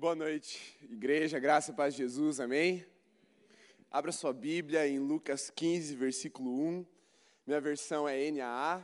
Boa 0.00 0.14
noite, 0.14 0.78
igreja, 0.80 1.38
graça 1.38 1.74
paz 1.74 1.92
de 1.92 1.98
Jesus, 1.98 2.40
amém? 2.40 2.86
Abra 3.90 4.10
sua 4.10 4.32
Bíblia 4.32 4.88
em 4.88 4.98
Lucas 4.98 5.50
15, 5.50 5.94
versículo 5.94 6.50
1. 6.50 6.86
Minha 7.46 7.60
versão 7.60 8.08
é 8.08 8.30
NAA. 8.30 8.82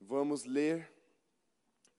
Vamos 0.00 0.44
ler 0.44 0.92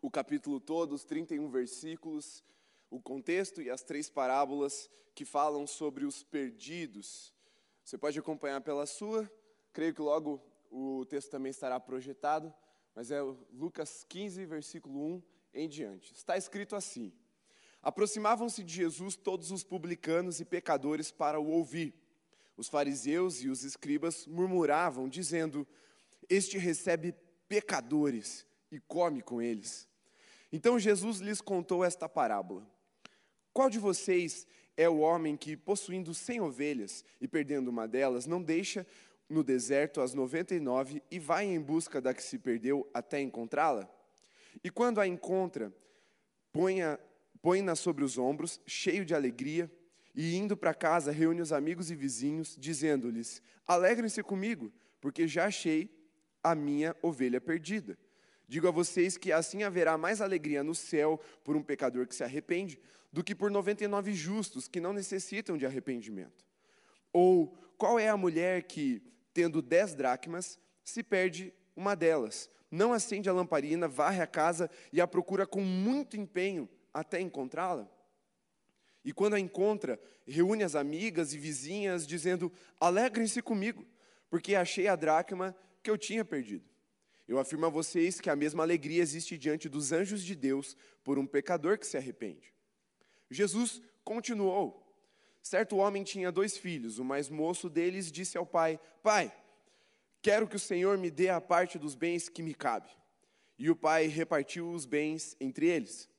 o 0.01 0.11
capítulo 0.11 0.59
todo, 0.59 0.91
os 0.91 1.05
31 1.05 1.49
versículos, 1.49 2.43
o 2.89 3.01
contexto 3.01 3.61
e 3.61 3.69
as 3.69 3.81
três 3.81 4.09
parábolas 4.09 4.89
que 5.15 5.23
falam 5.23 5.65
sobre 5.65 6.03
os 6.03 6.21
perdidos. 6.21 7.33
Você 7.81 7.97
pode 7.97 8.19
acompanhar 8.19 8.59
pela 8.59 8.85
sua, 8.85 9.31
creio 9.71 9.93
que 9.93 10.01
logo 10.01 10.43
o 10.69 11.05
texto 11.05 11.29
também 11.31 11.51
estará 11.51 11.79
projetado, 11.79 12.53
mas 12.93 13.09
é 13.09 13.21
Lucas 13.53 14.05
15, 14.09 14.45
versículo 14.45 14.99
1 14.99 15.23
em 15.53 15.69
diante. 15.69 16.11
Está 16.11 16.35
escrito 16.35 16.75
assim: 16.75 17.13
Aproximavam-se 17.83 18.63
de 18.63 18.73
Jesus 18.73 19.17
todos 19.17 19.51
os 19.51 19.61
publicanos 19.61 20.39
e 20.39 20.45
pecadores 20.45 21.11
para 21.11 21.37
o 21.37 21.49
ouvir. 21.49 21.93
Os 22.55 22.69
fariseus 22.69 23.41
e 23.41 23.49
os 23.49 23.63
escribas 23.63 24.25
murmuravam, 24.25 25.09
dizendo: 25.09 25.67
Este 26.29 26.57
recebe 26.57 27.13
pecadores 27.49 28.47
e 28.71 28.79
come 28.79 29.21
com 29.21 29.41
eles. 29.41 29.87
Então 30.51 30.79
Jesus 30.79 31.19
lhes 31.19 31.41
contou 31.41 31.83
esta 31.83 32.07
parábola: 32.07 32.65
Qual 33.51 33.69
de 33.69 33.79
vocês 33.79 34.47
é 34.77 34.87
o 34.87 34.99
homem 34.99 35.35
que, 35.35 35.57
possuindo 35.57 36.13
cem 36.13 36.39
ovelhas 36.39 37.03
e 37.19 37.27
perdendo 37.27 37.67
uma 37.67 37.85
delas, 37.85 38.25
não 38.25 38.41
deixa 38.41 38.87
no 39.27 39.43
deserto 39.43 39.99
as 39.99 40.13
noventa 40.13 40.55
e 40.55 40.59
nove 40.59 41.03
e 41.11 41.19
vai 41.19 41.45
em 41.45 41.59
busca 41.59 41.99
da 41.99 42.13
que 42.13 42.23
se 42.23 42.39
perdeu 42.39 42.89
até 42.93 43.19
encontrá-la? 43.19 43.89
E 44.63 44.69
quando 44.69 45.01
a 45.01 45.07
encontra, 45.07 45.73
põe-na 47.43 47.73
põe 47.73 47.75
sobre 47.75 48.05
os 48.05 48.17
ombros, 48.17 48.61
cheio 48.65 49.03
de 49.05 49.13
alegria, 49.13 49.69
e 50.15 50.35
indo 50.35 50.55
para 50.55 50.73
casa, 50.73 51.11
reúne 51.11 51.41
os 51.41 51.51
amigos 51.51 51.91
e 51.91 51.95
vizinhos, 51.95 52.55
dizendo-lhes: 52.57 53.41
Alegrem-se 53.67 54.23
comigo, 54.23 54.71
porque 55.01 55.27
já 55.27 55.45
achei 55.45 55.89
a 56.41 56.55
minha 56.55 56.95
ovelha 57.01 57.41
perdida. 57.41 57.97
Digo 58.47 58.67
a 58.67 58.71
vocês 58.71 59.17
que 59.17 59.31
assim 59.31 59.63
haverá 59.63 59.97
mais 59.97 60.21
alegria 60.21 60.63
no 60.63 60.73
céu 60.73 61.19
por 61.43 61.57
um 61.57 61.63
pecador 61.63 62.07
que 62.07 62.15
se 62.15 62.23
arrepende, 62.23 62.79
do 63.11 63.23
que 63.23 63.35
por 63.35 63.51
99 63.51 64.13
justos 64.13 64.67
que 64.67 64.79
não 64.79 64.93
necessitam 64.93 65.57
de 65.57 65.65
arrependimento. 65.65 66.45
Ou 67.11 67.47
qual 67.77 67.99
é 67.99 68.07
a 68.07 68.17
mulher 68.17 68.63
que, 68.63 69.01
tendo 69.33 69.61
dez 69.61 69.93
dracmas, 69.93 70.59
se 70.83 71.03
perde 71.03 71.53
uma 71.75 71.95
delas? 71.95 72.49
Não 72.69 72.93
acende 72.93 73.29
a 73.29 73.33
lamparina, 73.33 73.87
varre 73.87 74.21
a 74.21 74.27
casa 74.27 74.69
e 74.91 75.01
a 75.01 75.07
procura 75.07 75.45
com 75.45 75.61
muito 75.61 76.15
empenho 76.15 76.69
até 76.93 77.19
encontrá-la? 77.19 77.89
E 79.03 79.11
quando 79.11 79.33
a 79.33 79.39
encontra, 79.39 79.99
reúne 80.25 80.63
as 80.63 80.75
amigas 80.75 81.33
e 81.33 81.37
vizinhas, 81.37 82.07
dizendo: 82.07 82.51
Alegrem-se 82.79 83.41
comigo, 83.41 83.85
porque 84.29 84.55
achei 84.55 84.87
a 84.87 84.95
dracma 84.95 85.55
que 85.81 85.89
eu 85.89 85.97
tinha 85.97 86.23
perdido. 86.23 86.65
Eu 87.27 87.39
afirmo 87.39 87.65
a 87.65 87.69
vocês 87.69 88.19
que 88.19 88.29
a 88.29 88.35
mesma 88.35 88.63
alegria 88.63 89.01
existe 89.01 89.37
diante 89.37 89.67
dos 89.67 89.91
anjos 89.91 90.23
de 90.23 90.35
Deus 90.35 90.75
por 91.03 91.17
um 91.17 91.25
pecador 91.25 91.77
que 91.77 91.87
se 91.87 91.97
arrepende. 91.97 92.53
Jesus 93.29 93.81
continuou. 94.03 94.81
Certo 95.41 95.77
homem 95.77 96.03
tinha 96.03 96.31
dois 96.31 96.57
filhos. 96.57 96.99
O 96.99 97.03
mais 97.03 97.29
moço 97.29 97.69
deles 97.69 98.11
disse 98.11 98.37
ao 98.37 98.45
pai: 98.45 98.79
Pai, 99.01 99.33
quero 100.21 100.47
que 100.47 100.55
o 100.55 100.59
Senhor 100.59 100.97
me 100.97 101.11
dê 101.11 101.29
a 101.29 101.41
parte 101.41 101.77
dos 101.77 101.95
bens 101.95 102.29
que 102.29 102.41
me 102.41 102.53
cabe. 102.53 102.89
E 103.57 103.69
o 103.69 103.75
pai 103.75 104.07
repartiu 104.07 104.69
os 104.71 104.85
bens 104.85 105.35
entre 105.39 105.67
eles. 105.67 106.09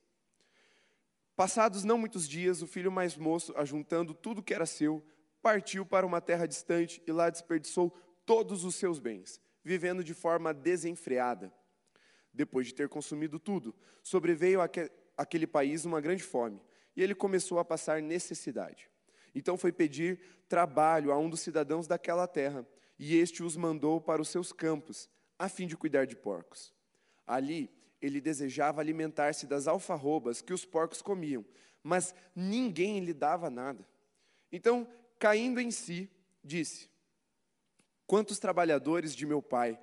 Passados 1.35 1.83
não 1.83 1.97
muitos 1.97 2.27
dias, 2.27 2.61
o 2.61 2.67
filho 2.67 2.91
mais 2.91 3.17
moço, 3.17 3.53
ajuntando 3.57 4.13
tudo 4.13 4.41
que 4.41 4.53
era 4.53 4.65
seu, 4.65 5.05
partiu 5.41 5.85
para 5.85 6.05
uma 6.05 6.21
terra 6.21 6.45
distante 6.45 7.03
e 7.05 7.11
lá 7.11 7.29
desperdiçou 7.29 7.93
todos 8.25 8.63
os 8.63 8.75
seus 8.75 8.99
bens, 8.99 9.41
vivendo 9.63 10.03
de 10.03 10.13
forma 10.13 10.53
desenfreada. 10.53 11.53
Depois 12.33 12.67
de 12.67 12.73
ter 12.73 12.87
consumido 12.87 13.37
tudo, 13.37 13.75
sobreveio 14.01 14.59
àquele 15.17 15.45
país 15.45 15.83
uma 15.83 15.99
grande 15.99 16.23
fome, 16.23 16.61
e 16.95 17.03
ele 17.03 17.13
começou 17.13 17.59
a 17.59 17.65
passar 17.65 18.01
necessidade. 18.01 18.89
Então 19.33 19.57
foi 19.57 19.73
pedir 19.73 20.21
trabalho 20.47 21.11
a 21.11 21.17
um 21.17 21.29
dos 21.29 21.41
cidadãos 21.41 21.85
daquela 21.85 22.27
terra, 22.27 22.65
e 22.97 23.17
este 23.17 23.43
os 23.43 23.57
mandou 23.57 23.99
para 23.99 24.21
os 24.21 24.29
seus 24.29 24.53
campos, 24.53 25.09
a 25.37 25.49
fim 25.49 25.67
de 25.67 25.75
cuidar 25.75 26.05
de 26.05 26.15
porcos. 26.15 26.73
Ali 27.27 27.69
ele 28.05 28.21
desejava 28.21 28.81
alimentar-se 28.81 29.47
das 29.47 29.67
alfarrobas 29.67 30.41
que 30.41 30.53
os 30.53 30.63
porcos 30.63 31.01
comiam, 31.01 31.43
mas 31.81 32.13
ninguém 32.35 32.99
lhe 32.99 33.13
dava 33.13 33.49
nada. 33.49 33.85
Então, 34.51 34.87
caindo 35.17 35.59
em 35.59 35.71
si, 35.71 36.09
disse: 36.43 36.89
Quantos 38.05 38.37
trabalhadores 38.37 39.15
de 39.15 39.25
meu 39.25 39.41
pai 39.41 39.79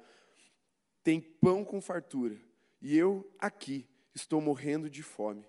têm 1.02 1.20
pão 1.20 1.64
com 1.64 1.80
fartura, 1.80 2.36
e 2.80 2.96
eu 2.96 3.28
aqui 3.38 3.86
estou 4.14 4.40
morrendo 4.40 4.88
de 4.88 5.02
fome. 5.02 5.46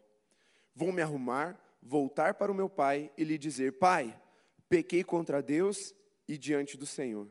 Vou 0.75 0.91
me 0.91 1.01
arrumar, 1.01 1.59
voltar 1.81 2.33
para 2.33 2.51
o 2.51 2.56
meu 2.56 2.69
pai 2.69 3.12
e 3.17 3.23
lhe 3.23 3.38
dizer: 3.38 3.73
Pai, 3.73 4.19
pequei 4.67 5.03
contra 5.03 5.44
Deus 5.44 5.94
e 6.28 6.38
diante 6.38 6.75
do 6.75 6.85
Senhor. 6.85 7.29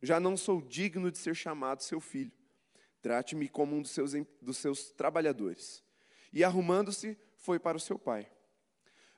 Já 0.00 0.20
não 0.20 0.36
sou 0.36 0.60
digno 0.60 1.10
de 1.10 1.18
ser 1.18 1.34
chamado 1.34 1.82
seu 1.82 2.00
filho. 2.00 2.32
Trate-me 3.04 3.50
como 3.50 3.76
um 3.76 3.82
dos 3.82 3.90
seus, 3.90 4.12
dos 4.40 4.56
seus 4.56 4.90
trabalhadores. 4.90 5.84
E 6.32 6.42
arrumando-se, 6.42 7.18
foi 7.36 7.58
para 7.58 7.76
o 7.76 7.80
seu 7.80 7.98
pai. 7.98 8.26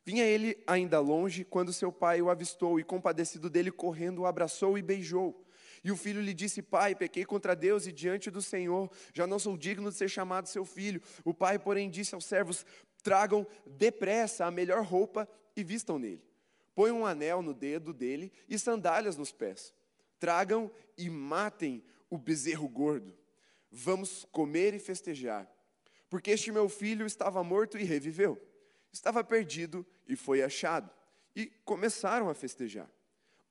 Vinha 0.04 0.24
ele 0.24 0.60
ainda 0.66 0.98
longe, 0.98 1.44
quando 1.44 1.72
seu 1.72 1.92
pai 1.92 2.20
o 2.20 2.28
avistou 2.28 2.80
e, 2.80 2.82
compadecido 2.82 3.48
dele, 3.48 3.70
correndo, 3.70 4.22
o 4.22 4.26
abraçou 4.26 4.76
e 4.76 4.82
beijou. 4.82 5.40
E 5.84 5.92
o 5.92 5.96
filho 5.96 6.20
lhe 6.20 6.34
disse: 6.34 6.62
Pai, 6.62 6.96
pequei 6.96 7.24
contra 7.24 7.54
Deus 7.54 7.86
e 7.86 7.92
diante 7.92 8.28
do 8.28 8.42
Senhor, 8.42 8.90
já 9.14 9.24
não 9.24 9.38
sou 9.38 9.56
digno 9.56 9.88
de 9.88 9.96
ser 9.96 10.08
chamado 10.08 10.48
seu 10.48 10.64
filho. 10.64 11.00
O 11.24 11.32
pai, 11.32 11.56
porém, 11.56 11.88
disse 11.88 12.12
aos 12.12 12.24
servos: 12.24 12.66
Tragam 13.04 13.46
depressa 13.64 14.46
a 14.46 14.50
melhor 14.50 14.82
roupa 14.82 15.28
e 15.54 15.62
vistam 15.62 15.96
nele. 15.96 16.24
Põe 16.74 16.90
um 16.90 17.06
anel 17.06 17.40
no 17.40 17.54
dedo 17.54 17.94
dele 17.94 18.32
e 18.48 18.58
sandálias 18.58 19.16
nos 19.16 19.30
pés. 19.30 19.72
Tragam 20.18 20.72
e 20.98 21.08
matem 21.08 21.84
o 22.10 22.18
bezerro 22.18 22.68
gordo 22.68 23.14
Vamos 23.70 24.24
comer 24.32 24.74
e 24.74 24.78
festejar, 24.78 25.50
porque 26.08 26.30
este 26.30 26.52
meu 26.52 26.68
filho 26.68 27.06
estava 27.06 27.42
morto 27.42 27.78
e 27.78 27.84
reviveu, 27.84 28.40
estava 28.92 29.22
perdido 29.24 29.84
e 30.06 30.16
foi 30.16 30.42
achado. 30.42 30.90
E 31.34 31.46
começaram 31.64 32.30
a 32.30 32.34
festejar. 32.34 32.90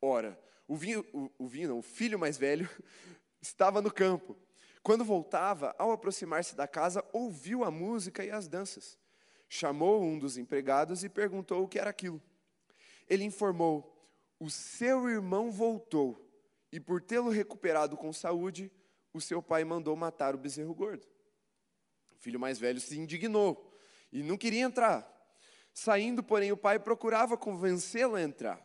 Ora, 0.01 0.39
o 0.67 0.75
vinho, 0.75 1.05
o, 1.13 1.29
o 1.37 1.47
vinho 1.47 1.69
não, 1.69 1.79
o 1.79 1.83
filho 1.83 2.17
mais 2.17 2.37
velho 2.37 2.69
estava 3.41 3.81
no 3.81 3.91
campo. 3.91 4.35
Quando 4.81 5.03
voltava, 5.03 5.75
ao 5.79 5.91
aproximar-se 5.91 6.55
da 6.55 6.67
casa, 6.67 7.03
ouviu 7.11 7.63
a 7.63 7.71
música 7.71 8.23
e 8.23 8.31
as 8.31 8.47
danças. 8.47 8.97
Chamou 9.49 10.03
um 10.03 10.17
dos 10.17 10.37
empregados 10.37 11.03
e 11.03 11.09
perguntou 11.09 11.63
o 11.63 11.67
que 11.67 11.79
era 11.79 11.89
aquilo. 11.89 12.21
Ele 13.07 13.23
informou: 13.23 13.95
O 14.39 14.49
seu 14.49 15.09
irmão 15.09 15.51
voltou, 15.51 16.23
e 16.71 16.79
por 16.79 17.01
tê-lo 17.01 17.29
recuperado 17.29 17.95
com 17.97 18.11
saúde, 18.11 18.71
o 19.15 19.21
seu 19.21 19.41
pai 19.41 19.63
mandou 19.63 19.95
matar 19.95 20.35
o 20.35 20.37
bezerro 20.37 20.75
gordo. 20.75 21.07
O 22.11 22.17
filho 22.19 22.39
mais 22.39 22.59
velho 22.59 22.81
se 22.81 22.99
indignou 22.99 23.73
e 24.11 24.21
não 24.21 24.37
queria 24.37 24.63
entrar. 24.63 25.09
Saindo, 25.73 26.21
porém, 26.21 26.51
o 26.51 26.57
pai 26.57 26.77
procurava 26.79 27.37
convencê-lo 27.37 28.15
a 28.15 28.21
entrar. 28.21 28.61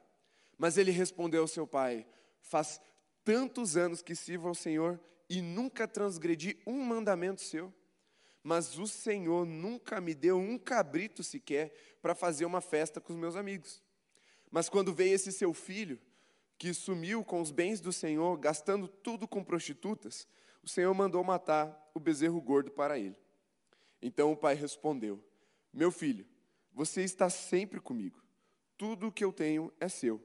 Mas 0.59 0.77
ele 0.77 0.91
respondeu 0.91 1.43
ao 1.43 1.49
seu 1.49 1.69
pai: 1.69 2.05
Faz 2.41 2.81
tantos 3.25 3.77
anos 3.77 4.03
que 4.03 4.15
sirvo 4.16 4.49
ao 4.49 4.55
Senhor 4.55 5.00
e 5.28 5.41
nunca 5.41 5.87
transgredi 5.87 6.61
um 6.67 6.82
mandamento 6.82 7.41
seu. 7.41 7.72
Mas 8.43 8.77
o 8.77 8.88
Senhor 8.88 9.47
nunca 9.47 10.00
me 10.00 10.15
deu 10.15 10.37
um 10.37 10.59
cabrito 10.59 11.22
sequer 11.22 11.72
para 12.03 12.15
fazer 12.15 12.44
uma 12.44 12.61
festa 12.61 13.00
com 13.00 13.12
os 13.12 13.19
meus 13.19 13.37
amigos. 13.37 13.81
Mas 14.50 14.69
quando 14.69 14.93
veio 14.93 15.14
esse 15.14 15.31
seu 15.31 15.55
filho, 15.55 16.00
que 16.60 16.74
sumiu 16.74 17.24
com 17.24 17.40
os 17.40 17.50
bens 17.50 17.80
do 17.80 17.90
Senhor, 17.90 18.36
gastando 18.36 18.86
tudo 18.86 19.26
com 19.26 19.42
prostitutas, 19.42 20.28
o 20.62 20.68
Senhor 20.68 20.92
mandou 20.92 21.24
matar 21.24 21.90
o 21.94 21.98
bezerro 21.98 22.38
gordo 22.38 22.70
para 22.70 22.98
ele. 22.98 23.16
Então 24.02 24.30
o 24.30 24.36
pai 24.36 24.54
respondeu: 24.54 25.24
Meu 25.72 25.90
filho, 25.90 26.26
você 26.70 27.02
está 27.02 27.30
sempre 27.30 27.80
comigo. 27.80 28.22
Tudo 28.76 29.06
o 29.06 29.12
que 29.12 29.24
eu 29.24 29.32
tenho 29.32 29.72
é 29.80 29.88
seu. 29.88 30.22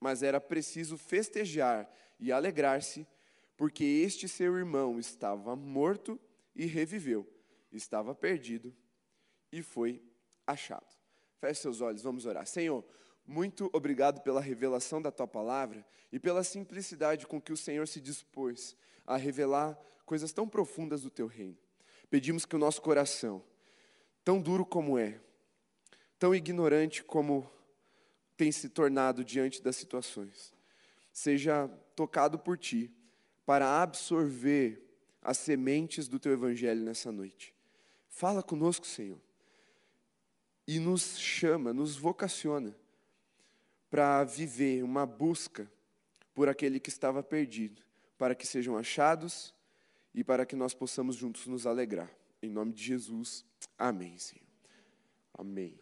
Mas 0.00 0.20
era 0.20 0.40
preciso 0.40 0.98
festejar 0.98 1.88
e 2.18 2.32
alegrar-se, 2.32 3.06
porque 3.56 3.84
este 3.84 4.26
seu 4.26 4.58
irmão 4.58 4.98
estava 4.98 5.54
morto 5.54 6.18
e 6.56 6.66
reviveu, 6.66 7.24
estava 7.70 8.16
perdido 8.16 8.74
e 9.52 9.62
foi 9.62 10.02
achado. 10.44 10.92
Feche 11.36 11.60
seus 11.60 11.80
olhos, 11.80 12.02
vamos 12.02 12.26
orar. 12.26 12.46
Senhor, 12.46 12.84
muito 13.28 13.68
obrigado 13.74 14.22
pela 14.22 14.40
revelação 14.40 15.02
da 15.02 15.12
tua 15.12 15.28
palavra 15.28 15.84
e 16.10 16.18
pela 16.18 16.42
simplicidade 16.42 17.26
com 17.26 17.38
que 17.38 17.52
o 17.52 17.56
Senhor 17.58 17.86
se 17.86 18.00
dispôs 18.00 18.74
a 19.06 19.18
revelar 19.18 19.78
coisas 20.06 20.32
tão 20.32 20.48
profundas 20.48 21.02
do 21.02 21.10
teu 21.10 21.26
reino. 21.26 21.58
Pedimos 22.08 22.46
que 22.46 22.56
o 22.56 22.58
nosso 22.58 22.80
coração, 22.80 23.44
tão 24.24 24.40
duro 24.40 24.64
como 24.64 24.98
é, 24.98 25.20
tão 26.18 26.34
ignorante 26.34 27.04
como 27.04 27.50
tem 28.34 28.50
se 28.50 28.70
tornado 28.70 29.22
diante 29.22 29.62
das 29.62 29.76
situações, 29.76 30.54
seja 31.12 31.68
tocado 31.94 32.38
por 32.38 32.56
ti 32.56 32.90
para 33.44 33.82
absorver 33.82 34.82
as 35.20 35.36
sementes 35.36 36.08
do 36.08 36.18
teu 36.18 36.32
evangelho 36.32 36.80
nessa 36.80 37.12
noite. 37.12 37.54
Fala 38.08 38.42
conosco, 38.42 38.86
Senhor, 38.86 39.20
e 40.66 40.78
nos 40.78 41.18
chama, 41.18 41.74
nos 41.74 41.94
vocaciona 41.94 42.74
para 43.90 44.24
viver 44.24 44.82
uma 44.82 45.06
busca 45.06 45.70
por 46.34 46.48
aquele 46.48 46.78
que 46.78 46.88
estava 46.88 47.22
perdido, 47.22 47.82
para 48.16 48.34
que 48.34 48.46
sejam 48.46 48.76
achados 48.76 49.54
e 50.14 50.22
para 50.22 50.44
que 50.44 50.54
nós 50.54 50.74
possamos 50.74 51.16
juntos 51.16 51.46
nos 51.46 51.66
alegrar. 51.66 52.10
Em 52.42 52.50
nome 52.50 52.72
de 52.72 52.82
Jesus, 52.82 53.44
amém, 53.76 54.18
Senhor. 54.18 54.46
Amém. 55.34 55.78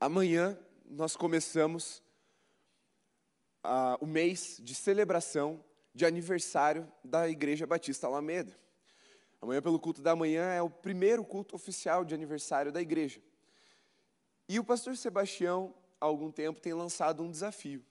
Amanhã 0.00 0.58
nós 0.84 1.16
começamos 1.16 2.02
uh, 3.64 3.96
o 4.00 4.06
mês 4.06 4.60
de 4.62 4.74
celebração 4.74 5.64
de 5.94 6.04
aniversário 6.04 6.90
da 7.02 7.28
Igreja 7.28 7.66
Batista 7.66 8.06
Alameda. 8.06 8.56
Amanhã, 9.40 9.62
pelo 9.62 9.78
culto 9.78 10.02
da 10.02 10.16
manhã, 10.16 10.44
é 10.52 10.62
o 10.62 10.70
primeiro 10.70 11.24
culto 11.24 11.54
oficial 11.54 12.04
de 12.04 12.14
aniversário 12.14 12.72
da 12.72 12.80
igreja. 12.80 13.20
E 14.48 14.58
o 14.58 14.64
pastor 14.64 14.96
Sebastião, 14.96 15.74
há 16.00 16.04
algum 16.06 16.30
tempo, 16.30 16.60
tem 16.60 16.74
lançado 16.74 17.22
um 17.22 17.30
desafio: 17.30 17.84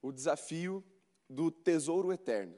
o 0.00 0.12
desafio 0.12 0.84
do 1.28 1.50
tesouro 1.50 2.12
eterno. 2.12 2.54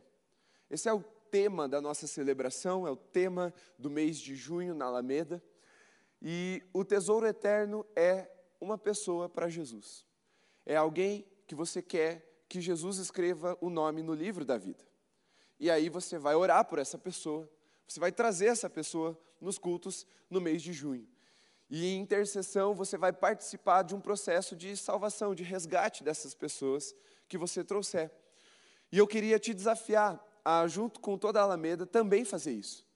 Esse 0.70 0.88
é 0.88 0.92
o 0.92 1.02
tema 1.30 1.68
da 1.68 1.80
nossa 1.80 2.06
celebração, 2.06 2.86
é 2.86 2.90
o 2.90 2.96
tema 2.96 3.52
do 3.78 3.90
mês 3.90 4.18
de 4.18 4.34
junho 4.34 4.74
na 4.74 4.86
Alameda. 4.86 5.42
E 6.20 6.62
o 6.72 6.84
tesouro 6.84 7.26
eterno 7.26 7.84
é 7.96 8.30
uma 8.60 8.78
pessoa 8.78 9.28
para 9.28 9.48
Jesus. 9.48 10.06
É 10.64 10.76
alguém 10.76 11.26
que 11.46 11.54
você 11.54 11.82
quer 11.82 12.44
que 12.48 12.60
Jesus 12.60 12.98
escreva 12.98 13.58
o 13.60 13.68
nome 13.68 14.02
no 14.02 14.14
livro 14.14 14.44
da 14.44 14.56
vida. 14.56 14.84
E 15.58 15.70
aí 15.70 15.88
você 15.88 16.18
vai 16.18 16.34
orar 16.34 16.64
por 16.64 16.78
essa 16.78 16.96
pessoa, 16.96 17.48
você 17.88 17.98
vai 17.98 18.12
trazer 18.12 18.46
essa 18.46 18.70
pessoa 18.70 19.18
nos 19.40 19.58
cultos 19.58 20.06
no 20.30 20.40
mês 20.40 20.62
de 20.62 20.72
junho. 20.72 21.08
E 21.74 21.86
em 21.86 22.00
intercessão 22.00 22.74
você 22.74 22.98
vai 22.98 23.14
participar 23.14 23.80
de 23.80 23.94
um 23.94 24.00
processo 24.00 24.54
de 24.54 24.76
salvação, 24.76 25.34
de 25.34 25.42
resgate 25.42 26.04
dessas 26.04 26.34
pessoas 26.34 26.94
que 27.26 27.38
você 27.38 27.64
trouxer. 27.64 28.10
E 28.92 28.98
eu 28.98 29.06
queria 29.06 29.38
te 29.38 29.54
desafiar 29.54 30.22
a, 30.44 30.66
junto 30.66 31.00
com 31.00 31.16
toda 31.16 31.40
a 31.40 31.44
Alameda, 31.44 31.86
também 31.86 32.26
fazer 32.26 32.52
isso. 32.52 32.86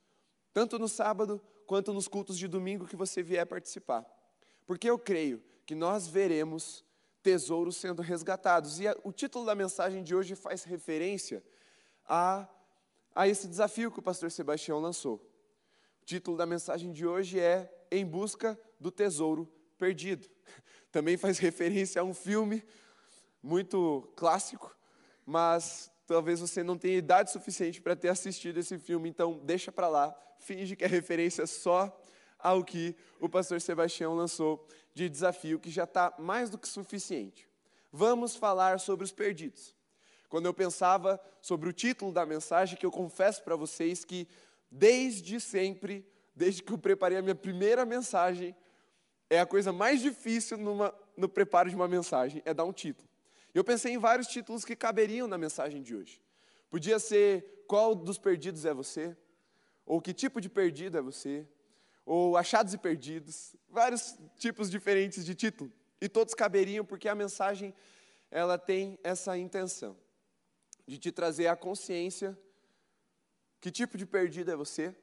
Tanto 0.53 0.79
no 0.79 0.89
sábado 0.89 1.41
quanto 1.67 1.95
nos 1.95 2.07
cultos 2.07 2.37
de 2.37 2.47
domingo 2.47 2.87
que 2.87 2.97
você 2.97 3.23
vier 3.23 3.47
participar. 3.47 4.05
Porque 4.67 4.91
eu 4.91 4.99
creio 4.99 5.43
que 5.65 5.75
nós 5.75 6.07
veremos 6.07 6.85
tesouros 7.23 7.79
sendo 7.79 8.03
resgatados. 8.03 8.79
E 8.79 8.87
a, 8.87 8.95
o 9.03 9.11
título 9.11 9.47
da 9.47 9.55
mensagem 9.55 10.03
de 10.03 10.15
hoje 10.15 10.35
faz 10.35 10.65
referência 10.65 11.43
a, 12.07 12.47
a 13.15 13.27
esse 13.27 13.49
desafio 13.49 13.91
que 13.91 14.01
o 14.01 14.03
pastor 14.03 14.31
Sebastião 14.31 14.79
lançou. 14.79 15.27
Título 16.07 16.37
da 16.37 16.47
mensagem 16.47 16.93
de 16.93 17.05
hoje 17.05 17.41
é 17.41 17.69
Em 17.91 18.07
Busca 18.07 18.57
do 18.79 18.93
Tesouro 18.93 19.53
Perdido. 19.77 20.25
Também 20.93 21.17
faz 21.17 21.37
referência 21.41 22.01
a 22.01 22.05
um 22.05 22.15
filme 22.15 22.63
muito 23.43 24.09
clássico, 24.15 24.73
mas 25.27 25.91
talvez 26.07 26.39
você 26.39 26.63
não 26.63 26.79
tenha 26.79 26.97
idade 26.97 27.33
suficiente 27.33 27.81
para 27.83 27.97
ter 27.97 28.09
assistido 28.09 28.59
esse 28.59 28.79
filme, 28.79 29.09
então 29.09 29.41
deixa 29.43 29.73
para 29.73 29.89
lá, 29.89 30.17
finge 30.39 30.77
que 30.77 30.85
é 30.85 30.87
referência 30.87 31.45
só 31.45 32.01
ao 32.39 32.63
que 32.63 32.95
o 33.19 33.29
pastor 33.29 33.61
Sebastião 33.61 34.15
lançou 34.15 34.65
de 34.95 35.09
desafio, 35.09 35.59
que 35.59 35.71
já 35.73 35.83
está 35.83 36.15
mais 36.21 36.51
do 36.51 36.57
que 36.57 36.69
suficiente. 36.69 37.49
Vamos 37.91 38.37
falar 38.37 38.79
sobre 38.79 39.05
os 39.05 39.11
perdidos. 39.11 39.75
Quando 40.29 40.47
eu 40.47 40.55
pensava 40.55 41.21
sobre 41.41 41.69
o 41.69 41.73
título 41.73 42.13
da 42.13 42.25
mensagem, 42.25 42.79
que 42.79 42.87
eu 42.87 42.93
confesso 42.93 43.43
para 43.43 43.57
vocês 43.57 44.05
que 44.05 44.29
desde 44.71 45.41
sempre, 45.41 46.07
desde 46.35 46.63
que 46.63 46.73
eu 46.73 46.79
preparei 46.79 47.19
a 47.19 47.23
minha 47.23 47.35
primeira 47.35 47.85
mensagem, 47.85 48.55
é 49.29 49.41
a 49.41 49.47
coisa 49.47 49.73
mais 49.73 50.01
difícil 50.01 50.57
numa, 50.57 50.95
no 51.17 51.29
preparo 51.29 51.69
de 51.69 51.77
uma 51.77 51.89
mensagem, 51.89 52.43
é 52.45 52.55
dar 52.55 52.65
um 52.65 52.73
título. 52.73 53.09
Eu 53.55 53.65
pensei 53.65 53.93
em 53.93 53.99
vários 53.99 54.27
títulos 54.29 54.65
que 54.65 54.77
caberiam 54.77 55.27
na 55.27 55.39
mensagem 55.39 55.83
de 55.83 55.95
hoje. 55.95 56.21
Podia 56.71 56.99
ser 56.99 57.65
Qual 57.67 57.95
dos 57.95 58.19
perdidos 58.19 58.65
é 58.65 58.75
você? 58.75 59.17
Ou 59.85 60.01
Que 60.01 60.13
tipo 60.13 60.41
de 60.41 60.49
perdido 60.49 60.99
é 60.99 61.01
você? 61.01 61.47
Ou 62.05 62.37
Achados 62.37 62.75
e 62.75 62.79
Perdidos. 62.79 63.57
Vários 63.69 64.17
tipos 64.39 64.71
diferentes 64.71 65.25
de 65.25 65.35
título. 65.35 65.73
E 66.01 66.09
todos 66.09 66.35
caberiam 66.35 66.85
porque 66.85 67.09
a 67.09 67.15
mensagem 67.15 67.75
ela 68.31 68.59
tem 68.59 68.99
essa 69.03 69.37
intenção 69.39 69.97
de 70.87 70.99
te 70.99 71.11
trazer 71.11 71.49
a 71.49 71.57
consciência 71.57 72.39
que 73.61 73.71
tipo 73.71 73.97
de 73.97 74.07
perdido 74.07 74.51
é 74.51 74.57
você 74.57 74.95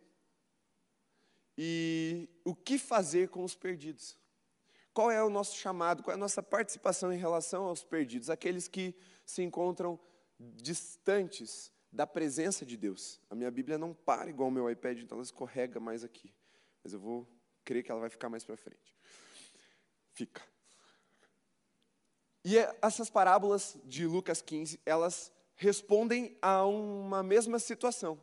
e 1.57 2.29
o 2.43 2.55
que 2.55 2.77
fazer 2.77 3.29
com 3.29 3.43
os 3.43 3.55
perdidos. 3.55 4.17
Qual 4.93 5.09
é 5.09 5.23
o 5.23 5.29
nosso 5.29 5.57
chamado, 5.57 6.03
qual 6.03 6.13
é 6.13 6.15
a 6.15 6.19
nossa 6.19 6.41
participação 6.43 7.11
em 7.11 7.17
relação 7.17 7.63
aos 7.65 7.83
perdidos, 7.83 8.29
aqueles 8.29 8.67
que 8.67 8.95
se 9.25 9.41
encontram 9.41 9.99
distantes 10.39 11.71
da 11.91 12.07
presença 12.07 12.65
de 12.65 12.75
Deus. 12.75 13.19
A 13.29 13.35
minha 13.35 13.51
Bíblia 13.51 13.77
não 13.77 13.93
para 13.93 14.29
igual 14.29 14.49
o 14.49 14.51
meu 14.51 14.69
iPad, 14.69 14.99
então 14.99 15.15
ela 15.15 15.23
escorrega 15.23 15.79
mais 15.79 16.03
aqui. 16.03 16.33
Mas 16.83 16.93
eu 16.93 16.99
vou 16.99 17.27
crer 17.63 17.83
que 17.83 17.91
ela 17.91 18.01
vai 18.01 18.09
ficar 18.09 18.29
mais 18.29 18.43
para 18.43 18.57
frente. 18.57 18.95
Fica. 20.11 20.41
E 22.43 22.57
é, 22.57 22.77
essas 22.81 23.09
parábolas 23.09 23.77
de 23.85 24.05
Lucas 24.05 24.41
15, 24.41 24.79
elas 24.85 25.31
respondem 25.55 26.37
a 26.41 26.65
uma 26.65 27.23
mesma 27.23 27.57
situação, 27.57 28.21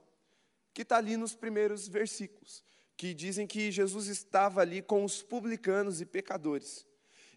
que 0.73 0.83
está 0.83 0.97
ali 0.97 1.17
nos 1.17 1.35
primeiros 1.35 1.89
versículos 1.89 2.65
que 3.01 3.15
dizem 3.15 3.47
que 3.47 3.73
Jesus 3.73 4.09
estava 4.09 4.61
ali 4.61 4.83
com 4.83 5.03
os 5.03 5.23
publicanos 5.23 6.03
e 6.03 6.05
pecadores. 6.05 6.87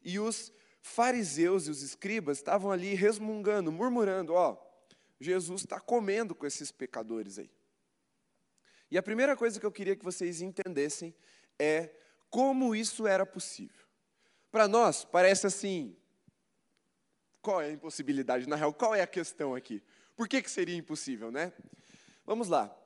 E 0.03 0.19
os 0.19 0.51
fariseus 0.81 1.67
e 1.67 1.71
os 1.71 1.81
escribas 1.81 2.39
estavam 2.39 2.69
ali 2.69 2.93
resmungando, 2.95 3.71
murmurando: 3.71 4.33
Ó, 4.33 4.57
Jesus 5.21 5.61
está 5.61 5.79
comendo 5.79 6.35
com 6.35 6.45
esses 6.45 6.69
pecadores 6.69 7.39
aí. 7.39 7.49
E 8.91 8.97
a 8.97 9.01
primeira 9.01 9.37
coisa 9.37 9.57
que 9.57 9.65
eu 9.65 9.71
queria 9.71 9.95
que 9.95 10.03
vocês 10.03 10.41
entendessem 10.41 11.15
é 11.57 11.91
como 12.29 12.75
isso 12.75 13.07
era 13.07 13.25
possível. 13.25 13.85
Para 14.51 14.67
nós, 14.67 15.05
parece 15.05 15.47
assim: 15.47 15.95
qual 17.41 17.61
é 17.61 17.67
a 17.67 17.71
impossibilidade? 17.71 18.49
Na 18.49 18.57
real, 18.57 18.73
qual 18.73 18.93
é 18.93 19.01
a 19.01 19.07
questão 19.07 19.55
aqui? 19.55 19.81
Por 20.13 20.27
que, 20.27 20.41
que 20.41 20.51
seria 20.51 20.75
impossível, 20.75 21.31
né? 21.31 21.53
Vamos 22.25 22.49
lá. 22.49 22.82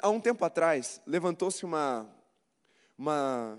Há 0.00 0.08
um 0.08 0.20
tempo 0.20 0.44
atrás, 0.44 1.00
levantou-se 1.06 1.64
uma, 1.64 2.08
uma, 2.98 3.58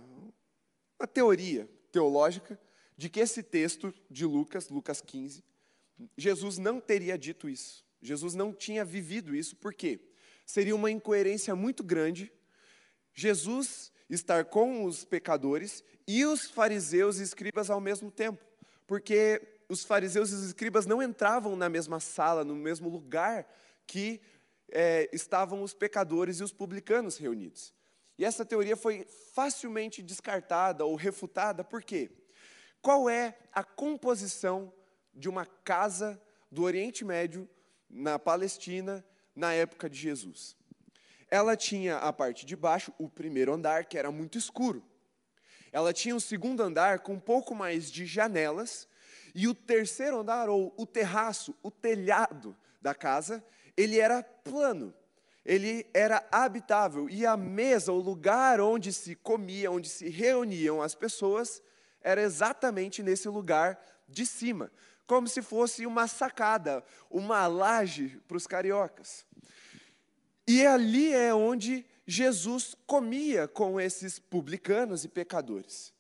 uma 1.00 1.08
teoria 1.08 1.70
teológica 1.92 2.60
de 2.98 3.10
que 3.10 3.20
esse 3.20 3.42
texto 3.42 3.94
de 4.10 4.26
Lucas, 4.26 4.70
Lucas 4.70 5.02
15, 5.02 5.44
Jesus 6.18 6.58
não 6.58 6.80
teria 6.80 7.18
dito 7.18 7.50
isso. 7.50 7.86
Jesus 8.02 8.36
não 8.36 8.54
tinha 8.54 8.84
vivido 8.84 9.36
isso, 9.36 9.56
por 9.56 9.74
quê? 9.74 10.00
Seria 10.46 10.76
uma 10.76 10.92
incoerência 10.92 11.56
muito 11.56 11.84
grande 11.84 12.32
Jesus 13.14 13.92
estar 14.10 14.46
com 14.46 14.84
os 14.86 15.06
pecadores 15.06 15.84
e 16.08 16.26
os 16.26 16.50
fariseus 16.50 17.20
e 17.20 17.24
escribas 17.24 17.70
ao 17.70 17.80
mesmo 17.80 18.12
tempo, 18.12 18.44
porque 18.88 19.42
os 19.70 19.84
fariseus 19.84 20.32
e 20.32 20.36
os 20.36 20.44
escribas 20.44 20.86
não 20.86 21.02
entravam 21.02 21.56
na 21.56 21.70
mesma 21.70 22.00
sala, 22.00 22.44
no 22.44 22.56
mesmo 22.56 22.90
lugar 22.90 23.48
que 23.86 24.20
é, 24.74 25.08
estavam 25.14 25.62
os 25.62 25.74
pecadores 25.74 26.40
e 26.40 26.44
os 26.44 26.52
publicanos 26.52 27.18
reunidos. 27.18 27.72
E 28.18 28.26
essa 28.26 28.44
teoria 28.44 28.76
foi 28.76 29.06
facilmente 29.34 30.02
descartada 30.02 30.84
ou 30.84 30.96
refutada, 30.96 31.64
por 31.64 31.84
quê? 31.84 32.12
Qual 32.82 33.08
é 33.08 33.38
a 33.52 33.64
composição 33.64 34.74
de 35.14 35.30
uma 35.30 35.46
casa 35.46 36.20
do 36.52 36.64
Oriente 36.64 37.06
Médio, 37.06 37.48
na 37.88 38.18
Palestina, 38.18 39.06
na 39.36 39.54
época 39.54 39.88
de 39.88 39.98
Jesus? 39.98 40.58
Ela 41.30 41.56
tinha 41.56 41.98
a 41.98 42.12
parte 42.12 42.46
de 42.46 42.56
baixo, 42.56 42.92
o 42.98 43.08
primeiro 43.08 43.54
andar, 43.54 43.86
que 43.86 43.98
era 43.98 44.12
muito 44.12 44.38
escuro. 44.38 44.84
Ela 45.72 45.94
tinha 45.94 46.16
o 46.16 46.22
segundo 46.22 46.62
andar 46.62 47.00
com 47.00 47.14
um 47.14 47.20
pouco 47.20 47.56
mais 47.56 47.92
de 47.92 48.06
janelas, 48.06 48.88
e 49.36 49.48
o 49.48 49.56
terceiro 49.56 50.20
andar, 50.20 50.50
ou 50.50 50.74
o 50.78 50.86
terraço, 50.86 51.56
o 51.64 51.72
telhado 51.72 52.56
da 52.82 52.94
casa, 52.94 53.44
ele 53.76 54.00
era 54.00 54.24
plano, 54.24 54.94
ele 55.46 55.86
era 55.94 56.26
habitável, 56.32 57.10
e 57.10 57.26
a 57.26 57.36
mesa, 57.36 57.92
o 57.92 58.00
lugar 58.00 58.62
onde 58.62 58.94
se 58.94 59.16
comia, 59.16 59.72
onde 59.72 59.90
se 59.90 60.10
reuniam 60.10 60.82
as 60.82 60.96
pessoas, 60.96 61.62
era 62.02 62.22
exatamente 62.22 63.02
nesse 63.02 63.28
lugar 63.28 63.80
de 64.08 64.26
cima, 64.26 64.72
como 65.06 65.28
se 65.28 65.42
fosse 65.42 65.86
uma 65.86 66.08
sacada, 66.08 66.84
uma 67.10 67.48
laje 67.48 68.22
para 68.28 68.38
os 68.38 68.48
cariocas. 68.48 69.26
E 70.48 70.66
ali 70.66 71.14
é 71.14 71.34
onde 71.34 71.86
Jesus 72.06 72.76
comia 72.86 73.48
com 73.48 73.80
esses 73.80 74.20
publicanos 74.20 75.06
e 75.06 75.08
pecadores. 75.08 75.94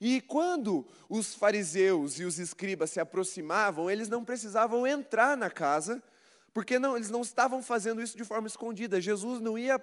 E 0.00 0.22
quando 0.22 0.86
os 1.08 1.34
fariseus 1.34 2.18
e 2.18 2.24
os 2.24 2.38
escribas 2.38 2.90
se 2.90 3.00
aproximavam, 3.00 3.90
eles 3.90 4.08
não 4.08 4.24
precisavam 4.24 4.86
entrar 4.86 5.36
na 5.36 5.50
casa, 5.50 6.02
porque 6.52 6.78
não, 6.78 6.96
eles 6.96 7.10
não 7.10 7.22
estavam 7.22 7.62
fazendo 7.62 8.02
isso 8.02 8.16
de 8.16 8.24
forma 8.24 8.46
escondida. 8.46 9.00
Jesus 9.00 9.40
não 9.40 9.56
ia 9.56 9.80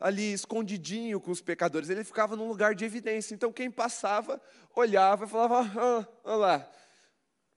ali 0.00 0.32
escondidinho 0.32 1.20
com 1.20 1.30
os 1.30 1.40
pecadores, 1.40 1.88
ele 1.88 2.04
ficava 2.04 2.36
num 2.36 2.48
lugar 2.48 2.74
de 2.74 2.84
evidência. 2.84 3.34
Então 3.34 3.52
quem 3.52 3.70
passava, 3.70 4.40
olhava 4.74 5.24
e 5.24 5.28
falava: 5.28 5.60
ah, 5.60 6.08
olha 6.24 6.36
lá, 6.36 6.70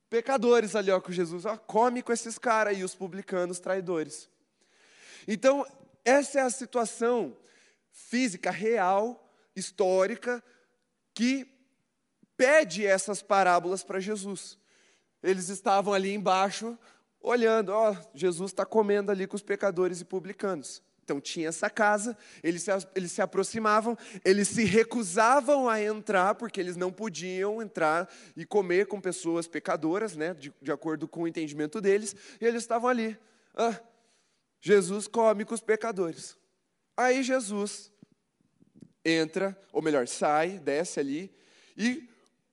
pecadores 0.09 0.75
ali 0.75 0.91
ó, 0.91 0.99
com 0.99 1.11
Jesus, 1.11 1.45
ó, 1.45 1.57
come 1.57 2.01
com 2.01 2.11
esses 2.11 2.37
caras 2.37 2.75
aí, 2.75 2.83
os 2.83 2.93
publicanos 2.93 3.59
traidores. 3.59 4.29
Então, 5.27 5.65
essa 6.03 6.39
é 6.39 6.41
a 6.41 6.49
situação 6.49 7.37
física, 7.91 8.49
real, 8.51 9.31
histórica, 9.55 10.43
que 11.13 11.47
pede 12.35 12.85
essas 12.85 13.21
parábolas 13.21 13.83
para 13.83 13.99
Jesus. 13.99 14.57
Eles 15.21 15.49
estavam 15.49 15.93
ali 15.93 16.13
embaixo, 16.13 16.77
olhando, 17.21 17.69
ó, 17.69 17.95
Jesus 18.13 18.51
está 18.51 18.65
comendo 18.65 19.11
ali 19.11 19.27
com 19.27 19.35
os 19.35 19.43
pecadores 19.43 20.01
e 20.01 20.05
publicanos. 20.05 20.81
Então 21.03 21.19
tinha 21.19 21.49
essa 21.49 21.69
casa, 21.69 22.17
eles 22.43 22.63
se, 22.63 22.71
eles 22.95 23.11
se 23.11 23.21
aproximavam, 23.21 23.97
eles 24.23 24.47
se 24.47 24.63
recusavam 24.63 25.67
a 25.67 25.81
entrar, 25.81 26.35
porque 26.35 26.59
eles 26.59 26.77
não 26.77 26.91
podiam 26.91 27.61
entrar 27.61 28.09
e 28.35 28.45
comer 28.45 28.85
com 28.85 29.01
pessoas 29.01 29.47
pecadoras, 29.47 30.15
né, 30.15 30.33
de, 30.33 30.53
de 30.61 30.71
acordo 30.71 31.07
com 31.07 31.23
o 31.23 31.27
entendimento 31.27 31.81
deles, 31.81 32.15
e 32.39 32.45
eles 32.45 32.63
estavam 32.63 32.89
ali. 32.89 33.17
Ah, 33.55 33.77
Jesus 34.61 35.07
come 35.07 35.43
com 35.43 35.53
os 35.53 35.61
pecadores. 35.61 36.37
Aí 36.95 37.23
Jesus 37.23 37.91
entra, 39.03 39.59
ou 39.73 39.81
melhor, 39.81 40.07
sai, 40.07 40.59
desce 40.59 40.99
ali 40.99 41.35
e 41.75 42.07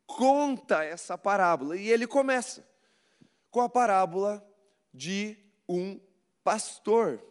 conta 0.06 0.82
essa 0.82 1.18
parábola. 1.18 1.76
E 1.76 1.90
ele 1.90 2.06
começa 2.06 2.66
com 3.50 3.60
a 3.60 3.68
parábola 3.68 4.47
de 4.98 5.36
um 5.68 6.00
pastor. 6.42 7.22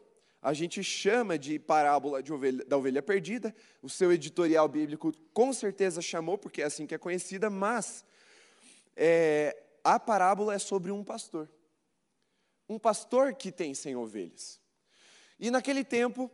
A 0.41 0.53
gente 0.53 0.81
chama 0.81 1.37
de 1.37 1.59
parábola 1.59 2.23
de 2.23 2.31
ovelha, 2.31 2.63
da 2.63 2.77
ovelha 2.77 3.01
perdida. 3.01 3.53
O 3.81 3.89
seu 3.89 4.13
editorial 4.13 4.67
bíblico 4.69 5.11
com 5.33 5.51
certeza 5.51 6.01
chamou, 6.01 6.37
porque 6.37 6.61
é 6.61 6.65
assim 6.65 6.87
que 6.87 6.95
é 6.95 6.97
conhecida, 6.97 7.49
mas 7.49 8.05
é, 8.95 9.55
a 9.83 9.99
parábola 9.99 10.53
é 10.55 10.59
sobre 10.59 10.91
um 10.91 11.03
pastor. 11.03 11.49
Um 12.69 12.79
pastor 12.79 13.33
que 13.33 13.51
tem 13.51 13.73
cem 13.73 13.97
ovelhas. 13.97 14.61
E 15.37 15.51
naquele 15.51 15.83
tempo, 15.83 16.31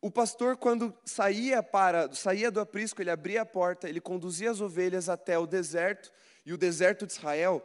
o 0.00 0.10
pastor, 0.10 0.56
quando 0.56 0.96
saía 1.04 1.62
para 1.62 2.10
saía 2.14 2.50
do 2.50 2.58
aprisco, 2.58 3.02
ele 3.02 3.10
abria 3.10 3.42
a 3.42 3.46
porta, 3.46 3.86
ele 3.86 4.00
conduzia 4.00 4.50
as 4.50 4.62
ovelhas 4.62 5.10
até 5.10 5.38
o 5.38 5.46
deserto, 5.46 6.10
e 6.46 6.54
o 6.54 6.58
deserto 6.58 7.06
de 7.06 7.12
Israel, 7.12 7.62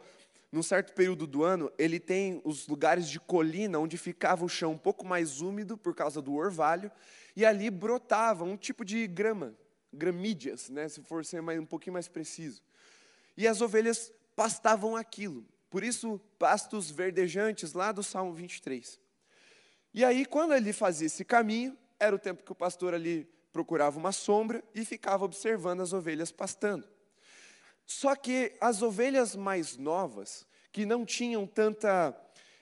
num 0.50 0.62
certo 0.62 0.94
período 0.94 1.26
do 1.26 1.42
ano, 1.42 1.70
ele 1.78 1.98
tem 1.98 2.40
os 2.44 2.66
lugares 2.66 3.08
de 3.08 3.18
colina 3.18 3.78
onde 3.78 3.98
ficava 3.98 4.44
o 4.44 4.48
chão 4.48 4.72
um 4.72 4.78
pouco 4.78 5.04
mais 5.04 5.40
úmido 5.40 5.76
por 5.76 5.94
causa 5.94 6.22
do 6.22 6.34
orvalho, 6.34 6.90
e 7.34 7.44
ali 7.44 7.70
brotava 7.70 8.44
um 8.44 8.56
tipo 8.56 8.84
de 8.84 9.06
grama, 9.06 9.54
gramídeas, 9.92 10.68
né, 10.70 10.88
se 10.88 11.02
for 11.02 11.24
ser 11.24 11.42
mais, 11.42 11.60
um 11.60 11.66
pouquinho 11.66 11.94
mais 11.94 12.08
preciso. 12.08 12.62
E 13.36 13.46
as 13.46 13.60
ovelhas 13.60 14.12
pastavam 14.34 14.96
aquilo. 14.96 15.44
Por 15.68 15.82
isso, 15.82 16.20
pastos 16.38 16.90
verdejantes 16.90 17.72
lá 17.72 17.92
do 17.92 18.02
Salmo 18.02 18.32
23. 18.32 19.00
E 19.92 20.04
aí, 20.04 20.24
quando 20.24 20.54
ele 20.54 20.72
fazia 20.72 21.06
esse 21.06 21.24
caminho, 21.24 21.76
era 21.98 22.14
o 22.14 22.18
tempo 22.18 22.44
que 22.44 22.52
o 22.52 22.54
pastor 22.54 22.94
ali 22.94 23.28
procurava 23.52 23.98
uma 23.98 24.12
sombra 24.12 24.62
e 24.74 24.84
ficava 24.84 25.24
observando 25.24 25.80
as 25.80 25.92
ovelhas 25.92 26.30
pastando. 26.30 26.86
Só 27.86 28.16
que 28.16 28.56
as 28.60 28.82
ovelhas 28.82 29.36
mais 29.36 29.76
novas, 29.76 30.46
que 30.72 30.84
não 30.84 31.04
tinham 31.04 31.46
tanta 31.46 32.14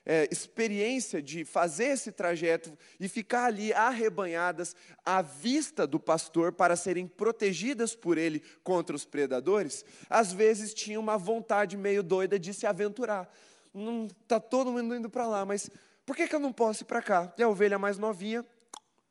é, 0.07 0.29
experiência 0.31 1.23
de 1.23 1.45
fazer 1.45 1.87
esse 1.87 2.13
trajeto 2.13 2.77
e 3.01 3.09
ficar 3.09 3.47
ali 3.47 3.73
arrebanhadas 3.73 4.77
à 5.05 5.23
vista 5.23 5.87
do 5.87 5.99
pastor 5.99 6.53
para 6.53 6.77
serem 6.77 7.07
protegidas 7.07 7.97
por 7.97 8.19
ele 8.19 8.43
contra 8.63 8.95
os 8.95 9.05
predadores, 9.07 9.85
às 10.11 10.33
vezes 10.33 10.75
tinham 10.75 11.01
uma 11.01 11.17
vontade 11.17 11.77
meio 11.77 12.03
doida 12.03 12.39
de 12.39 12.53
se 12.53 12.67
aventurar. 12.67 13.33
Não 13.73 14.07
está 14.07 14.39
todo 14.39 14.71
mundo 14.71 14.95
indo 14.95 15.09
para 15.09 15.27
lá, 15.27 15.45
mas 15.45 15.71
por 16.05 16.15
que, 16.15 16.29
que 16.29 16.35
eu 16.35 16.41
não 16.41 16.53
posso 16.53 16.83
ir 16.83 16.87
para 16.87 17.01
cá? 17.01 17.33
E 17.39 17.43
a 17.43 17.49
ovelha 17.49 17.79
mais 17.79 17.97
novinha 17.97 18.45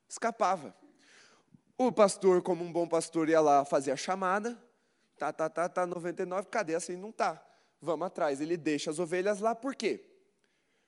escapava. 0.08 0.75
O 1.75 1.91
pastor, 1.91 2.43
como 2.43 2.63
um 2.63 2.72
bom 2.72 2.88
pastor, 2.88 3.29
ia 3.29 3.41
lá 3.41 3.65
fazer 3.65 3.91
a 3.91 3.98
chamada. 3.98 4.58
Tá, 5.24 5.32
tá, 5.32 5.50
tá, 5.50 5.70
tá, 5.70 5.88
99, 5.88 6.50
cadê 6.50 6.75
assim? 6.75 6.98
Não 6.98 7.10
tá. 7.10 7.42
Vamos 7.80 8.08
atrás. 8.08 8.42
Ele 8.42 8.58
deixa 8.58 8.92
as 8.92 9.00
ovelhas 9.00 9.39
lá, 9.39 9.56
por 9.56 9.74
quê? 9.74 10.03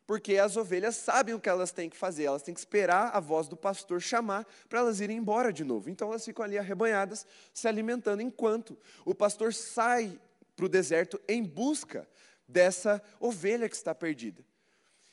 Porque 0.05 0.37
as 0.37 0.57
ovelhas 0.57 0.97
sabem 0.97 1.33
o 1.33 1.39
que 1.39 1.47
elas 1.47 1.71
têm 1.71 1.89
que 1.89 1.95
fazer, 1.95 2.25
elas 2.25 2.43
têm 2.43 2.53
que 2.53 2.59
esperar 2.59 3.15
a 3.15 3.19
voz 3.21 3.47
do 3.47 3.55
pastor 3.55 4.01
chamar 4.01 4.45
para 4.67 4.79
elas 4.79 4.99
irem 4.99 5.17
embora 5.17 5.53
de 5.53 5.63
novo. 5.63 5.89
Então 5.89 6.09
elas 6.09 6.25
ficam 6.25 6.43
ali 6.43 6.57
arrebanhadas, 6.57 7.25
se 7.53 7.65
alimentando, 7.65 8.21
enquanto 8.21 8.77
o 9.05 9.15
pastor 9.15 9.53
sai 9.53 10.19
para 10.53 10.65
o 10.65 10.69
deserto 10.69 11.19
em 11.29 11.41
busca 11.41 12.07
dessa 12.45 13.01
ovelha 13.21 13.69
que 13.69 13.75
está 13.75 13.95
perdida. 13.95 14.43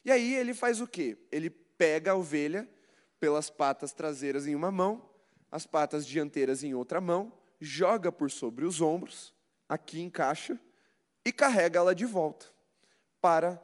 E 0.04 0.10
aí 0.10 0.34
ele 0.34 0.52
faz 0.52 0.80
o 0.80 0.86
quê? 0.86 1.16
Ele 1.30 1.48
pega 1.48 2.10
a 2.10 2.16
ovelha 2.16 2.68
pelas 3.20 3.48
patas 3.48 3.92
traseiras 3.92 4.48
em 4.48 4.54
uma 4.56 4.72
mão, 4.72 5.08
as 5.50 5.64
patas 5.64 6.04
dianteiras 6.04 6.64
em 6.64 6.74
outra 6.74 7.00
mão, 7.00 7.32
joga 7.62 8.10
por 8.10 8.30
sobre 8.30 8.64
os 8.64 8.80
ombros, 8.80 9.32
aqui 9.68 10.00
encaixa, 10.00 10.58
e 11.24 11.32
carrega 11.32 11.78
ela 11.78 11.94
de 11.94 12.04
volta 12.04 12.46
para 13.20 13.62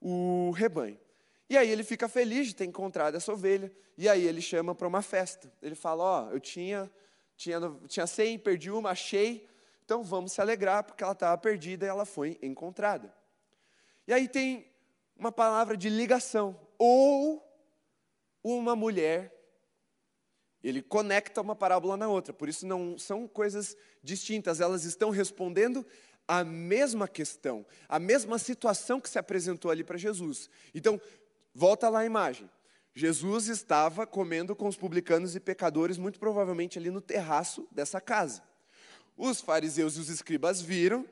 o 0.00 0.50
rebanho. 0.50 1.00
E 1.48 1.56
aí 1.56 1.70
ele 1.70 1.82
fica 1.82 2.08
feliz 2.08 2.48
de 2.48 2.54
ter 2.54 2.66
encontrado 2.66 3.16
essa 3.16 3.32
ovelha, 3.32 3.72
e 3.96 4.06
aí 4.06 4.26
ele 4.26 4.42
chama 4.42 4.74
para 4.74 4.86
uma 4.86 5.00
festa. 5.00 5.50
Ele 5.62 5.74
fala: 5.74 6.04
Ó, 6.04 6.26
oh, 6.26 6.32
eu 6.32 6.40
tinha, 6.40 6.90
tinha, 7.36 7.58
tinha 7.86 8.06
100, 8.06 8.38
perdi 8.40 8.70
uma, 8.70 8.90
achei, 8.90 9.48
então 9.82 10.04
vamos 10.04 10.32
se 10.32 10.40
alegrar, 10.42 10.84
porque 10.84 11.02
ela 11.02 11.14
estava 11.14 11.38
perdida 11.38 11.86
e 11.86 11.88
ela 11.88 12.04
foi 12.04 12.38
encontrada. 12.42 13.10
E 14.06 14.12
aí 14.12 14.28
tem 14.28 14.70
uma 15.16 15.32
palavra 15.32 15.74
de 15.74 15.88
ligação. 15.88 16.60
Ou 16.78 17.42
uma 18.44 18.76
mulher, 18.76 19.34
ele 20.62 20.82
conecta 20.82 21.40
uma 21.40 21.54
parábola 21.54 21.96
na 21.96 22.08
outra, 22.08 22.32
por 22.32 22.48
isso 22.48 22.66
não 22.66 22.98
são 22.98 23.28
coisas 23.28 23.76
distintas, 24.02 24.60
elas 24.60 24.84
estão 24.84 25.10
respondendo 25.10 25.86
a 26.26 26.44
mesma 26.44 27.08
questão, 27.08 27.64
a 27.88 27.98
mesma 27.98 28.38
situação 28.38 29.00
que 29.00 29.08
se 29.08 29.18
apresentou 29.18 29.70
ali 29.70 29.82
para 29.82 29.96
Jesus. 29.96 30.50
Então, 30.74 31.00
volta 31.54 31.88
lá 31.88 32.00
a 32.00 32.04
imagem. 32.04 32.50
Jesus 32.94 33.46
estava 33.46 34.06
comendo 34.06 34.54
com 34.56 34.66
os 34.66 34.76
publicanos 34.76 35.36
e 35.36 35.40
pecadores, 35.40 35.96
muito 35.96 36.18
provavelmente 36.18 36.78
ali 36.78 36.90
no 36.90 37.00
terraço 37.00 37.66
dessa 37.70 38.00
casa. 38.00 38.42
Os 39.16 39.40
fariseus 39.40 39.96
e 39.96 40.00
os 40.00 40.08
escribas 40.08 40.60
viram, 40.60 41.06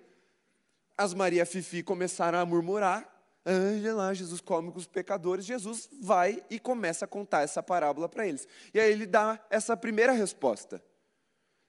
as 0.98 1.14
Maria 1.14 1.46
Fifi 1.46 1.82
começaram 1.82 2.38
a 2.38 2.44
murmurar, 2.44 3.15
Anja 3.48 3.94
lá, 3.94 4.12
Jesus 4.12 4.40
come 4.40 4.72
com 4.72 4.78
os 4.78 4.88
pecadores. 4.88 5.44
Jesus 5.44 5.88
vai 6.02 6.44
e 6.50 6.58
começa 6.58 7.04
a 7.04 7.08
contar 7.08 7.42
essa 7.42 7.62
parábola 7.62 8.08
para 8.08 8.26
eles. 8.26 8.48
E 8.74 8.80
aí 8.80 8.90
ele 8.90 9.06
dá 9.06 9.40
essa 9.48 9.76
primeira 9.76 10.12
resposta. 10.12 10.82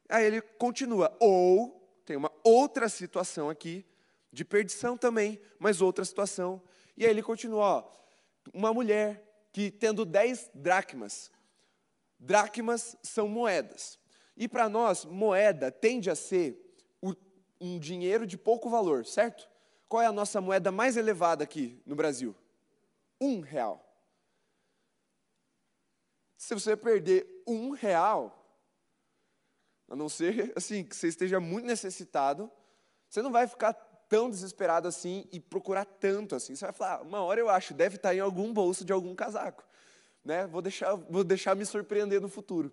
Aí 0.10 0.26
ele 0.26 0.42
continua. 0.42 1.16
Ou, 1.20 2.02
tem 2.04 2.18
uma 2.18 2.32
outra 2.44 2.90
situação 2.90 3.48
aqui, 3.48 3.86
de 4.32 4.44
perdição 4.44 4.98
também, 4.98 5.40
mas 5.60 5.80
outra 5.80 6.04
situação. 6.04 6.60
E 6.98 7.06
aí 7.06 7.12
ele 7.12 7.22
continua. 7.22 7.64
Ó, 7.64 7.92
uma 8.52 8.74
mulher 8.74 9.24
que 9.54 9.70
tendo 9.70 10.04
dez 10.04 10.50
dracmas. 10.56 11.32
Dracmas 12.20 12.98
são 13.04 13.28
moedas. 13.28 14.00
E 14.36 14.48
para 14.48 14.68
nós, 14.68 15.06
moeda 15.06 15.72
tende 15.72 16.10
a 16.10 16.16
ser 16.16 16.64
um 17.60 17.80
dinheiro 17.80 18.26
de 18.26 18.38
pouco 18.38 18.70
valor, 18.70 19.06
certo? 19.06 19.50
Qual 19.88 20.02
é 20.02 20.06
a 20.06 20.12
nossa 20.12 20.42
moeda 20.42 20.72
mais 20.72 20.98
elevada 20.98 21.44
aqui 21.44 21.82
no 21.86 21.96
Brasil? 21.96 22.36
Um 23.20 23.40
real. 23.40 23.84
Se 26.38 26.54
você 26.54 26.76
perder 26.76 27.26
um 27.48 27.72
real, 27.72 28.34
a 29.90 29.96
não 29.96 30.10
ser 30.10 30.54
assim 30.56 30.84
que 30.84 30.96
você 30.96 31.08
esteja 31.08 31.40
muito 31.40 31.66
necessitado, 31.66 32.52
você 33.10 33.22
não 33.22 33.32
vai 33.32 33.48
ficar 33.48 33.74
tão 33.74 34.30
desesperado 34.30 34.88
assim 34.88 35.28
e 35.32 35.40
procurar 35.40 35.86
tanto 35.86 36.36
assim. 36.36 36.56
Você 36.56 36.66
vai 36.66 36.74
falar, 36.74 36.96
ah, 36.96 37.02
uma 37.02 37.22
hora 37.22 37.40
eu 37.40 37.50
acho, 37.50 37.74
deve 37.74 37.96
estar 37.96 38.14
em 38.14 38.20
algum 38.20 38.54
bolso 38.54 38.86
de 38.86 38.94
algum 38.94 39.16
casaco, 39.16 39.64
né? 40.24 40.48
Vou 40.48 40.62
deixar, 40.62 40.96
vou 40.96 41.24
deixar 41.24 41.56
me 41.56 41.66
surpreender 41.66 42.22
no 42.22 42.30
futuro. 42.30 42.72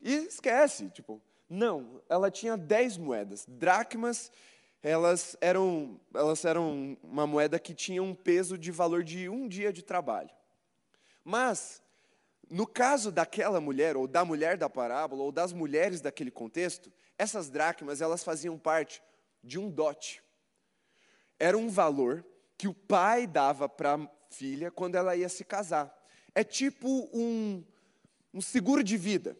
E 0.00 0.14
esquece, 0.14 0.88
tipo, 0.90 1.20
não, 1.48 2.02
ela 2.08 2.30
tinha 2.30 2.56
dez 2.56 2.96
moedas, 2.96 3.44
dracmas 3.46 4.32
elas 4.82 5.36
eram, 5.40 6.00
elas 6.14 6.44
eram 6.44 6.96
uma 7.02 7.26
moeda 7.26 7.58
que 7.58 7.74
tinha 7.74 8.02
um 8.02 8.14
peso 8.14 8.56
de 8.56 8.70
valor 8.70 9.02
de 9.02 9.28
um 9.28 9.46
dia 9.46 9.72
de 9.72 9.82
trabalho. 9.82 10.30
Mas, 11.22 11.82
no 12.48 12.66
caso 12.66 13.12
daquela 13.12 13.60
mulher, 13.60 13.96
ou 13.96 14.06
da 14.06 14.24
mulher 14.24 14.56
da 14.56 14.70
parábola, 14.70 15.22
ou 15.22 15.30
das 15.30 15.52
mulheres 15.52 16.00
daquele 16.00 16.30
contexto, 16.30 16.90
essas 17.18 17.50
dracmas, 17.50 18.00
elas 18.00 18.24
faziam 18.24 18.58
parte 18.58 19.02
de 19.44 19.58
um 19.58 19.70
dote. 19.70 20.22
Era 21.38 21.56
um 21.56 21.68
valor 21.68 22.24
que 22.56 22.68
o 22.68 22.74
pai 22.74 23.26
dava 23.26 23.68
para 23.68 23.94
a 23.94 24.08
filha 24.30 24.70
quando 24.70 24.94
ela 24.94 25.14
ia 25.14 25.28
se 25.28 25.44
casar. 25.44 25.94
É 26.34 26.42
tipo 26.42 27.08
um, 27.12 27.64
um 28.32 28.40
seguro 28.40 28.82
de 28.82 28.96
vida. 28.96 29.36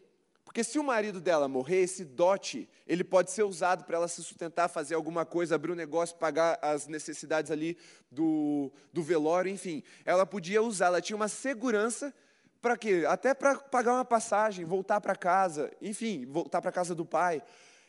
Porque 0.51 0.65
se 0.65 0.81
o 0.81 0.83
marido 0.83 1.21
dela 1.21 1.47
morrer, 1.47 1.83
esse 1.83 2.05
dote, 2.05 2.69
ele 2.85 3.05
pode 3.05 3.31
ser 3.31 3.45
usado 3.45 3.85
para 3.85 3.97
ela 3.97 4.09
se 4.09 4.21
sustentar, 4.21 4.67
fazer 4.67 4.97
alguma 4.97 5.25
coisa, 5.25 5.55
abrir 5.55 5.71
um 5.71 5.77
negócio, 5.77 6.17
pagar 6.17 6.59
as 6.61 6.89
necessidades 6.89 7.53
ali 7.53 7.79
do, 8.11 8.73
do 8.93 9.01
velório, 9.01 9.49
enfim. 9.49 9.81
Ela 10.05 10.27
podia 10.27 10.61
usar, 10.61 10.87
ela 10.87 11.01
tinha 11.01 11.15
uma 11.17 11.29
segurança 11.29 12.13
para 12.61 12.77
quê? 12.77 13.05
Até 13.07 13.33
para 13.33 13.61
pagar 13.61 13.93
uma 13.95 14.05
passagem, 14.05 14.65
voltar 14.65 15.01
para 15.01 15.15
casa, 15.15 15.71
enfim, 15.81 16.27
voltar 16.27 16.61
para 16.61 16.73
casa 16.73 16.97
do 16.97 17.07
pai. 17.07 17.41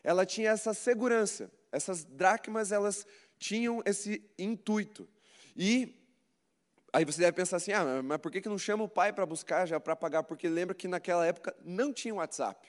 Ela 0.03 0.23
tinha 0.23 0.51
essa 0.51 0.71
segurança. 0.71 1.51
Essas 1.71 2.03
dracmas, 2.03 2.71
elas 2.71 3.07
tinham 3.39 3.81
esse 3.87 4.23
intuito. 4.37 5.09
E 5.57 6.00
aí 6.93 7.05
você 7.05 7.19
deve 7.21 7.33
pensar 7.33 7.57
assim: 7.57 7.71
ah, 7.71 8.01
mas 8.03 8.17
por 8.17 8.31
que 8.31 8.47
não 8.47 8.57
chama 8.57 8.83
o 8.83 8.89
pai 8.89 9.13
para 9.13 9.25
buscar 9.25 9.65
já 9.65 9.79
para 9.79 9.95
pagar? 9.95 10.23
Porque 10.23 10.47
lembra 10.47 10.75
que 10.75 10.87
naquela 10.87 11.25
época 11.25 11.55
não 11.63 11.93
tinha 11.93 12.13
WhatsApp. 12.15 12.67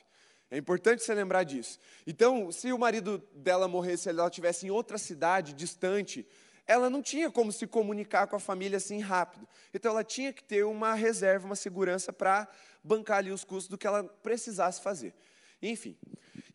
É 0.51 0.59
importante 0.59 1.03
você 1.03 1.15
lembrar 1.15 1.45
disso. 1.45 1.79
Então, 2.07 2.53
se 2.53 2.73
o 2.73 2.79
marido 2.79 3.23
dela 3.35 3.67
morresse, 3.67 4.11
ela 4.11 4.27
estivesse 4.27 4.67
em 4.67 4.71
outra 4.71 4.99
cidade, 4.99 5.55
distante, 5.55 6.27
ela 6.67 6.89
não 6.89 7.03
tinha 7.03 7.31
como 7.31 7.51
se 7.51 7.67
comunicar 7.67 8.27
com 8.27 8.37
a 8.37 8.41
família 8.41 8.77
assim 8.77 9.01
rápido. 9.01 9.49
Então 9.73 9.93
ela 9.93 10.05
tinha 10.05 10.33
que 10.33 10.45
ter 10.45 10.65
uma 10.65 10.95
reserva, 10.95 11.47
uma 11.47 11.57
segurança 11.57 12.13
para 12.13 12.49
bancar 12.85 13.19
ali 13.19 13.31
os 13.31 13.45
custos 13.45 13.69
do 13.69 13.79
que 13.79 13.87
ela 13.87 14.05
precisasse 14.05 14.81
fazer. 14.81 15.15
Enfim. 15.61 15.97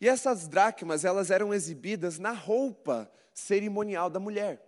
E 0.00 0.08
essas 0.08 0.46
dracmas, 0.46 1.04
elas 1.04 1.30
eram 1.30 1.52
exibidas 1.52 2.18
na 2.18 2.32
roupa 2.32 3.10
cerimonial 3.32 4.08
da 4.08 4.20
mulher. 4.20 4.67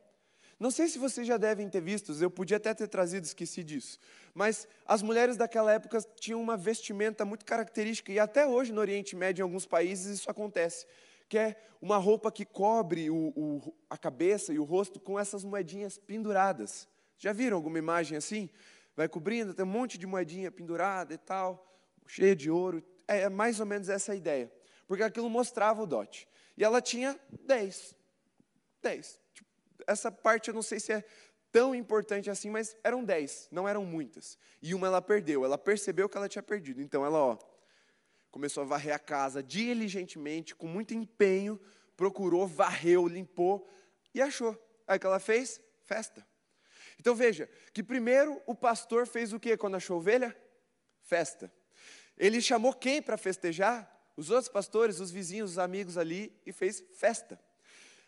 Não 0.61 0.71
sei 0.71 0.89
se 0.89 0.99
vocês 0.99 1.27
já 1.27 1.39
devem 1.39 1.69
ter 1.71 1.81
visto, 1.81 2.13
eu 2.23 2.31
podia 2.31 2.59
até 2.59 2.75
ter 2.75 2.87
trazido, 2.87 3.25
esqueci 3.25 3.65
disso. 3.65 3.99
Mas 4.35 4.69
as 4.87 5.01
mulheres 5.01 5.39
daquela 5.39 5.73
época 5.73 5.99
tinham 6.21 6.41
uma 6.41 6.57
vestimenta 6.57 7.25
muito 7.25 7.47
característica, 7.47 8.13
e 8.13 8.19
até 8.19 8.47
hoje 8.47 8.71
no 8.71 8.81
Oriente 8.83 9.17
Médio, 9.17 9.43
em 9.43 9.45
alguns 9.45 9.65
países, 9.65 10.21
isso 10.21 10.31
acontece 10.31 10.87
que 11.31 11.39
é 11.39 11.57
uma 11.81 11.97
roupa 11.97 12.31
que 12.33 12.45
cobre 12.45 13.09
o, 13.09 13.33
o, 13.37 13.75
a 13.89 13.97
cabeça 13.97 14.53
e 14.53 14.59
o 14.59 14.65
rosto 14.65 14.99
com 14.99 15.17
essas 15.17 15.45
moedinhas 15.45 15.97
penduradas. 15.97 16.89
Já 17.17 17.33
viram 17.33 17.57
alguma 17.57 17.79
imagem 17.79 18.19
assim? 18.19 18.51
Vai 18.97 19.09
cobrindo, 19.09 19.55
tem 19.55 19.65
um 19.65 19.69
monte 19.69 19.97
de 19.97 20.09
moedinha 20.09 20.51
pendurada 20.51 21.15
e 21.15 21.19
tal, 21.19 21.73
cheia 22.05 22.35
de 22.35 22.51
ouro. 22.51 22.83
É, 23.07 23.21
é 23.21 23.29
mais 23.29 23.61
ou 23.61 23.67
menos 23.67 23.89
essa 23.89 24.11
a 24.11 24.17
ideia. 24.17 24.53
Porque 24.89 25.05
aquilo 25.05 25.31
mostrava 25.31 25.81
o 25.81 25.87
dote. 25.87 26.29
E 26.57 26.65
ela 26.65 26.83
tinha 26.83 27.19
dez. 27.47 27.95
Dez. 28.83 29.20
Essa 29.91 30.13
parte 30.13 30.47
eu 30.47 30.55
não 30.55 30.63
sei 30.63 30.79
se 30.79 30.93
é 30.93 31.05
tão 31.51 31.75
importante 31.75 32.31
assim, 32.31 32.49
mas 32.49 32.77
eram 32.85 33.05
dez, 33.05 33.49
não 33.51 33.69
eram 33.69 33.85
muitas. 33.85 34.39
E 34.63 34.73
uma 34.73 34.87
ela 34.87 35.03
perdeu, 35.03 35.45
ela 35.45 35.59
percebeu 35.59 36.09
que 36.09 36.17
ela 36.17 36.29
tinha 36.29 36.45
perdido. 36.45 36.81
Então 36.81 37.05
ela, 37.05 37.19
ó, 37.19 37.39
começou 38.31 38.63
a 38.63 38.67
varrer 38.67 38.95
a 38.95 39.01
casa 39.01 39.43
diligentemente, 39.43 40.55
com 40.55 40.69
muito 40.69 40.95
empenho, 40.95 41.61
procurou, 41.97 42.47
varreu, 42.47 43.09
limpou 43.09 43.69
e 44.15 44.23
achou. 44.23 44.57
Aí 44.87 44.97
o 44.97 45.01
que 45.01 45.07
ela 45.07 45.19
fez? 45.19 45.61
Festa. 45.83 46.25
Então 47.01 47.13
veja, 47.13 47.51
que 47.73 47.83
primeiro 47.83 48.41
o 48.47 48.55
pastor 48.55 49.09
fez 49.09 49.33
o 49.33 49.41
que 49.41 49.57
quando 49.57 49.75
achou 49.75 49.97
ovelha? 49.97 50.37
Festa. 51.03 51.53
Ele 52.17 52.41
chamou 52.41 52.73
quem 52.73 53.03
para 53.03 53.17
festejar? 53.17 53.91
Os 54.17 54.31
outros 54.31 54.49
pastores, 54.49 55.01
os 55.01 55.11
vizinhos, 55.11 55.53
os 55.53 55.59
amigos 55.59 55.99
ali 55.99 56.33
e 56.47 56.53
fez 56.53 56.81
festa. 56.93 57.41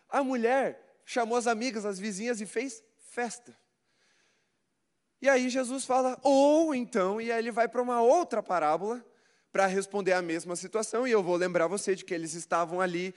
A 0.08 0.22
mulher 0.22 0.91
chamou 1.04 1.36
as 1.36 1.46
amigas, 1.46 1.84
as 1.84 1.98
vizinhas 1.98 2.40
e 2.40 2.46
fez 2.46 2.82
festa. 3.10 3.56
E 5.20 5.28
aí 5.28 5.48
Jesus 5.48 5.84
fala, 5.84 6.18
ou 6.22 6.74
então, 6.74 7.20
e 7.20 7.30
aí 7.30 7.38
ele 7.38 7.52
vai 7.52 7.68
para 7.68 7.80
uma 7.80 8.02
outra 8.02 8.42
parábola, 8.42 9.04
para 9.52 9.66
responder 9.66 10.12
à 10.14 10.22
mesma 10.22 10.56
situação, 10.56 11.06
e 11.06 11.10
eu 11.10 11.22
vou 11.22 11.36
lembrar 11.36 11.66
você 11.66 11.94
de 11.94 12.04
que 12.04 12.14
eles 12.14 12.32
estavam 12.34 12.80
ali, 12.80 13.14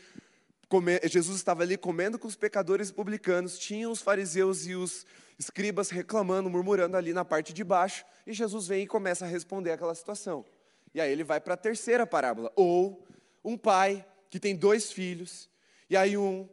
Jesus 1.05 1.37
estava 1.37 1.63
ali 1.63 1.77
comendo 1.77 2.19
com 2.19 2.27
os 2.27 2.35
pecadores 2.35 2.91
publicanos, 2.91 3.57
tinham 3.57 3.91
os 3.91 4.01
fariseus 4.01 4.67
e 4.67 4.75
os 4.75 5.05
escribas 5.39 5.89
reclamando, 5.89 6.49
murmurando 6.49 6.97
ali 6.97 7.13
na 7.13 7.23
parte 7.23 7.53
de 7.53 7.63
baixo, 7.63 8.05
e 8.27 8.33
Jesus 8.33 8.67
vem 8.67 8.83
e 8.83 8.87
começa 8.87 9.25
a 9.25 9.27
responder 9.27 9.71
aquela 9.71 9.95
situação. 9.95 10.45
E 10.93 11.01
aí 11.01 11.11
ele 11.11 11.23
vai 11.23 11.39
para 11.39 11.53
a 11.53 11.57
terceira 11.57 12.05
parábola, 12.05 12.51
ou 12.55 13.07
um 13.43 13.57
pai 13.57 14.05
que 14.29 14.39
tem 14.39 14.55
dois 14.55 14.91
filhos, 14.91 15.49
e 15.89 15.95
aí 15.95 16.17
um 16.17 16.47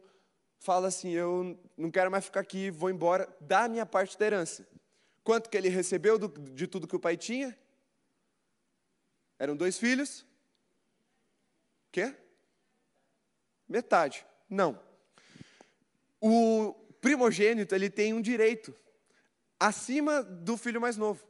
fala 0.63 0.87
assim: 0.87 1.11
Eu 1.11 1.59
não 1.77 1.91
quero 1.91 2.09
mais 2.09 2.25
ficar 2.25 2.39
aqui, 2.39 2.71
vou 2.71 2.89
embora, 2.89 3.27
dá 3.39 3.65
a 3.65 3.69
minha 3.69 3.85
parte 3.85 4.17
da 4.17 4.25
herança. 4.25 4.65
Quanto 5.23 5.49
que 5.49 5.57
ele 5.57 5.69
recebeu 5.69 6.17
do, 6.17 6.27
de 6.27 6.65
tudo 6.65 6.87
que 6.87 6.95
o 6.95 6.99
pai 6.99 7.15
tinha? 7.15 7.57
Eram 9.37 9.55
dois 9.55 9.77
filhos? 9.77 10.25
Quê? 11.91 12.15
Metade. 13.67 14.25
Não. 14.49 14.79
O 16.19 16.73
primogênito, 17.01 17.75
ele 17.75 17.89
tem 17.89 18.13
um 18.13 18.21
direito 18.21 18.73
acima 19.59 20.23
do 20.23 20.55
filho 20.57 20.79
mais 20.79 20.95
novo. 20.95 21.25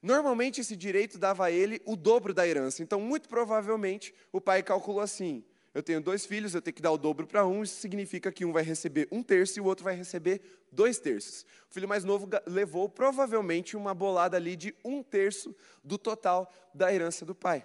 Normalmente 0.00 0.60
esse 0.60 0.76
direito 0.76 1.18
dava 1.18 1.46
a 1.46 1.50
ele 1.50 1.82
o 1.84 1.96
dobro 1.96 2.32
da 2.32 2.46
herança. 2.46 2.82
Então, 2.82 3.00
muito 3.00 3.28
provavelmente, 3.28 4.14
o 4.30 4.40
pai 4.40 4.62
calculou 4.62 5.00
assim: 5.00 5.44
eu 5.76 5.82
tenho 5.82 6.00
dois 6.00 6.24
filhos, 6.24 6.54
eu 6.54 6.62
tenho 6.62 6.72
que 6.72 6.80
dar 6.80 6.90
o 6.90 6.96
dobro 6.96 7.26
para 7.26 7.46
um, 7.46 7.62
isso 7.62 7.78
significa 7.82 8.32
que 8.32 8.46
um 8.46 8.52
vai 8.52 8.62
receber 8.62 9.06
um 9.12 9.22
terço 9.22 9.58
e 9.58 9.60
o 9.60 9.66
outro 9.66 9.84
vai 9.84 9.94
receber 9.94 10.40
dois 10.72 10.98
terços. 10.98 11.44
O 11.70 11.74
filho 11.74 11.86
mais 11.86 12.02
novo 12.02 12.26
levou 12.46 12.88
provavelmente 12.88 13.76
uma 13.76 13.92
bolada 13.92 14.38
ali 14.38 14.56
de 14.56 14.74
um 14.82 15.02
terço 15.02 15.54
do 15.84 15.98
total 15.98 16.50
da 16.72 16.90
herança 16.90 17.26
do 17.26 17.34
pai. 17.34 17.62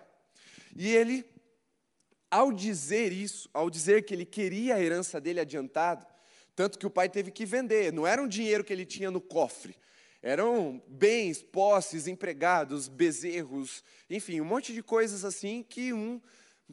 E 0.75 0.93
ele, 0.93 1.23
ao 2.29 2.51
dizer 2.51 3.13
isso, 3.13 3.49
ao 3.53 3.69
dizer 3.69 4.03
que 4.03 4.13
ele 4.13 4.25
queria 4.25 4.75
a 4.75 4.81
herança 4.81 5.21
dele 5.21 5.39
adiantado, 5.39 6.05
tanto 6.53 6.77
que 6.77 6.85
o 6.85 6.91
pai 6.91 7.07
teve 7.07 7.31
que 7.31 7.45
vender, 7.45 7.93
não 7.93 8.05
era 8.05 8.21
um 8.21 8.27
dinheiro 8.27 8.65
que 8.65 8.73
ele 8.73 8.85
tinha 8.85 9.09
no 9.09 9.21
cofre, 9.21 9.73
eram 10.21 10.83
bens, 10.85 11.41
posses, 11.41 12.07
empregados, 12.07 12.89
bezerros, 12.89 13.85
enfim, 14.09 14.41
um 14.41 14.45
monte 14.45 14.73
de 14.73 14.83
coisas 14.83 15.23
assim 15.23 15.63
que 15.63 15.93
um 15.93 16.19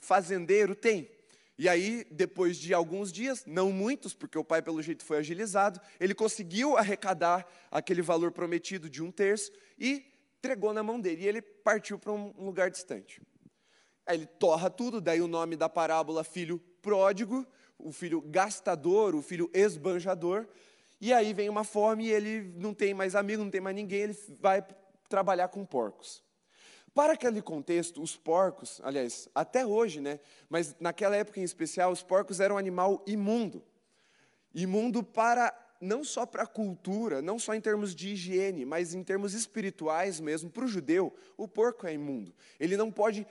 fazendeiro 0.00 0.74
tem. 0.74 1.16
E 1.58 1.68
aí, 1.68 2.06
depois 2.10 2.56
de 2.56 2.72
alguns 2.72 3.12
dias, 3.12 3.44
não 3.44 3.72
muitos, 3.72 4.14
porque 4.14 4.38
o 4.38 4.44
pai, 4.44 4.62
pelo 4.62 4.80
jeito, 4.80 5.04
foi 5.04 5.18
agilizado, 5.18 5.80
ele 5.98 6.14
conseguiu 6.14 6.76
arrecadar 6.76 7.44
aquele 7.68 8.00
valor 8.00 8.30
prometido 8.30 8.88
de 8.88 9.02
um 9.02 9.10
terço 9.10 9.50
e 9.76 10.06
entregou 10.38 10.72
na 10.72 10.84
mão 10.84 11.00
dele. 11.00 11.24
E 11.24 11.26
ele 11.26 11.42
partiu 11.42 11.98
para 11.98 12.12
um 12.12 12.32
lugar 12.38 12.70
distante. 12.70 13.20
Aí 14.06 14.18
ele 14.18 14.26
torra 14.26 14.70
tudo, 14.70 15.00
daí 15.00 15.20
o 15.20 15.26
nome 15.26 15.56
da 15.56 15.68
parábola, 15.68 16.22
filho 16.22 16.60
pródigo, 16.80 17.44
o 17.76 17.90
filho 17.90 18.20
gastador, 18.20 19.16
o 19.16 19.20
filho 19.20 19.50
esbanjador. 19.52 20.46
E 21.00 21.12
aí 21.12 21.32
vem 21.32 21.48
uma 21.48 21.64
fome 21.64 22.06
e 22.06 22.12
ele 22.12 22.52
não 22.56 22.72
tem 22.72 22.94
mais 22.94 23.16
amigo, 23.16 23.42
não 23.42 23.50
tem 23.50 23.60
mais 23.60 23.74
ninguém, 23.74 24.02
ele 24.02 24.16
vai 24.40 24.64
trabalhar 25.08 25.48
com 25.48 25.64
porcos. 25.64 26.22
Para 26.94 27.12
aquele 27.12 27.40
contexto, 27.42 28.02
os 28.02 28.16
porcos, 28.16 28.80
aliás, 28.82 29.28
até 29.34 29.64
hoje, 29.64 30.00
né? 30.00 30.18
Mas 30.48 30.74
naquela 30.80 31.16
época 31.16 31.40
em 31.40 31.44
especial, 31.44 31.92
os 31.92 32.02
porcos 32.02 32.40
eram 32.40 32.56
um 32.56 32.58
animal 32.58 33.02
imundo. 33.06 33.62
Imundo 34.54 35.02
para 35.02 35.52
não 35.80 36.02
só 36.02 36.26
para 36.26 36.42
a 36.42 36.46
cultura, 36.46 37.22
não 37.22 37.38
só 37.38 37.54
em 37.54 37.60
termos 37.60 37.94
de 37.94 38.10
higiene, 38.10 38.64
mas 38.64 38.94
em 38.94 39.02
termos 39.02 39.32
espirituais 39.32 40.18
mesmo, 40.18 40.50
para 40.50 40.64
o 40.64 40.68
judeu, 40.68 41.14
o 41.36 41.46
porco 41.46 41.86
é 41.86 41.94
imundo. 41.94 42.34
Ele 42.58 42.76
não 42.76 42.90
pode 42.90 43.26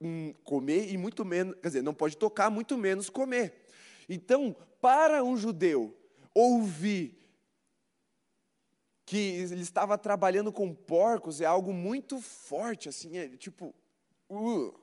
hum, 0.00 0.32
comer 0.42 0.90
e 0.90 0.96
muito 0.96 1.24
menos, 1.24 1.54
quer 1.60 1.68
dizer, 1.68 1.82
não 1.82 1.94
pode 1.94 2.16
tocar, 2.16 2.50
muito 2.50 2.78
menos 2.78 3.10
comer. 3.10 3.66
Então, 4.08 4.56
para 4.80 5.22
um 5.22 5.36
judeu 5.36 5.94
ouvir 6.34 7.21
que 9.12 9.18
ele 9.18 9.60
estava 9.60 9.98
trabalhando 9.98 10.50
com 10.50 10.72
porcos 10.72 11.42
é 11.42 11.44
algo 11.44 11.70
muito 11.70 12.18
forte, 12.18 12.88
assim, 12.88 13.18
é 13.18 13.28
tipo, 13.28 13.74
uh, 14.30 14.74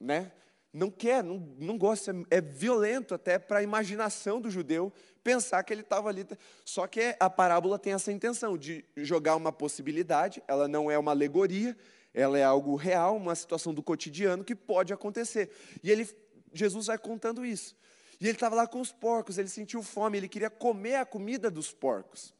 né? 0.00 0.32
Não 0.72 0.90
quer, 0.90 1.22
não, 1.22 1.38
não 1.56 1.78
gosta, 1.78 2.10
é, 2.28 2.38
é 2.38 2.40
violento 2.40 3.14
até 3.14 3.38
para 3.38 3.60
a 3.60 3.62
imaginação 3.62 4.40
do 4.40 4.50
judeu 4.50 4.92
pensar 5.22 5.62
que 5.62 5.72
ele 5.72 5.82
estava 5.82 6.08
ali. 6.08 6.26
Só 6.64 6.88
que 6.88 7.14
a 7.20 7.30
parábola 7.30 7.78
tem 7.78 7.92
essa 7.92 8.10
intenção 8.10 8.58
de 8.58 8.84
jogar 8.96 9.36
uma 9.36 9.52
possibilidade, 9.52 10.42
ela 10.48 10.66
não 10.66 10.90
é 10.90 10.98
uma 10.98 11.12
alegoria, 11.12 11.76
ela 12.12 12.36
é 12.36 12.42
algo 12.42 12.74
real, 12.74 13.16
uma 13.16 13.36
situação 13.36 13.72
do 13.72 13.80
cotidiano 13.80 14.42
que 14.42 14.56
pode 14.56 14.92
acontecer. 14.92 15.52
E 15.84 15.90
ele, 15.92 16.10
Jesus 16.52 16.86
vai 16.88 16.98
contando 16.98 17.46
isso. 17.46 17.76
E 18.20 18.24
ele 18.24 18.32
estava 18.32 18.56
lá 18.56 18.66
com 18.66 18.80
os 18.80 18.90
porcos, 18.90 19.38
ele 19.38 19.48
sentiu 19.48 19.84
fome, 19.84 20.18
ele 20.18 20.28
queria 20.28 20.50
comer 20.50 20.96
a 20.96 21.06
comida 21.06 21.48
dos 21.48 21.72
porcos. 21.72 22.34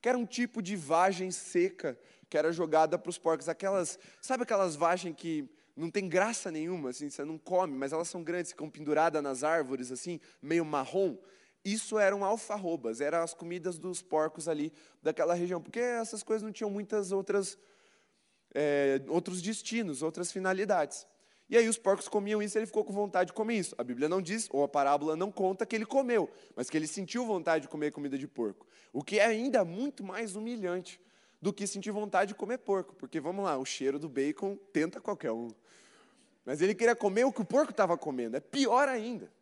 Que 0.00 0.08
era 0.08 0.16
um 0.16 0.26
tipo 0.26 0.62
de 0.62 0.76
vagem 0.76 1.30
seca 1.30 1.98
que 2.28 2.36
era 2.36 2.52
jogada 2.52 2.98
para 2.98 3.10
os 3.10 3.18
porcos. 3.18 3.48
Aquelas, 3.48 3.98
sabe 4.20 4.42
aquelas 4.42 4.76
vagens 4.76 5.14
que 5.16 5.48
não 5.76 5.90
tem 5.90 6.08
graça 6.08 6.50
nenhuma, 6.50 6.90
assim, 6.90 7.08
você 7.08 7.24
não 7.24 7.38
come, 7.38 7.76
mas 7.76 7.92
elas 7.92 8.08
são 8.08 8.22
grandes, 8.22 8.50
ficam 8.50 8.68
penduradas 8.68 9.22
nas 9.22 9.44
árvores, 9.44 9.92
assim, 9.92 10.20
meio 10.42 10.64
marrom. 10.64 11.16
Isso 11.64 11.98
eram 11.98 12.24
alfarrobas, 12.24 13.00
eram 13.00 13.22
as 13.22 13.32
comidas 13.32 13.78
dos 13.78 14.02
porcos 14.02 14.48
ali 14.48 14.72
daquela 15.02 15.34
região, 15.34 15.62
porque 15.62 15.78
essas 15.78 16.22
coisas 16.22 16.42
não 16.42 16.52
tinham 16.52 16.70
muitas 16.70 17.12
outras, 17.12 17.56
é, 18.54 19.00
outros 19.08 19.40
destinos, 19.40 20.02
outras 20.02 20.32
finalidades. 20.32 21.06
E 21.48 21.56
aí 21.56 21.68
os 21.68 21.78
porcos 21.78 22.08
comiam 22.08 22.42
isso 22.42 22.56
e 22.56 22.60
ele 22.60 22.66
ficou 22.66 22.84
com 22.84 22.92
vontade 22.92 23.28
de 23.28 23.32
comer 23.32 23.54
isso. 23.54 23.74
A 23.78 23.84
Bíblia 23.84 24.08
não 24.08 24.20
diz, 24.20 24.48
ou 24.50 24.62
a 24.62 24.68
parábola 24.68 25.16
não 25.16 25.32
conta 25.32 25.64
que 25.64 25.74
ele 25.74 25.86
comeu, 25.86 26.30
mas 26.54 26.68
que 26.68 26.76
ele 26.76 26.86
sentiu 26.86 27.24
vontade 27.24 27.62
de 27.62 27.68
comer 27.68 27.90
comida 27.90 28.18
de 28.18 28.28
porco. 28.28 28.66
O 28.92 29.02
que 29.02 29.18
é 29.18 29.24
ainda 29.24 29.64
muito 29.64 30.04
mais 30.04 30.36
humilhante 30.36 31.00
do 31.40 31.52
que 31.52 31.66
sentir 31.66 31.90
vontade 31.90 32.28
de 32.28 32.34
comer 32.34 32.58
porco. 32.58 32.94
Porque, 32.94 33.20
vamos 33.20 33.44
lá, 33.44 33.56
o 33.56 33.64
cheiro 33.64 33.98
do 33.98 34.08
bacon 34.08 34.56
tenta 34.72 35.00
qualquer 35.00 35.32
um. 35.32 35.48
Mas 36.44 36.60
ele 36.60 36.74
queria 36.74 36.96
comer 36.96 37.24
o 37.24 37.32
que 37.32 37.40
o 37.40 37.44
porco 37.44 37.70
estava 37.70 37.96
comendo. 37.96 38.36
É 38.36 38.40
pior 38.40 38.88
ainda. 38.88 39.32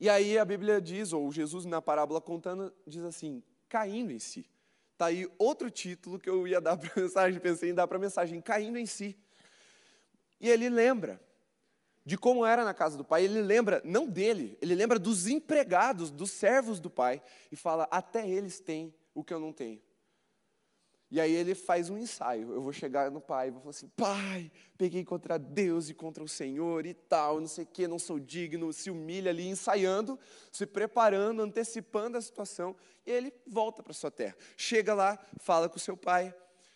E 0.00 0.08
aí 0.08 0.38
a 0.38 0.44
Bíblia 0.44 0.80
diz, 0.80 1.12
ou 1.12 1.30
Jesus 1.30 1.64
na 1.64 1.80
parábola 1.80 2.20
contando, 2.20 2.72
diz 2.86 3.02
assim: 3.04 3.42
caindo 3.68 4.12
em 4.12 4.18
si. 4.18 4.46
Está 4.92 5.06
aí 5.06 5.28
outro 5.38 5.70
título 5.70 6.18
que 6.18 6.28
eu 6.28 6.46
ia 6.46 6.60
dar 6.60 6.76
para 6.76 6.90
a 6.94 6.98
mensagem, 7.02 7.40
pensei 7.40 7.70
em 7.70 7.74
dar 7.74 7.86
para 7.86 7.96
a 7.96 8.00
mensagem: 8.00 8.40
caindo 8.40 8.78
em 8.78 8.86
si. 8.86 9.18
E 10.44 10.50
ele 10.50 10.68
lembra 10.68 11.18
de 12.04 12.18
como 12.18 12.44
era 12.44 12.66
na 12.66 12.74
casa 12.74 12.98
do 12.98 13.04
pai, 13.04 13.24
ele 13.24 13.40
lembra, 13.40 13.80
não 13.82 14.06
dele, 14.06 14.58
ele 14.60 14.74
lembra 14.74 14.98
dos 14.98 15.26
empregados, 15.26 16.10
dos 16.10 16.32
servos 16.32 16.78
do 16.78 16.90
pai, 16.90 17.22
e 17.50 17.56
fala: 17.56 17.88
até 17.90 18.28
eles 18.28 18.60
têm 18.60 18.94
o 19.14 19.24
que 19.24 19.32
eu 19.32 19.40
não 19.40 19.54
tenho. 19.54 19.80
E 21.10 21.18
aí 21.18 21.32
ele 21.32 21.54
faz 21.54 21.88
um 21.88 21.96
ensaio. 21.96 22.52
Eu 22.52 22.60
vou 22.60 22.74
chegar 22.74 23.10
no 23.10 23.22
pai 23.22 23.48
e 23.48 23.50
vou 23.52 23.60
falar 23.60 23.70
assim: 23.70 23.88
Pai, 23.96 24.52
peguei 24.76 25.02
contra 25.02 25.38
Deus 25.38 25.88
e 25.88 25.94
contra 25.94 26.22
o 26.22 26.28
Senhor 26.28 26.84
e 26.84 26.92
tal, 26.92 27.40
não 27.40 27.48
sei 27.48 27.64
o 27.64 27.66
que, 27.66 27.88
não 27.88 27.98
sou 27.98 28.20
digno. 28.20 28.70
Se 28.70 28.90
humilha 28.90 29.30
ali, 29.30 29.48
ensaiando, 29.48 30.18
se 30.52 30.66
preparando, 30.66 31.40
antecipando 31.40 32.18
a 32.18 32.20
situação. 32.20 32.76
E 33.06 33.10
ele 33.10 33.32
volta 33.46 33.82
para 33.82 33.94
sua 33.94 34.10
terra. 34.10 34.36
Chega 34.58 34.92
lá, 34.92 35.18
fala 35.38 35.70
com 35.70 35.76
o 35.76 35.80
seu 35.80 35.96
pai, 35.96 36.34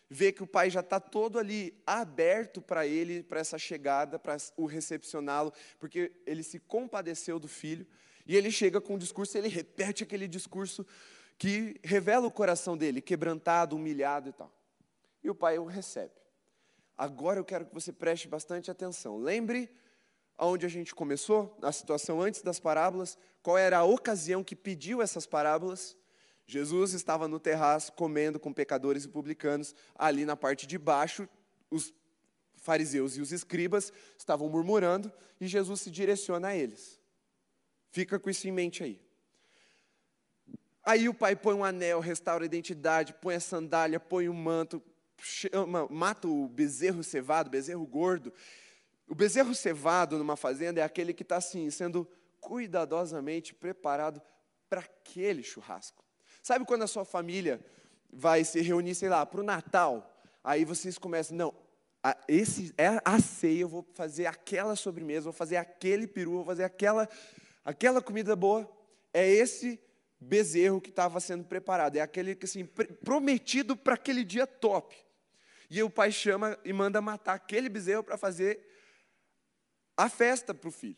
vê 0.08 0.32
que 0.32 0.42
o 0.42 0.46
pai 0.46 0.70
já 0.70 0.80
está 0.80 0.98
todo 0.98 1.38
ali 1.38 1.76
aberto 1.86 2.62
para 2.62 2.86
ele, 2.86 3.22
para 3.22 3.40
essa 3.40 3.58
chegada, 3.58 4.18
para 4.18 4.36
o 4.56 4.66
recepcioná-lo, 4.66 5.52
porque 5.78 6.12
ele 6.26 6.42
se 6.42 6.58
compadeceu 6.58 7.38
do 7.38 7.48
filho. 7.48 7.86
E 8.26 8.36
ele 8.36 8.50
chega 8.50 8.80
com 8.80 8.94
um 8.94 8.98
discurso, 8.98 9.36
ele 9.36 9.48
repete 9.48 10.02
aquele 10.02 10.28
discurso 10.28 10.86
que 11.36 11.76
revela 11.84 12.26
o 12.26 12.30
coração 12.30 12.76
dele, 12.76 13.00
quebrantado, 13.00 13.76
humilhado 13.76 14.28
e 14.28 14.32
tal. 14.32 14.52
E 15.22 15.30
o 15.30 15.34
pai 15.34 15.58
o 15.58 15.64
recebe. 15.64 16.12
Agora 16.96 17.38
eu 17.38 17.44
quero 17.44 17.66
que 17.66 17.74
você 17.74 17.92
preste 17.92 18.26
bastante 18.28 18.70
atenção. 18.70 19.18
Lembre 19.18 19.70
aonde 20.36 20.64
a 20.64 20.68
gente 20.68 20.94
começou, 20.94 21.56
na 21.60 21.72
situação 21.72 22.20
antes 22.20 22.42
das 22.42 22.60
parábolas, 22.60 23.18
qual 23.42 23.58
era 23.58 23.78
a 23.78 23.84
ocasião 23.84 24.44
que 24.44 24.54
pediu 24.54 25.02
essas 25.02 25.26
parábolas? 25.26 25.96
Jesus 26.50 26.94
estava 26.94 27.28
no 27.28 27.38
terraço 27.38 27.92
comendo 27.92 28.40
com 28.40 28.54
pecadores 28.54 29.04
e 29.04 29.08
publicanos, 29.08 29.74
ali 29.94 30.24
na 30.24 30.34
parte 30.34 30.66
de 30.66 30.78
baixo, 30.78 31.28
os 31.70 31.92
fariseus 32.56 33.18
e 33.18 33.20
os 33.20 33.32
escribas 33.32 33.92
estavam 34.16 34.48
murmurando 34.48 35.12
e 35.38 35.46
Jesus 35.46 35.82
se 35.82 35.90
direciona 35.90 36.48
a 36.48 36.56
eles. 36.56 36.98
Fica 37.90 38.18
com 38.18 38.30
isso 38.30 38.48
em 38.48 38.52
mente 38.52 38.82
aí. 38.82 38.98
Aí 40.82 41.06
o 41.06 41.12
pai 41.12 41.36
põe 41.36 41.54
um 41.54 41.62
anel, 41.62 42.00
restaura 42.00 42.44
a 42.44 42.46
identidade, 42.46 43.12
põe 43.12 43.34
a 43.34 43.40
sandália, 43.40 44.00
põe 44.00 44.26
o 44.26 44.32
um 44.32 44.34
manto, 44.34 44.82
chama, 45.18 45.86
mata 45.90 46.26
o 46.26 46.48
bezerro 46.48 47.04
cevado, 47.04 47.50
bezerro 47.50 47.86
gordo. 47.86 48.32
O 49.06 49.14
bezerro 49.14 49.54
cevado 49.54 50.16
numa 50.16 50.34
fazenda 50.34 50.80
é 50.80 50.82
aquele 50.82 51.12
que 51.12 51.22
está 51.22 51.36
assim, 51.36 51.68
sendo 51.70 52.08
cuidadosamente 52.40 53.52
preparado 53.52 54.22
para 54.66 54.80
aquele 54.80 55.42
churrasco. 55.42 56.07
Sabe 56.42 56.64
quando 56.64 56.82
a 56.82 56.86
sua 56.86 57.04
família 57.04 57.60
vai 58.10 58.44
se 58.44 58.60
reunir, 58.60 58.94
sei 58.94 59.08
lá, 59.08 59.24
para 59.26 59.40
o 59.40 59.44
Natal? 59.44 60.14
Aí 60.42 60.64
vocês 60.64 60.96
começam, 60.98 61.36
não, 61.36 61.54
a, 62.02 62.16
esse 62.28 62.72
é 62.78 63.00
a 63.04 63.20
ceia, 63.20 63.62
eu 63.62 63.68
vou 63.68 63.86
fazer 63.94 64.26
aquela 64.26 64.76
sobremesa, 64.76 65.24
vou 65.24 65.32
fazer 65.32 65.56
aquele 65.56 66.06
peru, 66.06 66.32
vou 66.32 66.44
fazer 66.44 66.64
aquela, 66.64 67.08
aquela 67.64 68.00
comida 68.00 68.34
boa. 68.36 68.70
É 69.12 69.28
esse 69.28 69.80
bezerro 70.20 70.80
que 70.80 70.90
estava 70.90 71.20
sendo 71.20 71.44
preparado. 71.44 71.96
É 71.96 72.00
aquele 72.00 72.34
que 72.34 72.44
assim, 72.44 72.64
prometido 73.04 73.76
para 73.76 73.94
aquele 73.94 74.24
dia 74.24 74.46
top. 74.46 74.96
E 75.70 75.82
o 75.82 75.90
pai 75.90 76.10
chama 76.10 76.58
e 76.64 76.72
manda 76.72 77.00
matar 77.00 77.34
aquele 77.34 77.68
bezerro 77.68 78.02
para 78.02 78.16
fazer 78.16 78.66
a 79.96 80.08
festa 80.08 80.54
para 80.54 80.68
o 80.68 80.72
filho. 80.72 80.96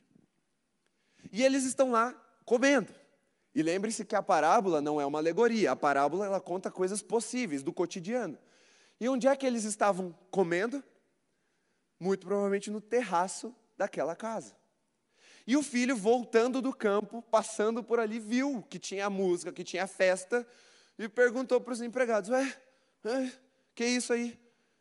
E 1.32 1.42
eles 1.42 1.64
estão 1.64 1.90
lá 1.90 2.12
comendo. 2.44 2.92
E 3.54 3.62
lembre-se 3.62 4.04
que 4.04 4.14
a 4.14 4.22
parábola 4.22 4.80
não 4.80 5.00
é 5.00 5.06
uma 5.06 5.18
alegoria, 5.18 5.72
a 5.72 5.76
parábola 5.76 6.26
ela 6.26 6.40
conta 6.40 6.70
coisas 6.70 7.02
possíveis 7.02 7.62
do 7.62 7.72
cotidiano. 7.72 8.38
E 9.00 9.08
onde 9.08 9.26
é 9.26 9.34
que 9.34 9.46
eles 9.46 9.64
estavam 9.64 10.14
comendo? 10.30 10.82
Muito 11.98 12.26
provavelmente 12.26 12.70
no 12.70 12.80
terraço 12.80 13.54
daquela 13.76 14.14
casa. 14.14 14.54
E 15.46 15.56
o 15.56 15.62
filho, 15.62 15.96
voltando 15.96 16.62
do 16.62 16.72
campo, 16.72 17.22
passando 17.22 17.82
por 17.82 17.98
ali, 17.98 18.20
viu 18.20 18.62
que 18.68 18.78
tinha 18.78 19.10
música, 19.10 19.52
que 19.52 19.64
tinha 19.64 19.86
festa, 19.86 20.46
e 20.98 21.08
perguntou 21.08 21.60
para 21.60 21.72
os 21.72 21.80
empregados: 21.80 22.30
Ué, 22.30 22.56
é, 23.04 23.32
que 23.74 23.82
é 23.82 23.88
isso 23.88 24.12
aí? 24.12 24.38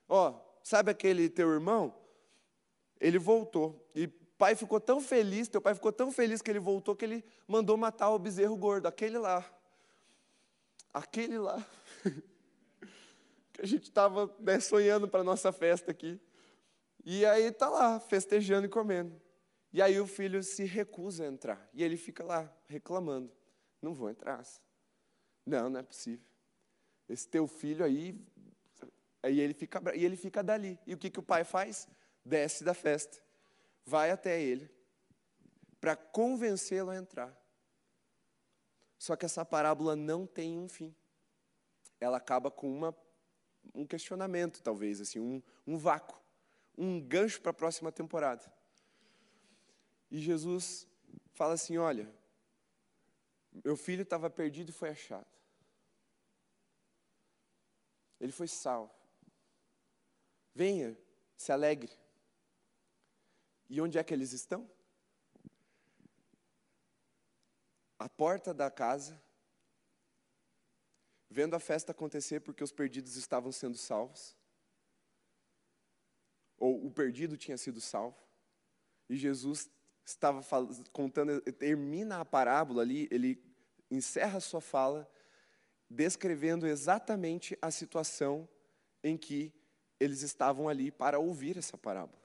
Ó, 0.08 0.40
sabe 0.62 0.92
aquele 0.92 1.30
teu 1.30 1.50
irmão? 1.50 1.96
Ele 3.00 3.18
voltou. 3.18 3.90
E 3.96 4.08
pai 4.40 4.56
ficou 4.56 4.80
tão 4.80 5.02
feliz, 5.02 5.50
teu 5.50 5.62
pai 5.62 5.76
ficou 5.76 5.92
tão 5.92 6.14
feliz 6.14 6.42
que 6.42 6.50
ele 6.50 6.60
voltou 6.60 6.96
que 6.96 7.04
ele 7.04 7.26
mandou 7.46 7.76
matar 7.76 8.10
o 8.10 8.18
bezerro 8.18 8.56
gordo, 8.56 8.88
aquele 8.88 9.18
lá. 9.18 9.46
Aquele 10.94 11.38
lá. 11.38 11.64
que 13.52 13.62
a 13.62 13.66
gente 13.66 13.84
estava 13.84 14.34
né, 14.40 14.62
sonhando 14.62 15.10
para 15.10 15.20
a 15.20 15.24
nossa 15.26 15.52
festa 15.52 15.92
aqui. 15.92 16.18
E 17.04 17.26
aí 17.26 17.48
está 17.48 17.68
lá, 17.68 18.00
festejando 18.00 18.66
e 18.66 18.70
comendo. 18.70 19.22
E 19.74 19.82
aí 19.82 20.00
o 20.00 20.08
filho 20.08 20.42
se 20.42 20.64
recusa 20.64 21.26
a 21.26 21.28
entrar. 21.28 21.70
E 21.74 21.84
ele 21.84 21.98
fica 21.98 22.24
lá 22.24 22.50
reclamando: 22.66 23.30
Não 23.82 23.94
vou 23.94 24.10
entrar. 24.10 24.42
Não, 25.46 25.70
não 25.70 25.82
é 25.82 25.84
possível. 25.84 26.26
Esse 27.10 27.28
teu 27.28 27.46
filho 27.46 27.84
aí. 27.84 28.18
Aí 29.22 29.38
ele 29.42 29.54
fica, 29.54 29.82
e 29.94 30.06
ele 30.06 30.16
fica 30.16 30.42
dali. 30.42 30.80
E 30.88 30.94
o 30.94 30.98
que, 30.98 31.10
que 31.10 31.20
o 31.20 31.24
pai 31.24 31.44
faz? 31.44 31.90
Desce 32.24 32.64
da 32.64 32.74
festa, 32.74 33.22
vai 33.86 34.12
até 34.12 34.42
ele, 34.42 34.70
para 35.80 35.96
convencê-lo 35.96 36.90
a 36.90 36.96
entrar. 36.96 37.36
Só 38.98 39.16
que 39.16 39.26
essa 39.26 39.46
parábola 39.46 39.96
não 39.96 40.28
tem 40.28 40.60
um 40.60 40.68
fim. 40.68 40.94
Ela 42.00 42.18
acaba 42.18 42.52
com 42.52 42.72
uma, 42.72 42.96
um 43.74 43.86
questionamento, 43.86 44.62
talvez, 44.62 45.00
assim, 45.00 45.20
um, 45.20 45.42
um 45.66 45.78
vácuo, 45.78 46.20
um 46.78 47.02
gancho 47.02 47.42
para 47.42 47.52
a 47.52 47.54
próxima 47.54 47.92
temporada. 47.92 48.52
E 50.12 50.20
Jesus 50.20 50.88
fala 51.34 51.54
assim: 51.54 51.78
Olha, 51.78 52.14
meu 53.64 53.78
filho 53.78 54.04
estava 54.04 54.30
perdido 54.30 54.70
e 54.70 54.74
foi 54.74 54.90
achado. 54.90 55.28
Ele 58.20 58.32
foi 58.32 58.48
salvo. 58.48 58.94
Venha, 60.54 60.98
se 61.38 61.52
alegre. 61.52 61.92
E 63.70 63.80
onde 63.80 63.98
é 63.98 64.04
que 64.04 64.14
eles 64.14 64.34
estão? 64.34 64.70
A 68.00 68.10
porta 68.10 68.54
da 68.54 68.72
casa, 68.72 69.22
vendo 71.30 71.56
a 71.56 71.60
festa 71.60 71.92
acontecer 71.92 72.40
porque 72.40 72.64
os 72.64 72.72
perdidos 72.72 73.16
estavam 73.16 73.52
sendo 73.52 73.78
salvos. 73.78 74.36
Ou 76.58 76.86
o 76.86 76.92
perdido 76.92 77.38
tinha 77.38 77.58
sido 77.58 77.80
salvo. 77.80 78.18
E 79.08 79.16
Jesus 79.16 79.70
estava 80.04 80.42
contando, 80.92 81.40
termina 81.54 82.20
a 82.20 82.26
parábola 82.26 82.82
ali, 82.82 83.08
ele 83.12 83.44
encerra 83.92 84.38
a 84.38 84.42
sua 84.42 84.62
fala 84.62 85.10
descrevendo 85.90 86.68
exatamente 86.68 87.58
a 87.62 87.72
situação 87.72 88.48
em 89.04 89.18
que 89.18 89.54
eles 90.00 90.22
estavam 90.22 90.70
ali 90.70 90.92
para 90.92 91.20
ouvir 91.20 91.58
essa 91.58 91.78
parábola. 91.78 92.19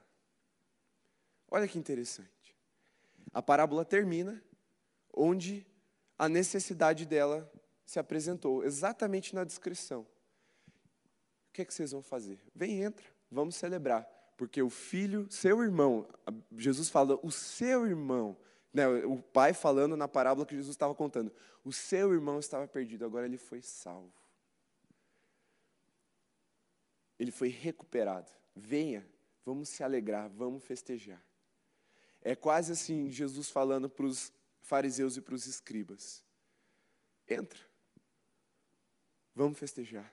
Olha 1.50 1.68
que 1.68 1.78
interessante. 1.78 2.56
A 3.32 3.42
parábola 3.42 3.84
termina 3.84 4.42
onde 5.12 5.66
a 6.18 6.28
necessidade 6.28 7.06
dela 7.06 7.50
se 7.84 7.98
apresentou, 7.98 8.64
exatamente 8.64 9.34
na 9.34 9.44
descrição. 9.44 10.02
O 11.48 11.52
que 11.52 11.62
é 11.62 11.64
que 11.64 11.74
vocês 11.74 11.92
vão 11.92 12.02
fazer? 12.02 12.40
Vem, 12.54 12.82
entra, 12.82 13.06
vamos 13.30 13.54
celebrar 13.56 14.08
porque 14.36 14.60
o 14.60 14.68
filho, 14.68 15.28
seu 15.30 15.62
irmão, 15.62 16.08
Jesus 16.56 16.88
fala, 16.88 17.18
o 17.22 17.30
seu 17.30 17.86
irmão, 17.86 18.36
né, 18.72 18.88
o 18.88 19.22
pai 19.22 19.54
falando 19.54 19.96
na 19.96 20.08
parábola 20.08 20.44
que 20.44 20.56
Jesus 20.56 20.74
estava 20.74 20.92
contando, 20.92 21.32
o 21.64 21.72
seu 21.72 22.12
irmão 22.12 22.40
estava 22.40 22.66
perdido, 22.66 23.04
agora 23.04 23.26
ele 23.26 23.38
foi 23.38 23.62
salvo. 23.62 24.12
ele 27.18 27.30
foi 27.30 27.48
recuperado. 27.48 28.30
Venha, 28.54 29.06
vamos 29.44 29.68
se 29.68 29.82
alegrar, 29.82 30.28
vamos 30.28 30.64
festejar. 30.64 31.22
É 32.24 32.34
quase 32.34 32.72
assim 32.72 33.10
Jesus 33.10 33.50
falando 33.50 33.88
para 33.88 34.06
os 34.06 34.32
fariseus 34.62 35.16
e 35.16 35.20
para 35.20 35.34
os 35.34 35.46
escribas: 35.46 36.24
entra, 37.28 37.60
vamos 39.34 39.58
festejar. 39.58 40.10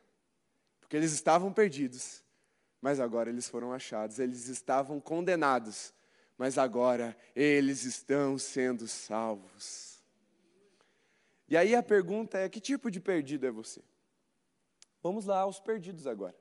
Porque 0.82 0.97
eles 0.97 1.13
estavam 1.13 1.54
perdidos, 1.54 2.21
mas 2.82 3.00
agora 3.00 3.30
eles 3.30 3.47
foram 3.47 3.71
achados, 3.71 4.19
eles 4.19 4.50
estavam 4.50 5.00
condenados, 5.00 5.93
mas 6.38 6.58
agora 6.58 7.17
eles 7.34 7.86
estão 7.86 8.38
sendo 8.38 8.88
salvos. 8.89 10.04
E 11.47 11.56
aí 11.56 11.74
a 11.76 11.82
pergunta 11.82 12.38
é: 12.38 12.50
que 12.50 12.60
tipo 12.60 12.91
de 12.91 13.00
perdido 13.00 13.47
é 13.47 13.52
você? 13.52 13.82
Vamos 15.02 15.26
lá 15.26 15.39
aos 15.39 15.60
perdidos 15.60 16.06
agora. 16.06 16.36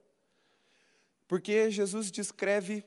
Porque 1.28 1.70
Jesus 1.70 2.11
descreve 2.11 2.85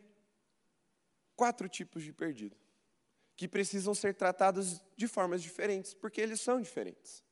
quatro 1.35 1.69
tipos 1.69 2.03
de 2.03 2.11
perdido, 2.11 2.57
que 3.35 3.47
precisam 3.47 3.93
ser 3.93 4.13
tratados 4.13 4.81
de 4.95 5.07
formas 5.07 5.41
diferentes, 5.41 5.93
porque 5.93 6.21
eles 6.21 6.39
são 6.39 6.61
diferentes. 6.61 7.23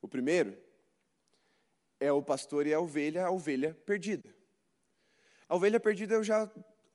O 0.00 0.08
primeiro 0.08 0.56
é 2.00 2.10
o 2.12 2.22
pastor 2.22 2.66
e 2.66 2.74
a 2.74 2.80
ovelha, 2.80 3.26
a 3.26 3.30
ovelha 3.30 3.74
perdida. 3.86 4.34
A 5.48 5.54
ovelha 5.54 5.78
perdida 5.78 6.14
eu 6.14 6.24
já 6.24 6.50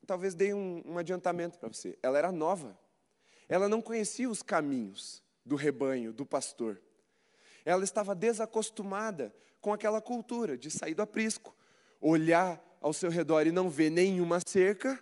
talvez 0.06 0.34
dei 0.34 0.54
um, 0.54 0.82
um 0.86 0.98
adiantamento 0.98 1.58
para 1.60 1.70
você. 1.70 1.98
Ela 2.02 2.18
era 2.18 2.32
nova. 2.32 2.78
Ela 3.48 3.70
não 3.70 3.82
conhecia 3.82 4.30
os 4.30 4.42
caminhos 4.42 5.24
do 5.46 5.56
rebanho, 5.56 6.14
do 6.14 6.26
pastor. 6.26 6.82
Ela 7.64 7.84
estava 7.84 8.16
desacostumada 8.16 9.34
com 9.60 9.72
aquela 9.72 10.02
cultura 10.02 10.58
de 10.58 10.72
sair 10.72 10.94
do 10.94 11.02
aprisco, 11.02 11.56
olhar 12.00 12.62
ao 12.82 12.94
seu 12.94 13.10
redor 13.10 13.46
e 13.46 13.52
não 13.52 13.70
vê 13.70 13.90
nenhuma 13.90 14.40
cerca, 14.46 15.02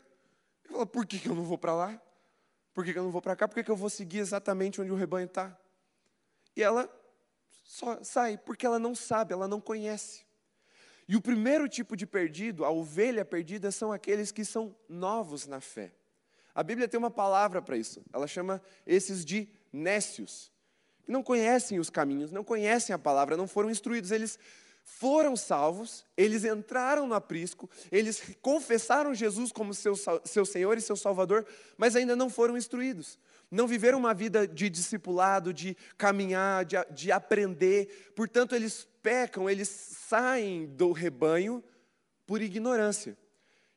e 0.65 0.67
fala: 0.67 0.85
por 0.85 1.05
que 1.05 1.25
eu 1.27 1.35
não 1.35 1.43
vou 1.43 1.57
para 1.57 1.73
lá? 1.73 2.01
Por 2.73 2.85
que, 2.85 2.91
eu 2.91 3.03
não 3.03 3.11
vou 3.11 3.21
para 3.21 3.35
cá? 3.35 3.47
Por 3.47 3.55
que, 3.55 3.63
que 3.63 3.71
eu 3.71 3.75
vou 3.75 3.89
seguir 3.89 4.19
exatamente 4.19 4.79
onde 4.81 4.91
o 4.91 4.95
rebanho 4.95 5.25
está? 5.25 5.57
E 6.55 6.63
ela 6.63 6.89
só 7.63 8.03
sai, 8.03 8.37
porque 8.37 8.65
ela 8.65 8.79
não 8.79 8.95
sabe, 8.95 9.33
ela 9.33 9.47
não 9.47 9.61
conhece. 9.61 10.25
E 11.07 11.15
o 11.15 11.21
primeiro 11.21 11.67
tipo 11.67 11.95
de 11.95 12.05
perdido, 12.05 12.63
a 12.63 12.69
ovelha 12.69 13.25
perdida, 13.25 13.71
são 13.71 13.91
aqueles 13.91 14.31
que 14.31 14.45
são 14.45 14.75
novos 14.87 15.47
na 15.47 15.59
fé. 15.59 15.91
A 16.53 16.61
Bíblia 16.61 16.87
tem 16.87 16.97
uma 16.97 17.11
palavra 17.11 17.61
para 17.61 17.77
isso, 17.77 18.03
ela 18.11 18.27
chama 18.27 18.61
esses 18.85 19.23
de 19.23 19.47
nécios, 19.71 20.51
que 21.03 21.11
não 21.11 21.23
conhecem 21.23 21.79
os 21.79 21.89
caminhos, 21.89 22.31
não 22.31 22.43
conhecem 22.43 22.93
a 22.93 22.99
palavra, 22.99 23.37
não 23.37 23.47
foram 23.47 23.69
instruídos, 23.69 24.11
eles 24.11 24.37
foram 24.97 25.35
salvos, 25.35 26.03
eles 26.17 26.43
entraram 26.43 27.07
no 27.07 27.13
aprisco, 27.13 27.69
eles 27.91 28.21
confessaram 28.41 29.13
Jesus 29.13 29.51
como 29.51 29.73
seu, 29.73 29.93
seu 30.25 30.45
Senhor 30.45 30.77
e 30.77 30.81
seu 30.81 30.95
Salvador, 30.95 31.45
mas 31.77 31.95
ainda 31.95 32.15
não 32.15 32.29
foram 32.29 32.57
instruídos. 32.57 33.17
Não 33.51 33.67
viveram 33.67 33.99
uma 33.99 34.13
vida 34.13 34.47
de 34.47 34.69
discipulado, 34.69 35.53
de 35.53 35.77
caminhar, 35.95 36.65
de, 36.65 36.75
de 36.91 37.11
aprender. 37.11 38.11
Portanto, 38.15 38.55
eles 38.55 38.87
pecam, 39.01 39.49
eles 39.49 39.69
saem 39.69 40.65
do 40.65 40.91
rebanho 40.91 41.63
por 42.25 42.41
ignorância. 42.41 43.17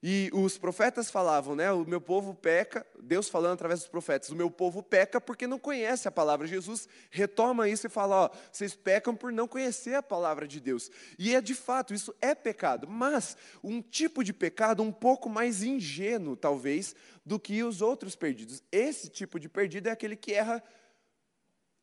E 0.04 0.30
os 0.32 0.58
profetas 0.58 1.12
falavam, 1.12 1.54
né? 1.54 1.70
O 1.70 1.84
meu 1.84 2.00
povo 2.00 2.34
peca, 2.34 2.84
Deus 3.00 3.28
falando 3.28 3.52
através 3.52 3.80
dos 3.80 3.88
profetas, 3.88 4.30
o 4.30 4.34
meu 4.34 4.50
povo 4.50 4.82
peca 4.82 5.20
porque 5.20 5.46
não 5.46 5.60
conhece 5.60 6.08
a 6.08 6.10
palavra. 6.10 6.44
Jesus 6.44 6.88
retoma 7.08 7.68
isso 7.68 7.86
e 7.86 7.90
fala: 7.90 8.24
ó, 8.24 8.30
vocês 8.50 8.74
pecam 8.74 9.14
por 9.14 9.30
não 9.30 9.46
conhecer 9.46 9.94
a 9.94 10.02
palavra 10.02 10.48
de 10.48 10.58
Deus. 10.58 10.90
E 11.16 11.36
é 11.36 11.40
de 11.40 11.54
fato, 11.54 11.94
isso 11.94 12.12
é 12.20 12.34
pecado, 12.34 12.88
mas 12.88 13.36
um 13.62 13.80
tipo 13.80 14.24
de 14.24 14.32
pecado 14.32 14.82
um 14.82 14.90
pouco 14.90 15.28
mais 15.28 15.62
ingênuo, 15.62 16.36
talvez, 16.36 16.96
do 17.24 17.38
que 17.38 17.62
os 17.62 17.80
outros 17.80 18.16
perdidos. 18.16 18.60
Esse 18.72 19.08
tipo 19.08 19.38
de 19.38 19.48
perdido 19.48 19.88
é 19.88 19.92
aquele 19.92 20.16
que 20.16 20.32
erra 20.32 20.60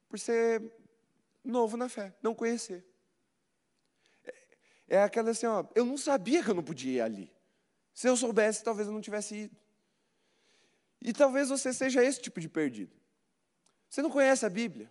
por 0.09 0.19
ser 0.19 0.61
novo 1.41 1.77
na 1.77 1.87
fé, 1.87 2.13
não 2.21 2.35
conhecer. 2.35 2.85
É, 4.25 4.33
é 4.97 5.03
aquela 5.03 5.29
assim, 5.29 5.45
ó, 5.45 5.63
eu 5.73 5.85
não 5.85 5.97
sabia 5.97 6.43
que 6.43 6.49
eu 6.49 6.55
não 6.55 6.63
podia 6.63 6.91
ir 6.91 7.01
ali. 7.01 7.38
Se 7.99 8.07
eu 8.07 8.15
soubesse, 8.15 8.63
talvez 8.63 8.87
eu 8.87 8.93
não 8.93 9.01
tivesse 9.01 9.35
ido. 9.35 9.57
E 11.01 11.11
talvez 11.11 11.49
você 11.49 11.73
seja 11.73 12.01
esse 12.01 12.21
tipo 12.21 12.39
de 12.39 12.47
perdido. 12.47 12.95
Você 13.89 14.01
não 14.01 14.09
conhece 14.09 14.45
a 14.45 14.49
Bíblia. 14.49 14.89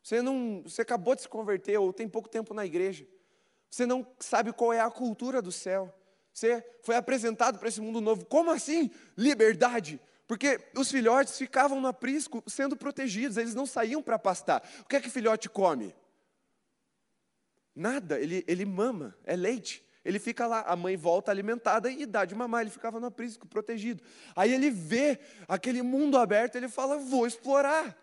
Você 0.00 0.22
não, 0.22 0.62
você 0.62 0.82
acabou 0.82 1.16
de 1.16 1.22
se 1.22 1.28
converter 1.28 1.76
ou 1.78 1.92
tem 1.92 2.08
pouco 2.08 2.28
tempo 2.28 2.54
na 2.54 2.64
igreja. 2.64 3.04
Você 3.68 3.84
não 3.84 4.06
sabe 4.20 4.52
qual 4.52 4.72
é 4.72 4.78
a 4.78 4.88
cultura 4.88 5.42
do 5.42 5.50
céu. 5.50 5.92
Você 6.32 6.64
foi 6.84 6.94
apresentado 6.94 7.58
para 7.58 7.66
esse 7.66 7.80
mundo 7.80 8.00
novo. 8.00 8.24
Como 8.24 8.52
assim? 8.52 8.92
Liberdade. 9.16 10.00
Porque 10.28 10.60
os 10.76 10.88
filhotes 10.88 11.36
ficavam 11.36 11.80
no 11.80 11.88
aprisco 11.88 12.44
sendo 12.46 12.76
protegidos, 12.76 13.38
eles 13.38 13.56
não 13.56 13.66
saíam 13.66 14.00
para 14.00 14.20
pastar. 14.20 14.62
O 14.82 14.84
que 14.84 14.94
é 14.94 15.00
que 15.00 15.10
filhote 15.10 15.48
come? 15.48 15.92
Nada, 17.74 18.20
ele, 18.20 18.44
ele 18.46 18.64
mama, 18.64 19.18
é 19.24 19.34
leite. 19.34 19.84
Ele 20.04 20.18
fica 20.18 20.46
lá, 20.46 20.62
a 20.62 20.74
mãe 20.74 20.96
volta 20.96 21.30
alimentada 21.30 21.90
e 21.90 22.06
dá 22.06 22.24
de 22.24 22.34
mamar, 22.34 22.62
ele 22.62 22.70
ficava 22.70 22.98
no 22.98 23.06
aprisco, 23.06 23.46
protegido. 23.46 24.02
Aí 24.34 24.52
ele 24.52 24.70
vê 24.70 25.18
aquele 25.46 25.82
mundo 25.82 26.16
aberto, 26.16 26.56
ele 26.56 26.68
fala, 26.68 26.96
vou 26.96 27.26
explorar. 27.26 27.96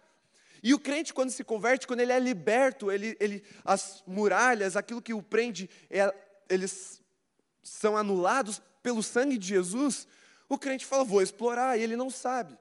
E 0.62 0.74
o 0.74 0.80
crente, 0.80 1.14
quando 1.14 1.30
se 1.32 1.44
converte, 1.44 1.88
quando 1.88 2.02
ele 2.02 2.12
é 2.12 2.20
liberto, 2.20 2.92
ele, 2.92 3.18
ele, 3.20 3.44
as 3.64 4.04
muralhas, 4.06 4.76
aquilo 4.76 5.02
que 5.02 5.14
o 5.14 5.24
prende, 5.24 5.70
é, 5.90 6.14
eles 6.50 7.02
são 7.64 7.98
anulados 7.98 8.62
pelo 8.82 9.02
sangue 9.02 9.38
de 9.38 9.48
Jesus, 9.48 10.08
o 10.48 10.58
crente 10.58 10.86
fala, 10.86 11.04
vou 11.04 11.22
explorar, 11.22 11.78
e 11.78 11.84
ele 11.84 11.96
não 11.96 12.10
sabe. 12.10 12.58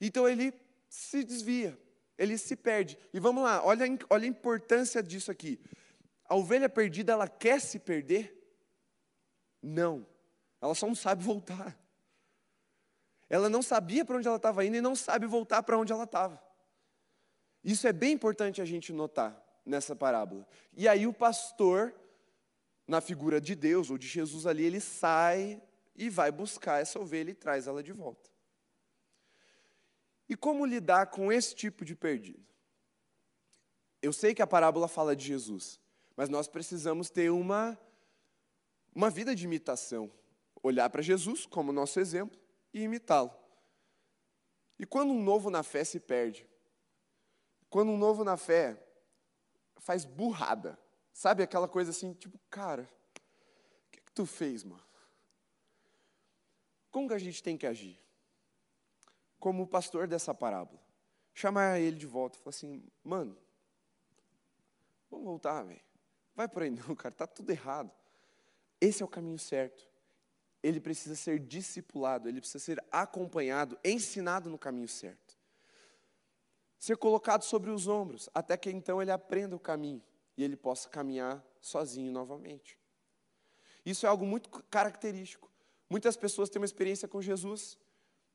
Então 0.00 0.28
ele 0.28 0.52
se 0.88 1.22
desvia, 1.22 1.78
ele 2.16 2.36
se 2.38 2.56
perde. 2.56 2.98
E 3.12 3.20
vamos 3.20 3.42
lá, 3.42 3.64
olha, 3.64 3.86
olha 4.10 4.24
a 4.24 4.28
importância 4.28 5.02
disso 5.02 5.30
aqui. 5.30 5.60
A 6.28 6.34
ovelha 6.34 6.68
perdida, 6.68 7.12
ela 7.12 7.28
quer 7.28 7.60
se 7.60 7.78
perder? 7.78 8.37
Não. 9.68 10.06
Ela 10.60 10.74
só 10.74 10.86
não 10.86 10.94
sabe 10.94 11.22
voltar. 11.22 11.78
Ela 13.28 13.48
não 13.48 13.62
sabia 13.62 14.04
para 14.04 14.16
onde 14.16 14.26
ela 14.26 14.38
estava 14.38 14.64
indo 14.64 14.76
e 14.76 14.80
não 14.80 14.96
sabe 14.96 15.26
voltar 15.26 15.62
para 15.62 15.78
onde 15.78 15.92
ela 15.92 16.04
estava. 16.04 16.42
Isso 17.62 17.86
é 17.86 17.92
bem 17.92 18.12
importante 18.12 18.62
a 18.62 18.64
gente 18.64 18.92
notar 18.92 19.36
nessa 19.64 19.94
parábola. 19.94 20.46
E 20.74 20.88
aí 20.88 21.06
o 21.06 21.12
pastor, 21.12 21.94
na 22.86 23.00
figura 23.00 23.40
de 23.40 23.54
Deus 23.54 23.90
ou 23.90 23.98
de 23.98 24.08
Jesus 24.08 24.46
ali, 24.46 24.64
ele 24.64 24.80
sai 24.80 25.62
e 25.94 26.08
vai 26.08 26.32
buscar 26.32 26.80
essa 26.80 26.98
ovelha 26.98 27.30
e 27.30 27.34
traz 27.34 27.66
ela 27.66 27.82
de 27.82 27.92
volta. 27.92 28.30
E 30.28 30.36
como 30.36 30.64
lidar 30.64 31.06
com 31.06 31.30
esse 31.30 31.54
tipo 31.54 31.84
de 31.84 31.94
perdido? 31.94 32.46
Eu 34.00 34.12
sei 34.12 34.34
que 34.34 34.40
a 34.40 34.46
parábola 34.46 34.88
fala 34.88 35.14
de 35.14 35.26
Jesus, 35.26 35.78
mas 36.16 36.28
nós 36.28 36.48
precisamos 36.48 37.10
ter 37.10 37.30
uma 37.30 37.78
uma 38.98 39.10
vida 39.10 39.32
de 39.32 39.44
imitação. 39.44 40.10
Olhar 40.60 40.90
para 40.90 41.00
Jesus 41.00 41.46
como 41.46 41.70
nosso 41.70 42.00
exemplo 42.00 42.36
e 42.74 42.82
imitá-lo. 42.82 43.32
E 44.76 44.84
quando 44.84 45.12
um 45.12 45.22
novo 45.22 45.50
na 45.50 45.62
fé 45.62 45.84
se 45.84 46.00
perde, 46.00 46.44
quando 47.70 47.92
um 47.92 47.96
novo 47.96 48.24
na 48.24 48.36
fé 48.36 48.76
faz 49.76 50.04
burrada, 50.04 50.76
sabe 51.12 51.44
aquela 51.44 51.68
coisa 51.68 51.92
assim, 51.92 52.12
tipo, 52.12 52.40
cara, 52.50 52.90
o 53.86 53.90
que, 53.92 54.00
que 54.00 54.12
tu 54.12 54.26
fez, 54.26 54.64
mano? 54.64 54.82
Como 56.90 57.06
que 57.06 57.14
a 57.14 57.18
gente 57.18 57.40
tem 57.40 57.56
que 57.56 57.68
agir? 57.68 58.02
Como 59.38 59.62
o 59.62 59.66
pastor 59.68 60.08
dessa 60.08 60.34
parábola. 60.34 60.82
Chamar 61.32 61.78
ele 61.78 61.96
de 61.96 62.06
volta 62.06 62.36
e 62.36 62.42
falar 62.42 62.50
assim, 62.50 62.82
mano, 63.04 63.38
vamos 65.08 65.24
voltar, 65.24 65.62
velho. 65.62 65.80
Vai 66.34 66.48
por 66.48 66.64
aí 66.64 66.70
não, 66.70 66.94
cara, 66.96 67.14
tá 67.14 67.28
tudo 67.28 67.48
errado. 67.50 67.92
Esse 68.80 69.02
é 69.02 69.06
o 69.06 69.08
caminho 69.08 69.38
certo. 69.38 69.88
Ele 70.62 70.80
precisa 70.80 71.14
ser 71.14 71.38
discipulado, 71.38 72.28
ele 72.28 72.40
precisa 72.40 72.58
ser 72.58 72.84
acompanhado, 72.90 73.78
ensinado 73.84 74.50
no 74.50 74.58
caminho 74.58 74.88
certo. 74.88 75.38
Ser 76.78 76.96
colocado 76.96 77.42
sobre 77.42 77.70
os 77.70 77.86
ombros, 77.86 78.28
até 78.34 78.56
que 78.56 78.70
então 78.70 79.00
ele 79.00 79.10
aprenda 79.10 79.54
o 79.54 79.60
caminho 79.60 80.02
e 80.36 80.44
ele 80.44 80.56
possa 80.56 80.88
caminhar 80.88 81.44
sozinho 81.60 82.12
novamente. 82.12 82.78
Isso 83.84 84.06
é 84.06 84.08
algo 84.08 84.24
muito 84.24 84.48
característico. 84.64 85.50
Muitas 85.88 86.16
pessoas 86.16 86.48
têm 86.48 86.60
uma 86.60 86.66
experiência 86.66 87.08
com 87.08 87.22
Jesus, 87.22 87.78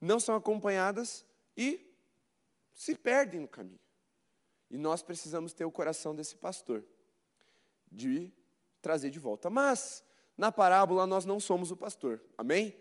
não 0.02 0.20
são 0.20 0.36
acompanhadas 0.36 1.26
e 1.56 1.94
se 2.74 2.96
perdem 2.96 3.40
no 3.42 3.48
caminho. 3.48 3.80
E 4.70 4.78
nós 4.78 5.04
precisamos 5.04 5.54
ter 5.54 5.66
o 5.66 5.72
coração 5.72 6.16
desse 6.16 6.36
pastor, 6.36 6.84
de 7.92 8.34
trazer 8.82 9.12
de 9.12 9.20
volta. 9.20 9.50
Mas, 9.50 10.04
na 10.38 10.52
parábola, 10.52 11.06
nós 11.06 11.26
não 11.26 11.40
somos 11.40 11.72
o 11.72 11.78
pastor. 11.78 12.22
Amém? 12.38 12.76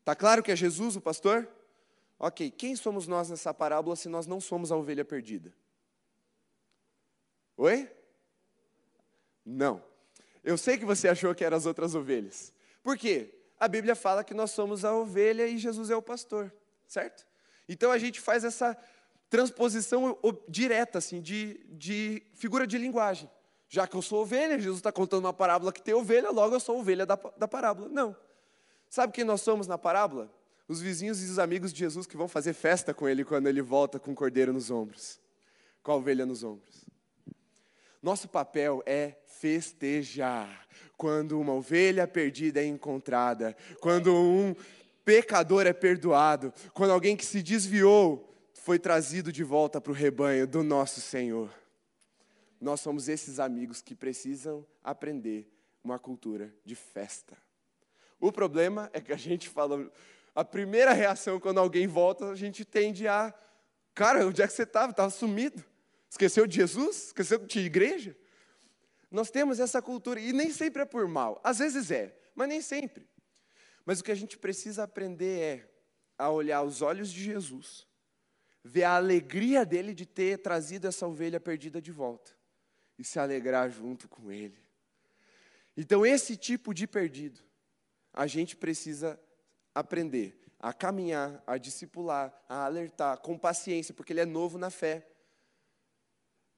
Está 0.00 0.14
claro 0.14 0.42
que 0.42 0.50
é 0.50 0.56
Jesus 0.56 0.96
o 0.96 1.00
pastor? 1.00 1.48
Ok, 2.18 2.50
quem 2.50 2.76
somos 2.76 3.06
nós 3.06 3.30
nessa 3.30 3.52
parábola 3.52 3.96
se 3.96 4.08
nós 4.08 4.26
não 4.26 4.40
somos 4.40 4.70
a 4.72 4.76
ovelha 4.76 5.04
perdida? 5.04 5.52
Oi? 7.56 7.90
Não. 9.44 9.82
Eu 10.42 10.56
sei 10.56 10.78
que 10.78 10.84
você 10.84 11.06
achou 11.08 11.34
que 11.34 11.44
eram 11.44 11.56
as 11.56 11.66
outras 11.66 11.94
ovelhas. 11.94 12.52
Por 12.82 12.96
quê? 12.96 13.42
a 13.62 13.68
Bíblia 13.68 13.94
fala 13.94 14.24
que 14.24 14.34
nós 14.34 14.50
somos 14.50 14.84
a 14.84 14.92
ovelha 14.92 15.46
e 15.46 15.56
Jesus 15.56 15.88
é 15.88 15.94
o 15.94 16.02
pastor, 16.02 16.52
certo? 16.88 17.24
Então 17.68 17.92
a 17.92 17.98
gente 17.98 18.20
faz 18.20 18.42
essa 18.42 18.76
transposição 19.30 20.18
direta, 20.48 20.98
assim, 20.98 21.22
de, 21.22 21.64
de 21.68 22.24
figura 22.34 22.66
de 22.66 22.76
linguagem. 22.76 23.30
Já 23.72 23.86
que 23.86 23.96
eu 23.96 24.02
sou 24.02 24.20
ovelha, 24.20 24.58
Jesus 24.58 24.80
está 24.80 24.92
contando 24.92 25.24
uma 25.24 25.32
parábola 25.32 25.72
que 25.72 25.80
tem 25.80 25.94
ovelha, 25.94 26.30
logo 26.30 26.54
eu 26.54 26.60
sou 26.60 26.78
ovelha 26.78 27.06
da, 27.06 27.18
da 27.38 27.48
parábola. 27.48 27.88
Não. 27.88 28.14
Sabe 28.86 29.14
quem 29.14 29.24
nós 29.24 29.40
somos 29.40 29.66
na 29.66 29.78
parábola? 29.78 30.30
Os 30.68 30.82
vizinhos 30.82 31.22
e 31.22 31.30
os 31.30 31.38
amigos 31.38 31.72
de 31.72 31.78
Jesus 31.78 32.06
que 32.06 32.14
vão 32.14 32.28
fazer 32.28 32.52
festa 32.52 32.92
com 32.92 33.08
ele 33.08 33.24
quando 33.24 33.46
ele 33.46 33.62
volta 33.62 33.98
com 33.98 34.12
o 34.12 34.14
cordeiro 34.14 34.52
nos 34.52 34.70
ombros, 34.70 35.18
com 35.82 35.90
a 35.90 35.96
ovelha 35.96 36.26
nos 36.26 36.44
ombros. 36.44 36.84
Nosso 38.02 38.28
papel 38.28 38.82
é 38.84 39.16
festejar 39.24 40.68
quando 40.98 41.40
uma 41.40 41.54
ovelha 41.54 42.06
perdida 42.06 42.60
é 42.60 42.66
encontrada, 42.66 43.56
quando 43.80 44.14
um 44.14 44.54
pecador 45.02 45.66
é 45.66 45.72
perdoado, 45.72 46.52
quando 46.74 46.90
alguém 46.90 47.16
que 47.16 47.24
se 47.24 47.42
desviou 47.42 48.36
foi 48.52 48.78
trazido 48.78 49.32
de 49.32 49.42
volta 49.42 49.80
para 49.80 49.92
o 49.92 49.94
rebanho 49.94 50.46
do 50.46 50.62
nosso 50.62 51.00
Senhor. 51.00 51.61
Nós 52.62 52.80
somos 52.80 53.08
esses 53.08 53.40
amigos 53.40 53.82
que 53.82 53.92
precisam 53.92 54.64
aprender 54.84 55.52
uma 55.82 55.98
cultura 55.98 56.54
de 56.64 56.76
festa. 56.76 57.36
O 58.20 58.30
problema 58.30 58.88
é 58.92 59.00
que 59.00 59.12
a 59.12 59.16
gente 59.16 59.48
fala, 59.48 59.90
a 60.32 60.44
primeira 60.44 60.92
reação 60.92 61.40
quando 61.40 61.58
alguém 61.58 61.88
volta, 61.88 62.30
a 62.30 62.36
gente 62.36 62.64
tende 62.64 63.08
a, 63.08 63.34
cara, 63.92 64.24
onde 64.24 64.42
é 64.42 64.46
que 64.46 64.52
você 64.52 64.62
estava? 64.62 64.92
Estava 64.92 65.10
sumido. 65.10 65.64
Esqueceu 66.08 66.46
de 66.46 66.54
Jesus? 66.54 67.06
Esqueceu 67.06 67.40
de 67.40 67.58
igreja? 67.58 68.16
Nós 69.10 69.28
temos 69.28 69.58
essa 69.58 69.82
cultura, 69.82 70.20
e 70.20 70.32
nem 70.32 70.52
sempre 70.52 70.82
é 70.82 70.84
por 70.84 71.08
mal. 71.08 71.40
Às 71.42 71.58
vezes 71.58 71.90
é, 71.90 72.16
mas 72.32 72.48
nem 72.48 72.62
sempre. 72.62 73.08
Mas 73.84 73.98
o 73.98 74.04
que 74.04 74.12
a 74.12 74.14
gente 74.16 74.38
precisa 74.38 74.84
aprender 74.84 75.40
é 75.40 75.68
a 76.16 76.30
olhar 76.30 76.62
os 76.62 76.80
olhos 76.80 77.12
de 77.12 77.24
Jesus, 77.24 77.88
ver 78.62 78.84
a 78.84 78.94
alegria 78.94 79.66
dele 79.66 79.92
de 79.92 80.06
ter 80.06 80.38
trazido 80.38 80.86
essa 80.86 81.08
ovelha 81.08 81.40
perdida 81.40 81.82
de 81.82 81.90
volta 81.90 82.40
e 83.02 83.04
se 83.04 83.18
alegrar 83.18 83.68
junto 83.68 84.08
com 84.08 84.30
ele. 84.30 84.56
Então, 85.76 86.06
esse 86.06 86.36
tipo 86.36 86.72
de 86.72 86.86
perdido, 86.86 87.40
a 88.12 88.28
gente 88.28 88.56
precisa 88.56 89.20
aprender 89.74 90.40
a 90.60 90.72
caminhar, 90.72 91.42
a 91.44 91.58
discipular, 91.58 92.32
a 92.48 92.64
alertar 92.64 93.18
com 93.18 93.36
paciência, 93.36 93.92
porque 93.92 94.12
ele 94.12 94.20
é 94.20 94.24
novo 94.24 94.56
na 94.56 94.70
fé. 94.70 95.04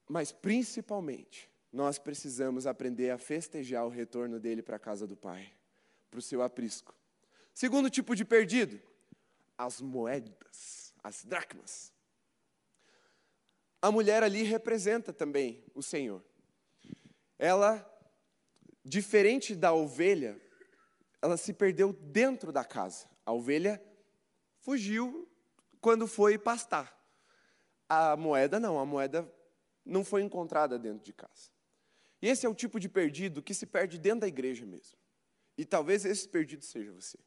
Mas, 0.06 0.32
principalmente, 0.32 1.50
nós 1.72 1.98
precisamos 1.98 2.66
aprender 2.66 3.08
a 3.08 3.16
festejar 3.16 3.86
o 3.86 3.88
retorno 3.88 4.38
dele 4.38 4.60
para 4.60 4.76
a 4.76 4.78
casa 4.78 5.06
do 5.06 5.16
Pai, 5.16 5.50
para 6.10 6.18
o 6.18 6.22
seu 6.22 6.42
aprisco. 6.42 6.94
Segundo 7.54 7.88
tipo 7.88 8.14
de 8.14 8.22
perdido, 8.22 8.78
as 9.56 9.80
moedas, 9.80 10.92
as 11.02 11.24
dracmas. 11.24 11.90
A 13.80 13.90
mulher 13.90 14.22
ali 14.22 14.42
representa 14.42 15.10
também 15.10 15.64
o 15.74 15.82
Senhor. 15.82 16.22
Ela, 17.38 17.84
diferente 18.84 19.54
da 19.54 19.72
ovelha, 19.72 20.40
ela 21.20 21.36
se 21.36 21.52
perdeu 21.52 21.92
dentro 21.92 22.52
da 22.52 22.64
casa. 22.64 23.08
A 23.24 23.32
ovelha 23.32 23.82
fugiu 24.58 25.28
quando 25.80 26.06
foi 26.06 26.38
pastar. 26.38 26.94
A 27.88 28.16
moeda 28.16 28.58
não, 28.60 28.78
a 28.78 28.84
moeda 28.84 29.30
não 29.84 30.04
foi 30.04 30.22
encontrada 30.22 30.78
dentro 30.78 31.04
de 31.04 31.12
casa. 31.12 31.50
E 32.20 32.28
esse 32.28 32.46
é 32.46 32.48
o 32.48 32.54
tipo 32.54 32.80
de 32.80 32.88
perdido 32.88 33.42
que 33.42 33.52
se 33.52 33.66
perde 33.66 33.98
dentro 33.98 34.20
da 34.20 34.28
igreja 34.28 34.64
mesmo. 34.64 34.96
E 35.58 35.64
talvez 35.64 36.04
esse 36.04 36.28
perdido 36.28 36.64
seja 36.64 36.92
você. 36.92 37.18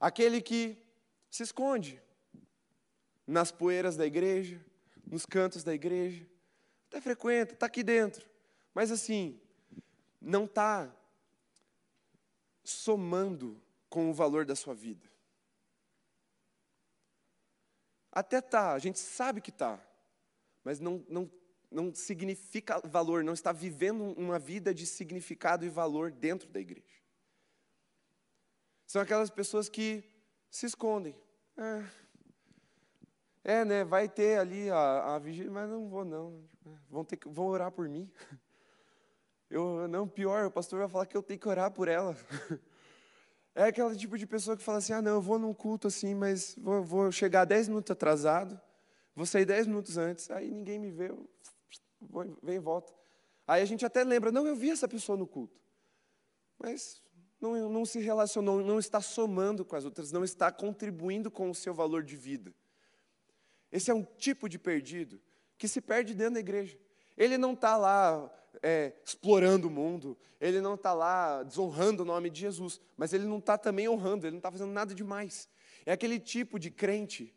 Aquele 0.00 0.40
que 0.40 0.82
se 1.30 1.42
esconde 1.42 2.02
nas 3.26 3.52
poeiras 3.52 3.96
da 3.96 4.06
igreja, 4.06 4.64
nos 5.06 5.24
cantos 5.26 5.62
da 5.62 5.74
igreja, 5.74 6.26
até 6.88 7.00
frequenta, 7.00 7.54
está 7.54 7.66
aqui 7.66 7.82
dentro, 7.82 8.28
mas 8.74 8.90
assim, 8.90 9.40
não 10.20 10.44
está 10.44 10.94
somando 12.64 13.60
com 13.88 14.10
o 14.10 14.14
valor 14.14 14.44
da 14.44 14.54
sua 14.54 14.74
vida. 14.74 15.10
Até 18.10 18.40
tá, 18.40 18.72
a 18.72 18.78
gente 18.78 18.98
sabe 18.98 19.40
que 19.40 19.50
tá, 19.50 19.80
mas 20.62 20.78
não, 20.78 21.04
não, 21.08 21.30
não 21.70 21.94
significa 21.94 22.80
valor, 22.84 23.24
não 23.24 23.32
está 23.32 23.52
vivendo 23.52 24.04
uma 24.18 24.38
vida 24.38 24.74
de 24.74 24.86
significado 24.86 25.64
e 25.64 25.70
valor 25.70 26.10
dentro 26.10 26.48
da 26.50 26.60
igreja. 26.60 27.02
São 28.86 29.00
aquelas 29.00 29.30
pessoas 29.30 29.70
que 29.70 30.04
se 30.50 30.66
escondem. 30.66 31.16
É, 31.56 31.84
é 33.44 33.64
né, 33.64 33.84
vai 33.84 34.06
ter 34.08 34.38
ali 34.38 34.70
a, 34.70 35.14
a 35.14 35.18
vigília, 35.18 35.50
mas 35.50 35.70
não 35.70 35.88
vou 35.88 36.04
não. 36.04 36.46
Vão, 36.90 37.02
ter, 37.02 37.18
vão 37.24 37.46
orar 37.46 37.72
por 37.72 37.88
mim. 37.88 38.10
Eu, 39.52 39.86
não, 39.86 40.08
pior, 40.08 40.46
o 40.46 40.50
pastor 40.50 40.78
vai 40.78 40.88
falar 40.88 41.04
que 41.04 41.14
eu 41.14 41.22
tenho 41.22 41.38
que 41.38 41.46
orar 41.46 41.70
por 41.70 41.86
ela. 41.86 42.16
É 43.54 43.64
aquele 43.64 43.94
tipo 43.94 44.16
de 44.16 44.26
pessoa 44.26 44.56
que 44.56 44.62
fala 44.62 44.78
assim: 44.78 44.94
ah, 44.94 45.02
não, 45.02 45.16
eu 45.16 45.20
vou 45.20 45.38
num 45.38 45.52
culto 45.52 45.86
assim, 45.86 46.14
mas 46.14 46.56
vou, 46.56 46.82
vou 46.82 47.12
chegar 47.12 47.44
dez 47.44 47.68
minutos 47.68 47.90
atrasado, 47.90 48.58
vou 49.14 49.26
sair 49.26 49.44
dez 49.44 49.66
minutos 49.66 49.98
antes, 49.98 50.30
aí 50.30 50.50
ninguém 50.50 50.78
me 50.78 50.90
vê, 50.90 51.10
eu 51.10 51.28
vem 52.42 52.56
e 52.56 52.58
volta. 52.58 52.90
Aí 53.46 53.60
a 53.60 53.64
gente 53.66 53.84
até 53.84 54.02
lembra: 54.04 54.32
não, 54.32 54.46
eu 54.46 54.56
vi 54.56 54.70
essa 54.70 54.88
pessoa 54.88 55.18
no 55.18 55.26
culto, 55.26 55.60
mas 56.58 57.02
não, 57.38 57.68
não 57.68 57.84
se 57.84 58.00
relacionou, 58.00 58.64
não 58.64 58.78
está 58.78 59.02
somando 59.02 59.66
com 59.66 59.76
as 59.76 59.84
outras, 59.84 60.10
não 60.10 60.24
está 60.24 60.50
contribuindo 60.50 61.30
com 61.30 61.50
o 61.50 61.54
seu 61.54 61.74
valor 61.74 62.02
de 62.02 62.16
vida. 62.16 62.54
Esse 63.70 63.90
é 63.90 63.94
um 63.94 64.02
tipo 64.02 64.48
de 64.48 64.58
perdido 64.58 65.20
que 65.58 65.68
se 65.68 65.82
perde 65.82 66.14
dentro 66.14 66.34
da 66.34 66.40
igreja. 66.40 66.80
Ele 67.18 67.36
não 67.36 67.52
está 67.52 67.76
lá 67.76 68.32
é, 68.62 68.92
explorando 69.04 69.68
o 69.68 69.70
mundo, 69.70 70.16
ele 70.40 70.60
não 70.60 70.74
está 70.74 70.92
lá 70.92 71.42
desonrando 71.42 72.02
o 72.02 72.06
nome 72.06 72.28
de 72.28 72.40
Jesus, 72.40 72.80
mas 72.96 73.12
ele 73.12 73.24
não 73.24 73.38
está 73.38 73.56
também 73.56 73.88
honrando, 73.88 74.26
ele 74.26 74.32
não 74.32 74.38
está 74.38 74.50
fazendo 74.50 74.72
nada 74.72 74.94
demais. 74.94 75.48
É 75.86 75.92
aquele 75.92 76.18
tipo 76.18 76.58
de 76.58 76.70
crente 76.70 77.34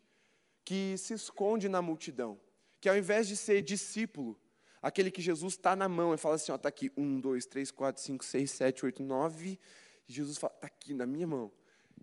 que 0.64 0.96
se 0.98 1.14
esconde 1.14 1.68
na 1.68 1.80
multidão, 1.80 2.38
que 2.80 2.88
ao 2.88 2.96
invés 2.96 3.28
de 3.28 3.36
ser 3.36 3.62
discípulo, 3.62 4.38
aquele 4.82 5.10
que 5.10 5.22
Jesus 5.22 5.54
está 5.54 5.74
na 5.74 5.88
mão 5.88 6.12
e 6.12 6.18
fala 6.18 6.34
assim: 6.34 6.52
está 6.52 6.68
aqui, 6.68 6.92
um, 6.96 7.20
dois, 7.20 7.46
três, 7.46 7.70
quatro, 7.70 8.02
cinco, 8.02 8.24
seis, 8.24 8.50
sete, 8.50 8.84
oito, 8.84 9.02
nove, 9.02 9.58
Jesus 10.06 10.38
fala: 10.38 10.52
está 10.54 10.66
aqui 10.66 10.94
na 10.94 11.06
minha 11.06 11.26
mão. 11.26 11.52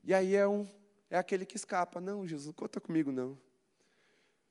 E 0.04 0.13
aí 0.13 0.36
é, 0.36 0.47
um, 0.47 0.67
é 1.10 1.17
aquele 1.17 1.45
que 1.45 1.56
escapa: 1.56 2.02
não, 2.02 2.28
Jesus, 2.28 2.54
conta 2.56 2.80
comigo 2.80 3.12
não. 3.12 3.38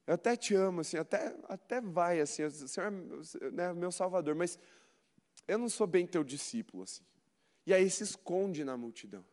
Eu 0.06 0.14
até 0.14 0.36
te 0.36 0.54
amo, 0.54 0.80
assim, 0.80 0.96
até, 0.96 1.36
até 1.44 1.80
vai, 1.80 2.20
assim, 2.20 2.42
o 2.42 2.50
Senhor 2.50 2.92
é 3.40 3.50
né, 3.50 3.72
meu 3.72 3.92
Salvador, 3.92 4.34
mas 4.34 4.58
eu 5.46 5.58
não 5.58 5.68
sou 5.68 5.86
bem 5.86 6.06
teu 6.06 6.24
discípulo, 6.24 6.82
assim. 6.82 7.04
E 7.64 7.72
aí 7.72 7.88
se 7.88 8.02
esconde 8.02 8.64
na 8.64 8.76
multidão. 8.76 9.24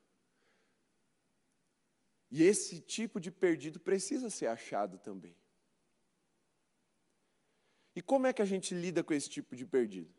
E 2.30 2.44
esse 2.44 2.80
tipo 2.80 3.20
de 3.20 3.32
perdido 3.32 3.80
precisa 3.80 4.30
ser 4.30 4.46
achado 4.46 5.00
também. 5.00 5.36
E 7.96 8.02
como 8.02 8.28
é 8.28 8.34
que 8.34 8.42
a 8.42 8.46
gente 8.46 8.76
lida 8.76 9.04
com 9.04 9.14
esse 9.14 9.28
tipo 9.28 9.56
de 9.56 9.66
perdido? 9.66 10.14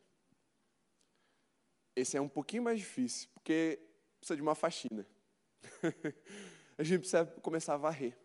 Esse 1.95 2.17
é 2.17 2.21
um 2.21 2.29
pouquinho 2.29 2.65
mais 2.65 2.81
difícil, 2.81 3.29
porque 3.33 3.81
precisa 4.19 4.35
de 4.35 4.43
uma 4.43 4.57
faxina. 4.57 5.07
a 6.77 6.83
gente 6.83 7.01
precisa 7.01 7.25
começar 7.25 7.75
a 7.75 7.79
varrer 7.79 8.20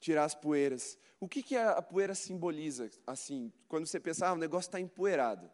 tirar 0.00 0.24
as 0.24 0.34
poeiras. 0.34 0.98
O 1.20 1.28
que, 1.28 1.42
que 1.42 1.56
a 1.56 1.82
poeira 1.82 2.14
simboliza, 2.14 2.90
assim, 3.06 3.52
quando 3.68 3.86
você 3.86 3.98
pensa, 3.98 4.28
ah, 4.28 4.32
o 4.32 4.36
negócio 4.36 4.68
está 4.68 4.80
empoeirado? 4.80 5.50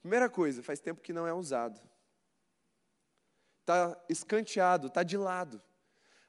Primeira 0.00 0.28
coisa, 0.28 0.62
faz 0.62 0.80
tempo 0.80 1.00
que 1.00 1.12
não 1.12 1.26
é 1.26 1.32
usado. 1.32 1.80
Está 3.62 4.00
escanteado, 4.08 4.86
está 4.86 5.02
de 5.02 5.16
lado. 5.16 5.60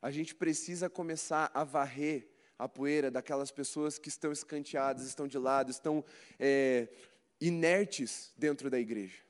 A 0.01 0.09
gente 0.09 0.33
precisa 0.33 0.89
começar 0.89 1.51
a 1.53 1.63
varrer 1.63 2.27
a 2.57 2.67
poeira 2.67 3.11
daquelas 3.11 3.51
pessoas 3.51 3.99
que 3.99 4.09
estão 4.09 4.31
escanteadas, 4.31 5.05
estão 5.05 5.27
de 5.27 5.37
lado, 5.37 5.69
estão 5.69 6.03
é, 6.39 6.87
inertes 7.39 8.33
dentro 8.37 8.69
da 8.69 8.79
igreja. 8.79 9.26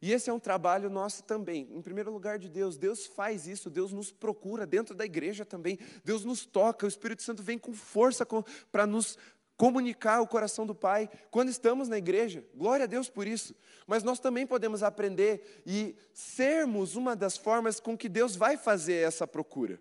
E 0.00 0.12
esse 0.12 0.30
é 0.30 0.32
um 0.32 0.38
trabalho 0.38 0.88
nosso 0.88 1.24
também, 1.24 1.68
em 1.72 1.82
primeiro 1.82 2.12
lugar 2.12 2.38
de 2.38 2.48
Deus. 2.48 2.76
Deus 2.76 3.06
faz 3.06 3.48
isso, 3.48 3.68
Deus 3.68 3.92
nos 3.92 4.12
procura 4.12 4.64
dentro 4.64 4.94
da 4.94 5.04
igreja 5.04 5.44
também. 5.44 5.78
Deus 6.04 6.24
nos 6.24 6.46
toca, 6.46 6.86
o 6.86 6.88
Espírito 6.88 7.22
Santo 7.22 7.42
vem 7.42 7.58
com 7.58 7.72
força 7.72 8.24
para 8.70 8.86
nos 8.86 9.18
comunicar 9.56 10.20
o 10.20 10.26
coração 10.26 10.64
do 10.64 10.74
Pai 10.74 11.10
quando 11.32 11.48
estamos 11.48 11.88
na 11.88 11.98
igreja. 11.98 12.44
Glória 12.54 12.84
a 12.84 12.86
Deus 12.86 13.10
por 13.10 13.26
isso. 13.26 13.56
Mas 13.88 14.04
nós 14.04 14.20
também 14.20 14.46
podemos 14.46 14.84
aprender 14.84 15.62
e 15.66 15.96
sermos 16.14 16.94
uma 16.94 17.16
das 17.16 17.36
formas 17.36 17.80
com 17.80 17.98
que 17.98 18.08
Deus 18.08 18.36
vai 18.36 18.56
fazer 18.56 19.04
essa 19.04 19.26
procura. 19.26 19.80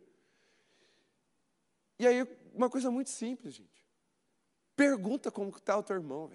E 2.00 2.08
aí, 2.08 2.28
uma 2.56 2.72
coisa 2.72 2.90
muito 2.90 3.12
simples, 3.12 3.54
gente. 3.54 3.88
Pergunta 4.76 5.32
como 5.32 5.50
está 5.50 5.78
o 5.78 5.84
teu 5.84 5.96
irmão. 5.96 6.32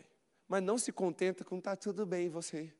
Mas 0.46 0.62
não 0.62 0.78
se 0.78 0.92
contenta 0.92 1.44
com 1.44 1.58
está 1.58 1.74
tudo 1.74 2.06
bem 2.06 2.28
você. 2.28 2.72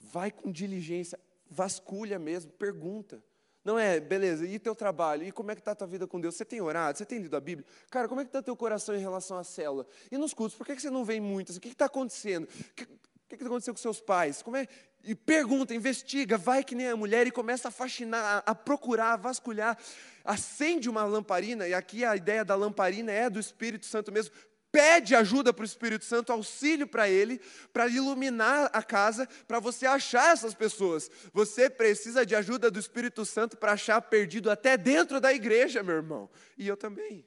Vai 0.00 0.30
com 0.30 0.50
diligência, 0.50 1.18
vasculha 1.50 2.18
mesmo, 2.18 2.50
pergunta. 2.52 3.22
Não 3.64 3.78
é, 3.78 4.00
beleza, 4.00 4.46
e 4.46 4.58
teu 4.58 4.74
trabalho? 4.74 5.24
E 5.24 5.32
como 5.32 5.50
é 5.50 5.54
que 5.54 5.60
está 5.60 5.72
a 5.72 5.74
tua 5.74 5.86
vida 5.86 6.06
com 6.06 6.20
Deus? 6.20 6.36
Você 6.36 6.44
tem 6.44 6.60
orado? 6.60 6.96
Você 6.96 7.04
tem 7.04 7.18
lido 7.18 7.36
a 7.36 7.40
Bíblia? 7.40 7.66
Cara, 7.90 8.08
como 8.08 8.20
é 8.20 8.24
que 8.24 8.28
está 8.28 8.42
teu 8.42 8.56
coração 8.56 8.94
em 8.94 9.00
relação 9.00 9.36
à 9.36 9.44
célula? 9.44 9.86
E 10.10 10.16
nos 10.16 10.32
cultos, 10.32 10.56
por 10.56 10.66
que 10.66 10.78
você 10.78 10.88
não 10.88 11.04
vem 11.04 11.20
muito? 11.20 11.52
O 11.52 11.60
que 11.60 11.68
está 11.68 11.84
acontecendo? 11.84 12.44
O 12.44 12.74
que, 12.74 12.84
o 12.84 13.36
que 13.36 13.44
aconteceu 13.44 13.74
com 13.74 13.78
seus 13.78 14.00
pais? 14.00 14.40
Como 14.40 14.56
é? 14.56 14.66
E 15.04 15.14
pergunta, 15.14 15.74
investiga, 15.74 16.38
vai 16.38 16.64
que 16.64 16.74
nem 16.74 16.88
a 16.88 16.96
mulher 16.96 17.26
e 17.26 17.30
começa 17.30 17.68
a 17.68 17.70
fascinar, 17.70 18.42
a, 18.46 18.50
a 18.50 18.54
procurar, 18.54 19.12
a 19.12 19.16
vasculhar. 19.16 19.76
Acende 20.24 20.88
uma 20.88 21.04
lamparina, 21.04 21.68
e 21.68 21.74
aqui 21.74 22.04
a 22.04 22.16
ideia 22.16 22.44
da 22.44 22.54
lamparina 22.54 23.12
é 23.12 23.28
do 23.28 23.38
Espírito 23.38 23.86
Santo 23.86 24.10
mesmo 24.10 24.34
pede 24.78 25.16
ajuda 25.16 25.52
para 25.52 25.64
o 25.64 25.66
Espírito 25.66 26.04
Santo, 26.04 26.32
auxílio 26.32 26.86
para 26.86 27.08
ele, 27.08 27.40
para 27.72 27.88
iluminar 27.88 28.70
a 28.72 28.80
casa, 28.80 29.26
para 29.48 29.58
você 29.58 29.86
achar 29.86 30.32
essas 30.32 30.54
pessoas. 30.54 31.10
Você 31.32 31.68
precisa 31.68 32.24
de 32.24 32.36
ajuda 32.36 32.70
do 32.70 32.78
Espírito 32.78 33.24
Santo 33.24 33.56
para 33.56 33.72
achar 33.72 34.00
perdido 34.00 34.48
até 34.48 34.76
dentro 34.76 35.20
da 35.20 35.32
igreja, 35.32 35.82
meu 35.82 35.96
irmão. 35.96 36.30
E 36.56 36.68
eu 36.68 36.76
também. 36.76 37.26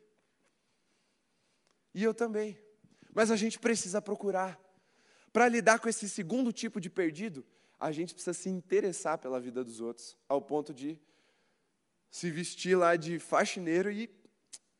E 1.93 2.02
eu 2.02 2.14
também. 2.14 2.58
Mas 3.14 3.30
a 3.30 3.36
gente 3.36 3.60
precisa 3.60 4.02
procurar. 4.02 4.58
Para 5.34 5.49
lidar 5.49 5.80
com 5.80 5.89
esse 5.89 6.08
segundo 6.08 6.54
tipo 6.54 6.80
de 6.80 6.89
perdido, 6.89 7.45
a 7.78 7.91
gente 7.91 8.14
precisa 8.14 8.34
se 8.34 8.47
interessar 8.47 9.18
pela 9.18 9.41
vida 9.41 9.62
dos 9.62 9.82
outros, 9.82 10.18
ao 10.30 10.41
ponto 10.41 10.74
de 10.74 10.97
se 12.10 12.32
vestir 12.32 12.78
lá 12.78 12.95
de 12.95 13.20
faxineiro 13.20 13.91
e 13.91 14.10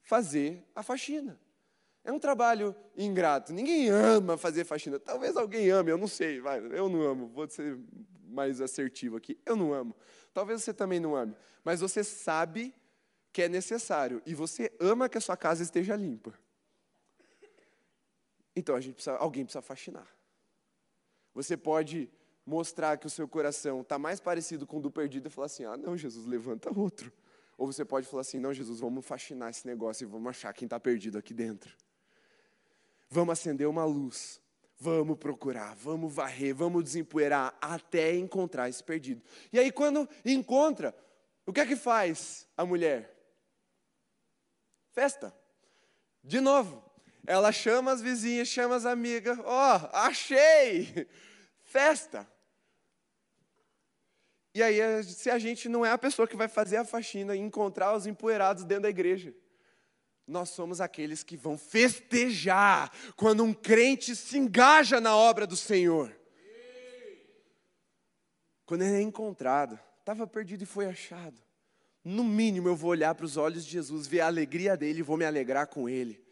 fazer 0.04 0.66
a 0.74 0.82
faxina. 0.82 1.38
É 2.04 2.12
um 2.12 2.20
trabalho 2.20 2.76
ingrato. 2.98 3.54
Ninguém 3.54 3.90
ama 3.90 4.38
fazer 4.38 4.66
faxina. 4.66 5.00
Talvez 5.00 5.38
alguém 5.38 5.70
ame, 5.70 5.92
eu 5.92 5.98
não 5.98 6.08
sei. 6.08 6.40
Vai, 6.40 6.60
eu 6.60 6.90
não 6.90 7.02
amo. 7.02 7.28
Vou 7.28 7.48
ser 7.48 7.78
mais 8.24 8.60
assertivo 8.60 9.18
aqui. 9.18 9.40
Eu 9.46 9.56
não 9.56 9.74
amo. 9.74 9.96
Talvez 10.34 10.64
você 10.64 10.74
também 10.74 11.00
não 11.00 11.16
ame. 11.16 11.36
Mas 11.64 11.82
você 11.82 12.04
sabe 12.04 12.74
que 13.32 13.44
é 13.44 13.50
necessário. 13.50 14.22
E 14.26 14.34
você 14.34 14.72
ama 14.80 15.08
que 15.08 15.18
a 15.18 15.22
sua 15.22 15.38
casa 15.38 15.62
esteja 15.62 15.96
limpa. 15.96 16.34
Então 18.56 18.76
a 18.76 18.82
gente 18.82 18.96
precisa, 18.96 19.16
alguém 19.18 19.46
precisa 19.46 19.62
faxinar. 19.62 20.08
Você 21.34 21.56
pode 21.56 22.10
mostrar 22.46 22.98
que 22.98 23.08
o 23.08 23.10
seu 23.10 23.28
coração 23.28 23.82
está 23.82 23.98
mais 23.98 24.20
parecido 24.20 24.66
com 24.68 24.78
o 24.78 24.82
do 24.82 24.92
perdido 24.92 25.28
e 25.28 25.30
falar 25.30 25.46
assim: 25.46 25.64
ah, 25.66 25.78
não, 25.78 25.96
Jesus, 25.96 26.26
levanta 26.26 26.78
outro. 26.78 27.12
Ou 27.58 27.72
você 27.72 27.86
pode 27.86 28.08
falar 28.08 28.22
assim: 28.22 28.40
não, 28.40 28.54
Jesus, 28.54 28.80
vamos 28.80 29.06
faxinar 29.06 29.50
esse 29.50 29.66
negócio 29.66 30.04
e 30.04 30.08
vamos 30.08 30.30
achar 30.30 30.52
quem 30.52 30.66
está 30.66 30.80
perdido 30.80 31.18
aqui 31.18 31.34
dentro. 31.34 31.76
Vamos 33.12 33.34
acender 33.34 33.68
uma 33.68 33.84
luz. 33.84 34.42
Vamos 34.80 35.20
procurar, 35.20 35.76
vamos 35.76 36.12
varrer, 36.12 36.56
vamos 36.56 36.84
desempoeirar 36.84 37.56
até 37.62 38.16
encontrar 38.16 38.68
esse 38.68 38.84
perdido. 38.84 39.22
E 39.54 39.60
aí, 39.60 39.72
quando 39.72 40.10
encontra, 40.26 40.96
o 41.46 41.54
que 41.54 41.60
é 41.60 41.66
que 41.68 41.76
faz 41.76 42.48
a 42.58 42.66
mulher? 42.66 43.16
Festa. 44.92 45.36
De 46.24 46.40
novo, 46.40 46.84
ela 47.28 47.52
chama 47.52 47.92
as 47.92 48.02
vizinhas, 48.02 48.48
chama 48.48 48.76
as 48.76 48.86
amigas. 48.86 49.38
Ó, 49.44 49.78
oh, 49.78 49.90
achei! 49.98 51.08
Festa. 51.64 52.28
E 54.56 54.64
aí, 54.64 55.04
se 55.04 55.30
a 55.30 55.38
gente 55.38 55.70
não 55.70 55.86
é 55.86 55.92
a 55.92 55.98
pessoa 55.98 56.28
que 56.28 56.36
vai 56.36 56.48
fazer 56.48 56.78
a 56.78 56.86
faxina 56.86 57.36
e 57.36 57.40
encontrar 57.40 57.96
os 57.96 58.08
empoeirados 58.08 58.64
dentro 58.64 58.84
da 58.84 58.90
igreja, 58.90 59.36
nós 60.32 60.50
somos 60.50 60.80
aqueles 60.80 61.24
que 61.24 61.36
vão 61.36 61.58
festejar 61.58 62.90
quando 63.18 63.44
um 63.44 63.54
crente 63.54 64.16
se 64.16 64.38
engaja 64.38 65.02
na 65.02 65.16
obra 65.16 65.46
do 65.46 65.58
Senhor. 65.58 66.18
Quando 68.66 68.84
ele 68.84 68.96
é 68.96 69.02
encontrado, 69.02 69.78
estava 70.00 70.26
perdido 70.26 70.64
e 70.64 70.66
foi 70.66 70.86
achado. 70.86 71.40
No 72.04 72.24
mínimo, 72.24 72.70
eu 72.70 72.76
vou 72.76 72.92
olhar 72.92 73.14
para 73.14 73.26
os 73.26 73.36
olhos 73.36 73.66
de 73.66 73.72
Jesus, 73.72 74.08
ver 74.08 74.22
a 74.22 74.28
alegria 74.28 74.78
dele 74.78 75.00
e 75.00 75.04
vou 75.04 75.18
me 75.18 75.26
alegrar 75.26 75.68
com 75.68 75.90
ele. 75.90 76.24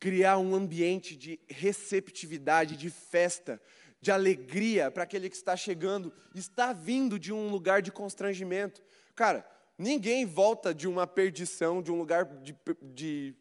Criar 0.00 0.38
um 0.38 0.54
ambiente 0.54 1.14
de 1.14 1.38
receptividade, 1.48 2.76
de 2.76 2.88
festa, 2.88 3.60
de 4.00 4.10
alegria 4.10 4.90
para 4.90 5.02
aquele 5.02 5.28
que 5.28 5.36
está 5.36 5.54
chegando, 5.54 6.12
está 6.34 6.72
vindo 6.72 7.18
de 7.18 7.32
um 7.32 7.50
lugar 7.50 7.82
de 7.82 7.92
constrangimento. 7.92 8.82
Cara, 9.14 9.46
Ninguém 9.78 10.26
volta 10.26 10.74
de 10.74 10.88
uma 10.88 11.06
perdição, 11.06 11.80
de 11.80 11.92
um 11.92 11.96
lugar 11.96 12.24
de, 12.24 12.54
de 12.82 13.34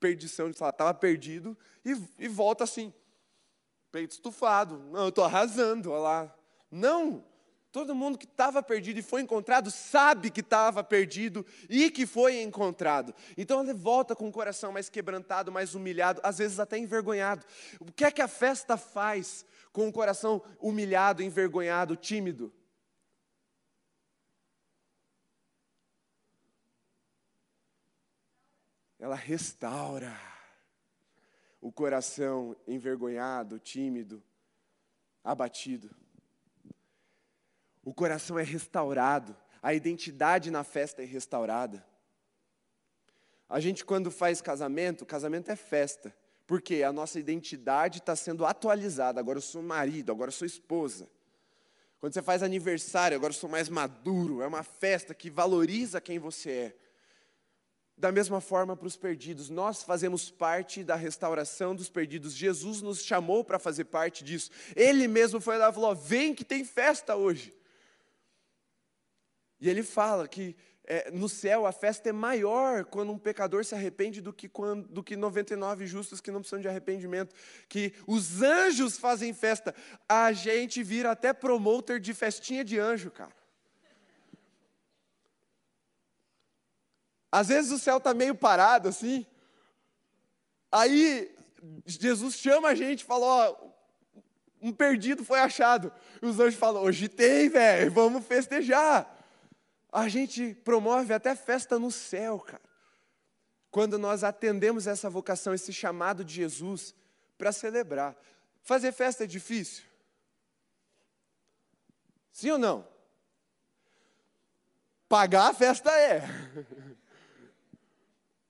perdição, 0.00 0.50
de 0.50 0.56
estava 0.56 0.92
perdido, 0.92 1.56
e, 1.84 1.96
e 2.18 2.26
volta 2.26 2.64
assim, 2.64 2.92
peito 3.92 4.10
estufado. 4.10 4.78
Não, 4.90 5.04
eu 5.04 5.08
estou 5.10 5.24
arrasando, 5.24 5.92
olha 5.92 6.00
lá. 6.00 6.36
Não, 6.70 7.24
todo 7.70 7.94
mundo 7.94 8.18
que 8.18 8.24
estava 8.24 8.62
perdido 8.62 8.98
e 8.98 9.02
foi 9.02 9.20
encontrado 9.22 9.70
sabe 9.70 10.30
que 10.30 10.40
estava 10.40 10.82
perdido 10.82 11.46
e 11.68 11.90
que 11.90 12.04
foi 12.04 12.42
encontrado. 12.42 13.14
Então 13.36 13.62
ele 13.62 13.72
volta 13.72 14.16
com 14.16 14.28
o 14.28 14.32
coração 14.32 14.72
mais 14.72 14.88
quebrantado, 14.88 15.52
mais 15.52 15.74
humilhado, 15.74 16.20
às 16.24 16.38
vezes 16.38 16.58
até 16.58 16.76
envergonhado. 16.76 17.44
O 17.78 17.92
que 17.92 18.04
é 18.04 18.10
que 18.10 18.22
a 18.22 18.28
festa 18.28 18.76
faz 18.76 19.46
com 19.72 19.86
o 19.86 19.92
coração 19.92 20.42
humilhado, 20.58 21.22
envergonhado, 21.22 21.94
tímido? 21.94 22.52
Ela 28.98 29.14
restaura 29.14 30.14
o 31.60 31.70
coração 31.72 32.56
envergonhado, 32.66 33.58
tímido, 33.58 34.22
abatido. 35.22 35.90
O 37.84 37.92
coração 37.92 38.38
é 38.38 38.42
restaurado, 38.42 39.36
a 39.62 39.74
identidade 39.74 40.50
na 40.50 40.64
festa 40.64 41.02
é 41.02 41.04
restaurada. 41.04 41.84
A 43.48 43.60
gente, 43.60 43.84
quando 43.84 44.10
faz 44.10 44.40
casamento, 44.40 45.06
casamento 45.06 45.50
é 45.50 45.56
festa, 45.56 46.14
porque 46.46 46.82
a 46.82 46.92
nossa 46.92 47.18
identidade 47.18 47.98
está 47.98 48.16
sendo 48.16 48.44
atualizada. 48.44 49.20
Agora 49.20 49.38
eu 49.38 49.42
sou 49.42 49.62
marido, 49.62 50.10
agora 50.10 50.28
eu 50.28 50.32
sou 50.32 50.46
esposa. 50.46 51.08
Quando 52.00 52.12
você 52.12 52.22
faz 52.22 52.42
aniversário, 52.42 53.16
agora 53.16 53.32
eu 53.32 53.36
sou 53.36 53.48
mais 53.48 53.68
maduro. 53.68 54.42
É 54.42 54.46
uma 54.46 54.62
festa 54.62 55.14
que 55.14 55.30
valoriza 55.30 56.00
quem 56.00 56.18
você 56.18 56.50
é. 56.50 56.76
Da 57.98 58.12
mesma 58.12 58.42
forma 58.42 58.76
para 58.76 58.86
os 58.86 58.96
perdidos, 58.96 59.48
nós 59.48 59.82
fazemos 59.82 60.30
parte 60.30 60.84
da 60.84 60.94
restauração 60.94 61.74
dos 61.74 61.88
perdidos. 61.88 62.34
Jesus 62.34 62.82
nos 62.82 63.02
chamou 63.02 63.42
para 63.42 63.58
fazer 63.58 63.84
parte 63.84 64.22
disso. 64.22 64.50
Ele 64.74 65.08
mesmo 65.08 65.40
foi 65.40 65.56
lá 65.56 65.70
e 65.70 65.72
falou: 65.72 65.94
Vem 65.94 66.34
que 66.34 66.44
tem 66.44 66.62
festa 66.62 67.16
hoje. 67.16 67.54
E 69.58 69.70
ele 69.70 69.82
fala 69.82 70.28
que 70.28 70.54
é, 70.84 71.10
no 71.10 71.28
céu 71.28 71.66
a 71.66 71.72
festa 71.72 72.08
é 72.08 72.12
maior 72.12 72.84
quando 72.84 73.10
um 73.10 73.18
pecador 73.18 73.64
se 73.64 73.74
arrepende 73.74 74.20
do 74.20 74.32
que, 74.32 74.48
quando, 74.48 74.86
do 74.88 75.02
que 75.02 75.16
99 75.16 75.86
justos 75.86 76.20
que 76.20 76.30
não 76.30 76.40
precisam 76.40 76.60
de 76.60 76.68
arrependimento. 76.68 77.34
Que 77.68 77.92
os 78.06 78.42
anjos 78.42 78.96
fazem 78.96 79.32
festa. 79.34 79.74
A 80.08 80.32
gente 80.32 80.82
vira 80.82 81.10
até 81.10 81.32
promoter 81.32 81.98
de 81.98 82.14
festinha 82.14 82.64
de 82.64 82.78
anjo, 82.78 83.10
cara. 83.10 83.34
Às 87.36 87.48
vezes 87.48 87.70
o 87.70 87.78
céu 87.78 87.98
está 87.98 88.14
meio 88.14 88.34
parado 88.34 88.88
assim. 88.88 89.26
Aí 90.72 91.36
Jesus 91.84 92.36
chama 92.36 92.68
a 92.68 92.74
gente 92.74 93.00
e 93.00 93.04
fala: 93.04 93.26
Ó, 93.26 93.68
um 94.62 94.72
perdido 94.72 95.22
foi 95.22 95.40
achado. 95.40 95.92
E 96.22 96.24
os 96.24 96.40
anjos 96.40 96.58
falam: 96.58 96.82
Hoje 96.82 97.10
tem, 97.10 97.50
velho, 97.50 97.92
vamos 97.92 98.24
festejar. 98.24 99.14
A 99.92 100.08
gente 100.08 100.54
promove 100.64 101.12
até 101.12 101.36
festa 101.36 101.78
no 101.78 101.90
céu, 101.90 102.40
cara. 102.40 102.62
Quando 103.70 103.98
nós 103.98 104.24
atendemos 104.24 104.86
essa 104.86 105.10
vocação, 105.10 105.52
esse 105.52 105.74
chamado 105.74 106.24
de 106.24 106.32
Jesus 106.32 106.94
para 107.36 107.52
celebrar. 107.52 108.16
Fazer 108.62 108.92
festa 108.92 109.24
é 109.24 109.26
difícil? 109.26 109.84
Sim 112.32 112.52
ou 112.52 112.58
não? 112.58 112.88
Pagar 115.06 115.50
a 115.50 115.54
festa 115.54 115.90
é. 115.90 116.22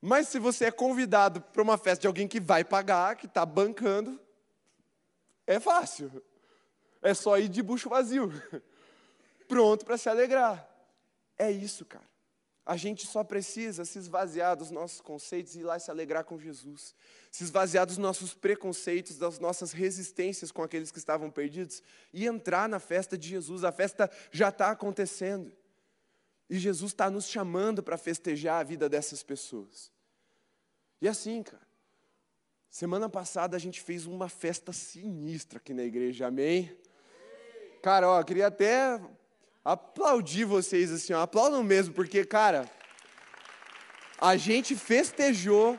Mas 0.07 0.29
se 0.29 0.39
você 0.39 0.67
é 0.67 0.71
convidado 0.71 1.41
para 1.41 1.61
uma 1.61 1.77
festa 1.77 2.03
de 2.03 2.07
alguém 2.07 2.29
que 2.29 2.39
vai 2.39 2.63
pagar, 2.63 3.17
que 3.17 3.27
está 3.27 3.45
bancando, 3.45 4.21
é 5.45 5.59
fácil. 5.59 6.23
É 7.03 7.13
só 7.13 7.37
ir 7.41 7.49
de 7.49 7.61
bucho 7.61 7.89
vazio, 7.89 8.31
pronto 9.49 9.85
para 9.85 9.99
se 9.99 10.09
alegrar. 10.09 10.65
É 11.37 11.51
isso, 11.51 11.85
cara. 11.85 12.09
A 12.65 12.77
gente 12.77 13.05
só 13.05 13.25
precisa 13.25 13.85
se 13.85 13.99
esvaziar 13.99 14.57
dos 14.57 14.71
nossos 14.71 15.01
conceitos 15.01 15.57
e 15.57 15.59
ir 15.59 15.65
lá 15.65 15.77
se 15.77 15.91
alegrar 15.91 16.23
com 16.23 16.39
Jesus. 16.39 16.95
Se 17.29 17.43
esvaziar 17.43 17.85
dos 17.85 17.99
nossos 17.99 18.33
preconceitos, 18.33 19.19
das 19.19 19.41
nossas 19.41 19.73
resistências 19.73 20.53
com 20.53 20.63
aqueles 20.63 20.93
que 20.93 20.99
estavam 20.99 21.33
perdidos 21.33 21.83
e 22.13 22.29
entrar 22.29 22.69
na 22.69 22.79
festa 22.79 23.19
de 23.19 23.29
Jesus. 23.29 23.65
A 23.65 23.73
festa 23.73 24.09
já 24.31 24.51
está 24.51 24.71
acontecendo. 24.71 25.53
E 26.49 26.61
Jesus 26.61 26.93
está 26.93 27.11
nos 27.11 27.27
chamando 27.27 27.83
para 27.83 27.99
festejar 27.99 28.61
a 28.61 28.63
vida 28.63 28.89
dessas 28.89 29.25
pessoas. 29.25 29.96
E 31.01 31.09
assim, 31.09 31.43
cara, 31.43 31.67
semana 32.71 33.09
passada 33.09 33.57
a 33.57 33.61
gente 33.61 33.81
fez 33.81 34.07
uma 34.07 34.29
festa 34.29 34.73
sinistra 34.73 35.59
aqui 35.59 35.75
na 35.75 35.83
igreja, 35.83 36.27
amém? 36.27 36.77
Cara, 37.83 38.09
ó, 38.09 38.23
queria 38.23 38.47
até 38.47 39.01
aplaudir 39.65 40.45
vocês 40.45 40.91
assim, 40.91 41.13
ó, 41.13 41.21
aplaudam 41.21 41.63
mesmo, 41.63 41.93
porque, 41.93 42.25
cara, 42.25 42.69
a 44.19 44.37
gente 44.37 44.75
festejou 44.75 45.79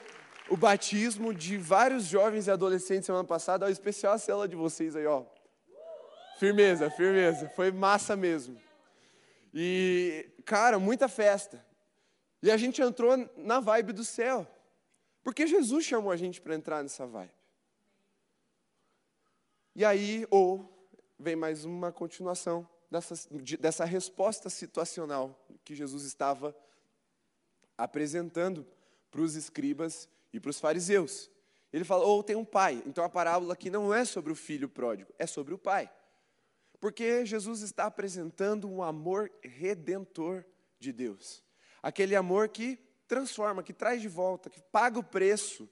o 0.49 0.55
batismo 0.55 1.34
de 1.34 1.57
vários 1.57 2.05
jovens 2.05 2.47
e 2.47 2.51
adolescentes 2.51 3.05
semana 3.05 3.24
passada, 3.24 3.65
ó, 3.65 3.70
especial 3.70 4.13
a 4.13 4.18
cela 4.18 4.47
de 4.47 4.55
vocês 4.55 4.95
aí, 4.95 5.05
ó. 5.05 5.24
Firmeza, 6.39 6.89
firmeza, 6.91 7.49
foi 7.55 7.72
massa 7.72 8.15
mesmo. 8.15 8.61
E, 9.53 10.30
cara, 10.45 10.78
muita 10.78 11.07
festa. 11.07 11.65
E 12.43 12.51
a 12.51 12.57
gente 12.57 12.82
entrou 12.82 13.18
na 13.36 13.59
vibe 13.59 13.91
do 13.91 14.05
céu. 14.05 14.45
Porque 15.28 15.46
Jesus 15.46 15.84
chamou 15.84 16.10
a 16.10 16.16
gente 16.16 16.40
para 16.40 16.56
entrar 16.56 16.82
nessa 16.82 17.06
vibe. 17.06 17.34
E 19.76 19.84
aí, 19.84 20.26
ou 20.32 20.90
vem 21.20 21.36
mais 21.36 21.66
uma 21.66 21.92
continuação 21.92 22.66
dessa, 22.90 23.14
dessa 23.60 23.84
resposta 23.84 24.50
situacional 24.50 25.38
que 25.66 25.76
Jesus 25.76 26.06
estava 26.06 26.56
apresentando 27.78 28.66
para 29.12 29.20
os 29.20 29.36
escribas 29.36 30.08
e 30.32 30.40
para 30.40 30.50
os 30.50 30.62
fariseus. 30.62 31.30
Ele 31.74 31.84
fala, 31.84 32.06
ou 32.06 32.24
tem 32.24 32.38
um 32.38 32.46
pai. 32.46 32.82
Então 32.86 33.04
a 33.04 33.10
parábola 33.10 33.52
aqui 33.52 33.70
não 33.70 33.94
é 33.94 34.06
sobre 34.06 34.32
o 34.32 34.36
filho 34.36 34.70
pródigo, 34.70 35.14
é 35.20 35.28
sobre 35.28 35.54
o 35.54 35.58
pai. 35.58 35.92
Porque 36.80 37.26
Jesus 37.26 37.64
está 37.64 37.84
apresentando 37.84 38.72
um 38.72 38.82
amor 38.82 39.30
redentor 39.42 40.46
de 40.80 40.94
Deus. 40.94 41.44
Aquele 41.84 42.16
amor 42.16 42.48
que 42.48 42.87
transforma, 43.08 43.64
que 43.64 43.74
traz 43.74 44.01
de 44.01 44.08
volta, 44.08 44.49
que 44.49 44.62
paga 44.62 44.99
o 44.99 45.03
preço 45.03 45.70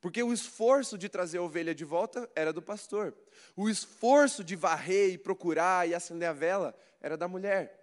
porque 0.00 0.22
o 0.22 0.32
esforço 0.32 0.96
de 0.96 1.08
trazer 1.08 1.38
a 1.38 1.42
ovelha 1.42 1.74
de 1.74 1.84
volta 1.84 2.30
era 2.34 2.52
do 2.52 2.62
pastor. 2.62 3.14
O 3.56 3.68
esforço 3.68 4.44
de 4.44 4.54
varrer 4.54 5.12
e 5.12 5.18
procurar 5.18 5.88
e 5.88 5.94
acender 5.94 6.28
a 6.28 6.32
vela 6.32 6.74
era 7.00 7.16
da 7.16 7.26
mulher. 7.26 7.74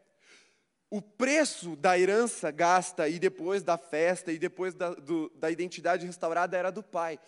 O 0.89 1.01
preço 1.01 1.75
da 1.75 1.99
herança 1.99 2.51
gasta 2.51 3.09
e 3.09 3.19
depois 3.19 3.63
da 3.63 3.77
festa 3.77 4.31
e 4.31 4.39
depois 4.39 4.73
da, 4.73 4.93
do, 4.93 5.29
da 5.35 5.51
identidade 5.51 6.05
restaurada 6.05 6.55
era 6.55 6.71
do 6.71 6.81
pai. 6.81 7.19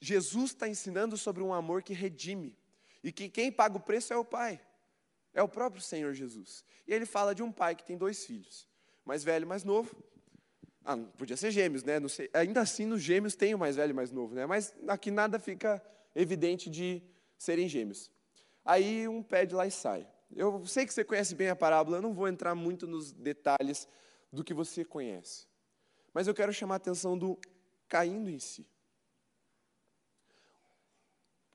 Jesus 0.00 0.50
está 0.50 0.66
ensinando 0.66 1.16
sobre 1.16 1.42
um 1.42 1.54
amor 1.54 1.82
que 1.82 1.92
redime. 1.92 2.58
E 3.04 3.12
que 3.12 3.28
quem 3.28 3.52
paga 3.52 3.76
o 3.76 3.80
preço 3.80 4.12
é 4.12 4.16
o 4.16 4.24
pai. 4.24 4.60
É 5.32 5.42
o 5.42 5.48
próprio 5.48 5.82
Senhor 5.82 6.12
Jesus. 6.14 6.64
E 6.86 6.92
ele 6.92 7.06
fala 7.06 7.34
de 7.34 7.42
um 7.42 7.52
pai 7.52 7.76
que 7.76 7.84
tem 7.84 7.96
dois 7.96 8.24
filhos, 8.24 8.66
mais 9.04 9.22
velho 9.22 9.46
mais 9.46 9.62
novo. 9.62 9.94
Ah, 10.88 10.96
podia 11.18 11.36
ser 11.36 11.50
gêmeos, 11.50 11.82
né? 11.82 11.94
Ainda 12.32 12.60
assim, 12.60 12.86
nos 12.86 13.02
gêmeos 13.02 13.34
tem 13.34 13.52
o 13.52 13.58
mais 13.58 13.74
velho 13.74 13.90
e 13.90 13.92
o 13.92 13.96
mais 13.96 14.12
novo, 14.12 14.36
né? 14.36 14.46
Mas 14.46 14.72
aqui 14.86 15.10
nada 15.10 15.36
fica 15.40 15.82
evidente 16.14 16.70
de 16.70 17.02
serem 17.36 17.68
gêmeos. 17.68 18.08
Aí 18.64 19.08
um 19.08 19.20
pede 19.20 19.52
lá 19.52 19.66
e 19.66 19.70
sai. 19.72 20.06
Eu 20.30 20.64
sei 20.64 20.86
que 20.86 20.94
você 20.94 21.02
conhece 21.02 21.34
bem 21.34 21.48
a 21.48 21.56
parábola, 21.56 21.96
eu 21.96 22.02
não 22.02 22.14
vou 22.14 22.28
entrar 22.28 22.54
muito 22.54 22.86
nos 22.86 23.10
detalhes 23.10 23.88
do 24.32 24.44
que 24.44 24.54
você 24.54 24.84
conhece. 24.84 25.48
Mas 26.14 26.28
eu 26.28 26.34
quero 26.34 26.52
chamar 26.52 26.74
a 26.74 26.76
atenção 26.76 27.18
do 27.18 27.36
caindo 27.88 28.30
em 28.30 28.38
si. 28.38 28.62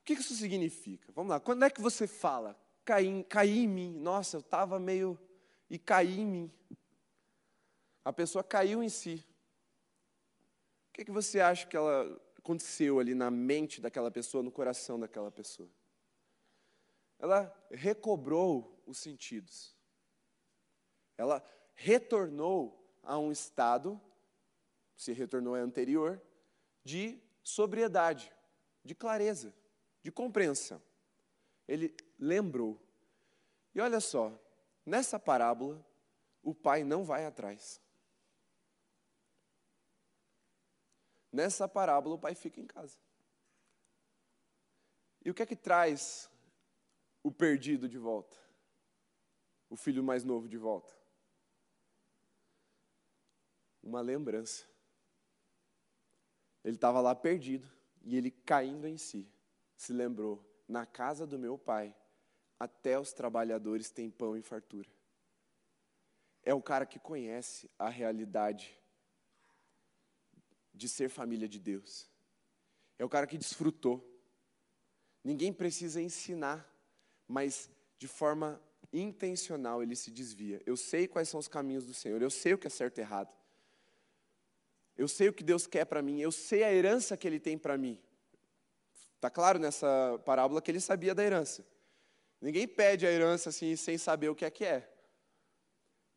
O 0.01 0.03
que 0.03 0.13
isso 0.13 0.35
significa? 0.35 1.09
Vamos 1.15 1.29
lá, 1.29 1.39
quando 1.39 1.63
é 1.63 1.69
que 1.69 1.79
você 1.79 2.05
fala, 2.05 2.59
caí, 2.83 3.23
caí 3.29 3.59
em 3.59 3.67
mim? 3.67 3.97
Nossa, 3.97 4.35
eu 4.35 4.41
estava 4.41 4.77
meio. 4.77 5.17
e 5.69 5.79
caí 5.79 6.19
em 6.19 6.25
mim. 6.25 6.51
A 8.03 8.11
pessoa 8.11 8.43
caiu 8.43 8.81
em 8.81 8.89
si. 8.89 9.25
O 10.89 10.93
que, 10.93 11.05
que 11.05 11.11
você 11.11 11.39
acha 11.39 11.67
que 11.67 11.77
ela 11.77 12.19
aconteceu 12.37 12.99
ali 12.99 13.13
na 13.13 13.29
mente 13.29 13.79
daquela 13.79 14.09
pessoa, 14.09 14.43
no 14.43 14.51
coração 14.51 14.99
daquela 14.99 15.31
pessoa? 15.31 15.69
Ela 17.19 17.53
recobrou 17.69 18.83
os 18.85 18.97
sentidos. 18.97 19.75
Ela 21.17 21.43
retornou 21.75 22.81
a 23.03 23.17
um 23.17 23.31
estado, 23.31 24.01
se 24.95 25.13
retornou 25.13 25.55
é 25.55 25.61
anterior, 25.61 26.21
de 26.83 27.21
sobriedade, 27.43 28.31
de 28.83 28.95
clareza, 28.95 29.53
de 30.01 30.11
compreensão. 30.11 30.81
Ele 31.67 31.95
lembrou. 32.17 32.79
E 33.73 33.79
olha 33.79 33.99
só, 33.99 34.37
nessa 34.85 35.19
parábola, 35.19 35.85
o 36.41 36.53
pai 36.53 36.83
não 36.83 37.03
vai 37.03 37.25
atrás. 37.25 37.79
Nessa 41.31 41.67
parábola, 41.67 42.15
o 42.15 42.19
pai 42.19 42.35
fica 42.35 42.59
em 42.59 42.67
casa. 42.67 42.97
E 45.23 45.29
o 45.29 45.33
que 45.33 45.43
é 45.43 45.45
que 45.45 45.55
traz 45.55 46.29
o 47.23 47.31
perdido 47.31 47.87
de 47.87 47.97
volta? 47.97 48.37
O 49.69 49.75
filho 49.75 50.03
mais 50.03 50.23
novo 50.23 50.49
de 50.49 50.57
volta? 50.57 50.93
Uma 53.81 54.01
lembrança. 54.01 54.65
Ele 56.63 56.75
estava 56.75 56.99
lá 56.99 57.15
perdido 57.15 57.69
e 58.03 58.17
ele 58.17 58.31
caindo 58.31 58.87
em 58.87 58.97
si, 58.97 59.31
se 59.75 59.93
lembrou: 59.93 60.43
na 60.67 60.85
casa 60.85 61.25
do 61.25 61.39
meu 61.39 61.57
pai, 61.57 61.95
até 62.59 62.99
os 62.99 63.13
trabalhadores 63.13 63.89
têm 63.89 64.09
pão 64.09 64.35
e 64.35 64.41
fartura. 64.41 64.89
É 66.43 66.53
o 66.53 66.61
cara 66.61 66.85
que 66.85 66.99
conhece 66.99 67.69
a 67.77 67.89
realidade 67.89 68.80
de 70.73 70.87
ser 70.87 71.09
família 71.09 71.47
de 71.47 71.59
Deus. 71.59 72.09
É 72.97 73.05
o 73.05 73.09
cara 73.09 73.27
que 73.27 73.37
desfrutou. 73.37 74.07
Ninguém 75.23 75.51
precisa 75.53 76.01
ensinar, 76.01 76.67
mas 77.27 77.69
de 77.97 78.07
forma 78.07 78.61
intencional 78.91 79.81
ele 79.81 79.95
se 79.95 80.11
desvia. 80.11 80.61
Eu 80.65 80.75
sei 80.75 81.07
quais 81.07 81.29
são 81.29 81.39
os 81.39 81.47
caminhos 81.47 81.85
do 81.85 81.93
Senhor, 81.93 82.21
eu 82.21 82.29
sei 82.29 82.53
o 82.53 82.57
que 82.57 82.67
é 82.67 82.69
certo 82.69 82.97
e 82.97 83.01
errado. 83.01 83.33
Eu 84.97 85.07
sei 85.07 85.29
o 85.29 85.33
que 85.33 85.43
Deus 85.43 85.65
quer 85.65 85.85
para 85.85 86.01
mim, 86.01 86.19
eu 86.19 86.31
sei 86.31 86.63
a 86.63 86.73
herança 86.73 87.15
que 87.15 87.27
Ele 87.27 87.39
tem 87.39 87.57
para 87.57 87.77
mim. 87.77 87.99
Está 89.21 89.29
claro 89.29 89.59
nessa 89.59 90.19
parábola 90.25 90.59
que 90.63 90.71
ele 90.71 90.79
sabia 90.79 91.13
da 91.13 91.23
herança. 91.23 91.63
Ninguém 92.41 92.67
pede 92.67 93.05
a 93.05 93.11
herança 93.11 93.49
assim 93.49 93.75
sem 93.75 93.95
saber 93.95 94.29
o 94.29 94.35
que 94.35 94.43
é 94.43 94.49
que 94.49 94.65
é. 94.65 94.91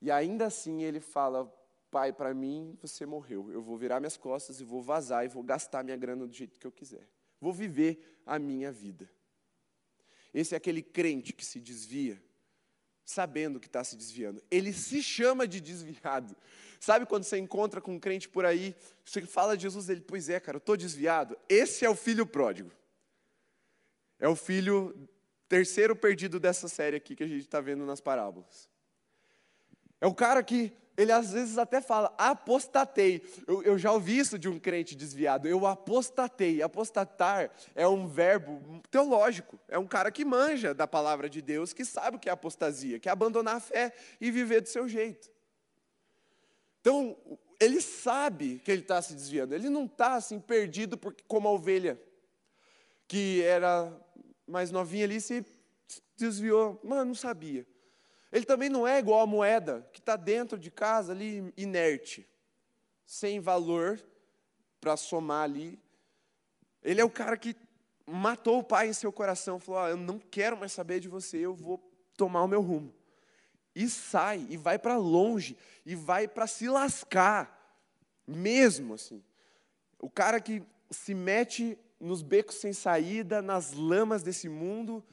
E 0.00 0.10
ainda 0.10 0.46
assim 0.46 0.82
ele 0.82 1.00
fala: 1.00 1.52
pai, 1.94 2.12
para 2.12 2.34
mim 2.34 2.76
você 2.82 3.06
morreu. 3.06 3.52
Eu 3.52 3.62
vou 3.62 3.78
virar 3.78 4.00
minhas 4.00 4.16
costas 4.16 4.60
e 4.60 4.64
vou 4.64 4.82
vazar 4.82 5.24
e 5.24 5.28
vou 5.28 5.44
gastar 5.44 5.84
minha 5.84 5.96
grana 5.96 6.26
do 6.26 6.34
jeito 6.34 6.58
que 6.58 6.66
eu 6.66 6.72
quiser. 6.72 7.08
Vou 7.40 7.52
viver 7.52 8.20
a 8.26 8.36
minha 8.36 8.72
vida. 8.72 9.08
Esse 10.32 10.54
é 10.54 10.56
aquele 10.56 10.82
crente 10.82 11.32
que 11.32 11.46
se 11.46 11.60
desvia, 11.60 12.20
sabendo 13.04 13.60
que 13.60 13.68
está 13.68 13.84
se 13.84 13.94
desviando. 13.94 14.42
Ele 14.50 14.72
se 14.72 15.04
chama 15.04 15.46
de 15.46 15.60
desviado. 15.60 16.36
Sabe 16.80 17.06
quando 17.06 17.22
você 17.22 17.38
encontra 17.38 17.80
com 17.80 17.94
um 17.94 18.00
crente 18.00 18.28
por 18.28 18.44
aí, 18.44 18.74
você 19.04 19.22
fala 19.22 19.56
de 19.56 19.62
Jesus, 19.62 19.88
ele, 19.88 20.00
pois 20.00 20.28
é, 20.28 20.40
cara, 20.40 20.56
eu 20.56 20.58
estou 20.58 20.76
desviado. 20.76 21.38
Esse 21.48 21.84
é 21.84 21.88
o 21.88 21.94
filho 21.94 22.26
pródigo. 22.26 22.72
É 24.18 24.26
o 24.26 24.34
filho 24.34 25.08
terceiro 25.48 25.94
perdido 25.94 26.40
dessa 26.40 26.66
série 26.66 26.96
aqui 26.96 27.14
que 27.14 27.22
a 27.22 27.28
gente 27.28 27.42
está 27.42 27.60
vendo 27.60 27.86
nas 27.86 28.00
parábolas. 28.00 28.68
É 30.00 30.08
o 30.08 30.14
cara 30.14 30.42
que 30.42 30.72
ele 30.96 31.10
às 31.10 31.32
vezes 31.32 31.58
até 31.58 31.80
fala, 31.80 32.14
apostatei. 32.16 33.22
Eu, 33.46 33.62
eu, 33.62 33.78
já 33.78 33.92
ouvi 33.92 34.18
isso 34.18 34.38
de 34.38 34.48
um 34.48 34.58
crente 34.58 34.94
desviado, 34.94 35.48
eu 35.48 35.66
apostatei. 35.66 36.62
Apostatar 36.62 37.50
é 37.74 37.86
um 37.86 38.06
verbo 38.06 38.80
teológico, 38.90 39.58
é 39.68 39.78
um 39.78 39.86
cara 39.86 40.10
que 40.10 40.24
manja 40.24 40.72
da 40.72 40.86
palavra 40.86 41.28
de 41.28 41.42
Deus, 41.42 41.72
que 41.72 41.84
sabe 41.84 42.16
o 42.16 42.20
que 42.20 42.28
é 42.28 42.32
apostasia, 42.32 42.98
que 42.98 43.08
é 43.08 43.12
abandonar 43.12 43.56
a 43.56 43.60
fé 43.60 43.92
e 44.20 44.30
viver 44.30 44.60
do 44.60 44.68
seu 44.68 44.88
jeito. 44.88 45.30
Então, 46.80 47.16
ele 47.58 47.80
sabe 47.80 48.60
que 48.64 48.70
ele 48.70 48.82
está 48.82 49.00
se 49.00 49.14
desviando, 49.14 49.54
ele 49.54 49.70
não 49.70 49.86
está 49.86 50.14
assim 50.14 50.38
perdido 50.38 50.98
porque, 50.98 51.24
como 51.26 51.48
a 51.48 51.52
ovelha, 51.52 52.00
que 53.08 53.42
era 53.42 53.92
mais 54.46 54.70
novinha 54.70 55.04
ali, 55.04 55.20
se 55.20 55.44
desviou, 56.16 56.80
mano, 56.84 57.06
não 57.06 57.14
sabia. 57.14 57.66
Ele 58.34 58.44
também 58.44 58.68
não 58.68 58.84
é 58.84 58.98
igual 58.98 59.20
a 59.20 59.26
moeda 59.28 59.88
que 59.92 60.00
está 60.00 60.16
dentro 60.16 60.58
de 60.58 60.68
casa 60.68 61.12
ali 61.12 61.54
inerte, 61.56 62.28
sem 63.06 63.38
valor 63.38 64.04
para 64.80 64.96
somar 64.96 65.44
ali. 65.44 65.78
Ele 66.82 67.00
é 67.00 67.04
o 67.04 67.10
cara 67.10 67.36
que 67.36 67.54
matou 68.04 68.58
o 68.58 68.64
pai 68.64 68.88
em 68.88 68.92
seu 68.92 69.12
coração, 69.12 69.60
falou: 69.60 69.80
ah, 69.82 69.90
Eu 69.90 69.96
não 69.96 70.18
quero 70.18 70.56
mais 70.56 70.72
saber 70.72 70.98
de 70.98 71.08
você, 71.08 71.38
eu 71.38 71.54
vou 71.54 71.78
tomar 72.16 72.42
o 72.42 72.48
meu 72.48 72.60
rumo. 72.60 72.92
E 73.72 73.88
sai, 73.88 74.44
e 74.50 74.56
vai 74.56 74.80
para 74.80 74.96
longe, 74.96 75.56
e 75.86 75.94
vai 75.94 76.26
para 76.26 76.48
se 76.48 76.68
lascar, 76.68 77.80
mesmo 78.26 78.94
assim. 78.94 79.22
O 80.00 80.10
cara 80.10 80.40
que 80.40 80.60
se 80.90 81.14
mete 81.14 81.78
nos 82.00 82.20
becos 82.20 82.56
sem 82.56 82.72
saída, 82.72 83.40
nas 83.40 83.72
lamas 83.72 84.24
desse 84.24 84.48
mundo, 84.48 85.04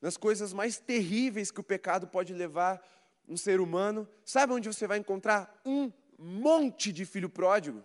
nas 0.00 0.16
coisas 0.16 0.52
mais 0.52 0.78
terríveis 0.78 1.50
que 1.50 1.60
o 1.60 1.64
pecado 1.64 2.06
pode 2.06 2.32
levar 2.32 2.82
um 3.28 3.36
ser 3.36 3.60
humano. 3.60 4.08
Sabe 4.24 4.52
onde 4.52 4.68
você 4.68 4.86
vai 4.86 4.98
encontrar 4.98 5.60
um 5.64 5.92
monte 6.18 6.92
de 6.92 7.04
filho 7.04 7.28
pródigo? 7.28 7.82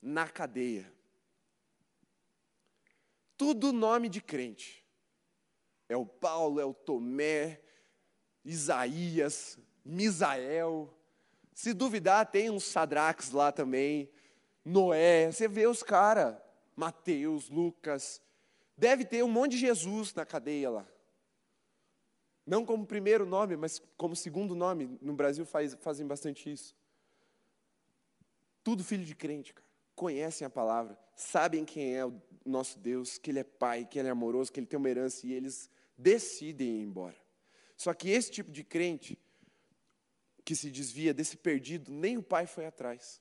Na 0.00 0.28
cadeia. 0.28 0.92
Tudo 3.36 3.72
nome 3.72 4.08
de 4.08 4.20
crente. 4.20 4.84
É 5.88 5.96
o 5.96 6.04
Paulo, 6.04 6.60
é 6.60 6.64
o 6.64 6.74
Tomé, 6.74 7.60
Isaías, 8.44 9.58
Misael. 9.84 10.94
Se 11.54 11.72
duvidar, 11.72 12.26
tem 12.26 12.50
uns 12.50 12.64
Sadraques 12.64 13.30
lá 13.30 13.50
também. 13.50 14.10
Noé, 14.64 15.32
você 15.32 15.48
vê 15.48 15.66
os 15.66 15.82
caras. 15.82 16.36
Mateus, 16.76 17.48
Lucas. 17.48 18.22
Deve 18.76 19.04
ter 19.04 19.24
um 19.24 19.28
monte 19.28 19.52
de 19.52 19.58
Jesus 19.58 20.14
na 20.14 20.24
cadeia 20.24 20.70
lá. 20.70 20.86
Não 22.48 22.64
como 22.64 22.86
primeiro 22.86 23.26
nome, 23.26 23.58
mas 23.58 23.82
como 23.94 24.16
segundo 24.16 24.54
nome. 24.54 24.98
No 25.02 25.12
Brasil 25.12 25.44
faz, 25.44 25.74
fazem 25.82 26.06
bastante 26.06 26.50
isso. 26.50 26.74
Tudo 28.64 28.82
filho 28.82 29.04
de 29.04 29.14
crente, 29.14 29.52
cara. 29.52 29.68
Conhecem 29.94 30.46
a 30.46 30.50
palavra, 30.50 30.98
sabem 31.14 31.66
quem 31.66 31.94
é 31.94 32.06
o 32.06 32.22
nosso 32.46 32.78
Deus, 32.78 33.18
que 33.18 33.30
Ele 33.30 33.40
é 33.40 33.44
Pai, 33.44 33.84
que 33.84 33.98
Ele 33.98 34.08
é 34.08 34.12
amoroso, 34.12 34.50
que 34.50 34.60
Ele 34.60 34.66
tem 34.66 34.78
uma 34.78 34.88
herança 34.88 35.26
e 35.26 35.32
eles 35.34 35.68
decidem 35.96 36.78
ir 36.78 36.84
embora. 36.84 37.16
Só 37.76 37.92
que 37.92 38.08
esse 38.08 38.30
tipo 38.30 38.50
de 38.50 38.64
crente 38.64 39.18
que 40.42 40.56
se 40.56 40.70
desvia 40.70 41.12
desse 41.12 41.36
perdido, 41.36 41.92
nem 41.92 42.16
o 42.16 42.22
pai 42.22 42.46
foi 42.46 42.64
atrás. 42.64 43.20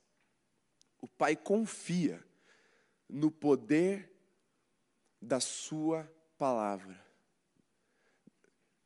O 1.01 1.07
pai 1.07 1.35
confia 1.35 2.25
no 3.09 3.29
poder 3.29 4.09
da 5.21 5.41
sua 5.41 6.09
palavra. 6.37 7.06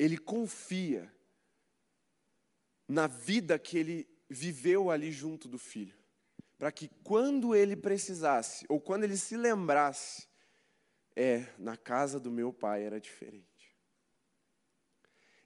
Ele 0.01 0.17
confia 0.17 1.13
na 2.87 3.05
vida 3.05 3.59
que 3.59 3.77
ele 3.77 4.09
viveu 4.27 4.89
ali 4.89 5.11
junto 5.11 5.47
do 5.47 5.59
filho, 5.59 5.95
para 6.57 6.71
que 6.71 6.87
quando 7.03 7.55
ele 7.55 7.75
precisasse, 7.75 8.65
ou 8.67 8.81
quando 8.81 9.03
ele 9.03 9.15
se 9.15 9.37
lembrasse, 9.37 10.27
é, 11.15 11.45
na 11.59 11.77
casa 11.77 12.19
do 12.19 12.31
meu 12.31 12.51
pai 12.51 12.81
era 12.81 12.99
diferente. 12.99 13.77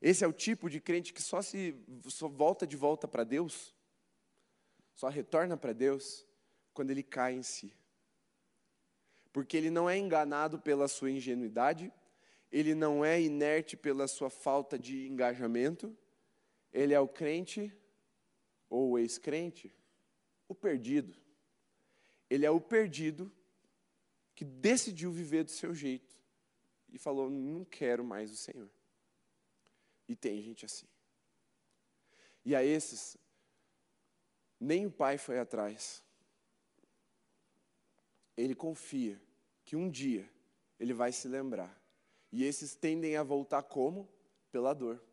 Esse 0.02 0.24
é 0.24 0.28
o 0.28 0.32
tipo 0.32 0.70
de 0.70 0.80
crente 0.80 1.12
que 1.12 1.22
só 1.22 1.42
se 1.42 1.76
só 2.08 2.30
volta 2.30 2.66
de 2.66 2.78
volta 2.78 3.10
para 3.10 3.26
Deus, 3.26 3.76
só 4.94 5.10
retorna 5.10 5.58
para 5.58 5.74
Deus 5.74 6.26
quando 6.74 6.92
ele 6.92 7.04
cai 7.04 7.34
em 7.34 7.44
si. 7.44 7.76
Porque 9.34 9.58
ele 9.58 9.70
não 9.70 9.90
é 9.90 9.98
enganado 9.98 10.58
pela 10.58 10.88
sua 10.88 11.12
ingenuidade, 11.12 11.92
ele 12.56 12.74
não 12.74 13.04
é 13.04 13.22
inerte 13.22 13.76
pela 13.76 14.08
sua 14.08 14.30
falta 14.30 14.80
de 14.80 15.10
engajamento, 15.10 15.94
ele 16.72 16.94
é 16.94 17.00
o 17.02 17.06
crente 17.06 17.70
ou 18.70 18.92
o 18.92 18.98
ex-crente, 18.98 19.76
o 20.48 20.56
perdido. 20.56 21.14
Ele 22.30 22.46
é 22.46 22.50
o 22.50 22.62
perdido 22.62 23.30
que 24.34 24.46
decidiu 24.46 25.12
viver 25.12 25.44
do 25.44 25.52
seu 25.52 25.76
jeito 25.76 26.18
e 26.94 26.98
falou: 26.98 27.30
Não 27.30 27.66
quero 27.66 28.06
mais 28.06 28.32
o 28.32 28.38
Senhor. 28.38 28.70
E 30.08 30.16
tem 30.16 30.42
gente 30.42 30.64
assim. 30.64 30.88
E 32.46 32.56
a 32.56 32.64
esses, 32.64 33.18
nem 34.58 34.86
o 34.86 34.92
pai 34.92 35.18
foi 35.18 35.40
atrás. 35.40 36.02
Ele 38.38 38.56
confia 38.56 39.22
que 39.66 39.76
um 39.76 39.90
dia 39.90 40.30
ele 40.80 40.94
vai 40.94 41.12
se 41.12 41.28
lembrar. 41.28 41.85
E 42.32 42.44
esses 42.44 42.76
tendem 42.76 43.18
a 43.18 43.24
voltar 43.24 43.64
como? 43.64 44.10
Pela 44.52 44.74
dor. 44.74 45.04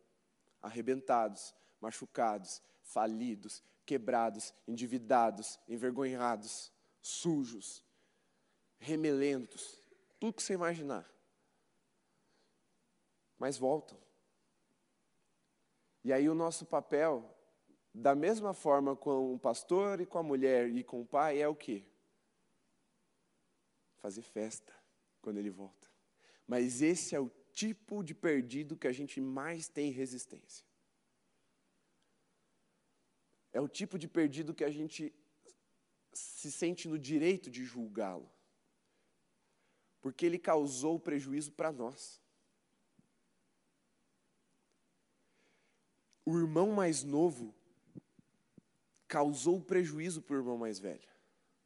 Arrebentados, 0.61 1.55
machucados, 1.81 2.63
falidos, 2.83 3.63
quebrados, 3.85 4.55
endividados, 4.67 5.59
envergonhados, 5.69 6.73
sujos, 7.01 7.85
remelentos, 8.79 9.81
tudo 10.19 10.35
que 10.35 10.43
você 10.43 10.55
imaginar. 10.55 11.11
Mas 13.39 13.59
voltam. 13.59 13.99
E 16.05 16.13
aí 16.13 16.29
o 16.29 16.35
nosso 16.35 16.67
papel, 16.67 17.37
da 17.95 18.15
mesma 18.15 18.53
forma 18.53 18.97
com 18.97 19.35
o 19.35 19.39
pastor 19.39 20.01
e 20.01 20.07
com 20.07 20.19
a 20.19 20.23
mulher 20.23 20.69
e 20.69 20.83
com 20.83 21.01
o 21.01 21.07
pai, 21.07 21.41
é 21.41 21.49
o 21.49 21.55
quê? 21.55 21.85
Fazer 23.99 24.23
festa 24.23 24.75
quando 25.21 25.39
ele 25.39 25.51
volta. 25.51 25.92
Mas 26.53 26.83
esse 26.83 27.15
é 27.15 27.21
o 27.21 27.31
tipo 27.53 28.03
de 28.09 28.15
perdido 28.15 28.77
que 28.77 28.89
a 28.93 28.93
gente 28.93 29.21
mais 29.21 29.69
tem 29.69 29.91
resistência. 29.91 30.65
É 33.53 33.61
o 33.61 33.69
tipo 33.79 33.99
de 34.03 34.09
perdido 34.09 34.55
que 34.59 34.65
a 34.71 34.71
gente 34.79 35.15
se 36.13 36.51
sente 36.53 36.89
no 36.89 36.99
direito 36.99 37.51
de 37.51 37.65
julgá-lo. 37.65 38.31
Porque 40.03 40.27
ele 40.27 40.39
causou 40.39 40.99
prejuízo 40.99 41.53
para 41.53 41.73
nós. 41.73 42.23
o 46.25 46.39
irmão 46.39 46.73
mais 46.73 47.03
novo 47.03 47.55
causou 49.09 49.61
prejuízo 49.61 50.23
para 50.23 50.37
o 50.37 50.39
irmão 50.39 50.57
mais 50.57 50.79
velho. 50.79 51.09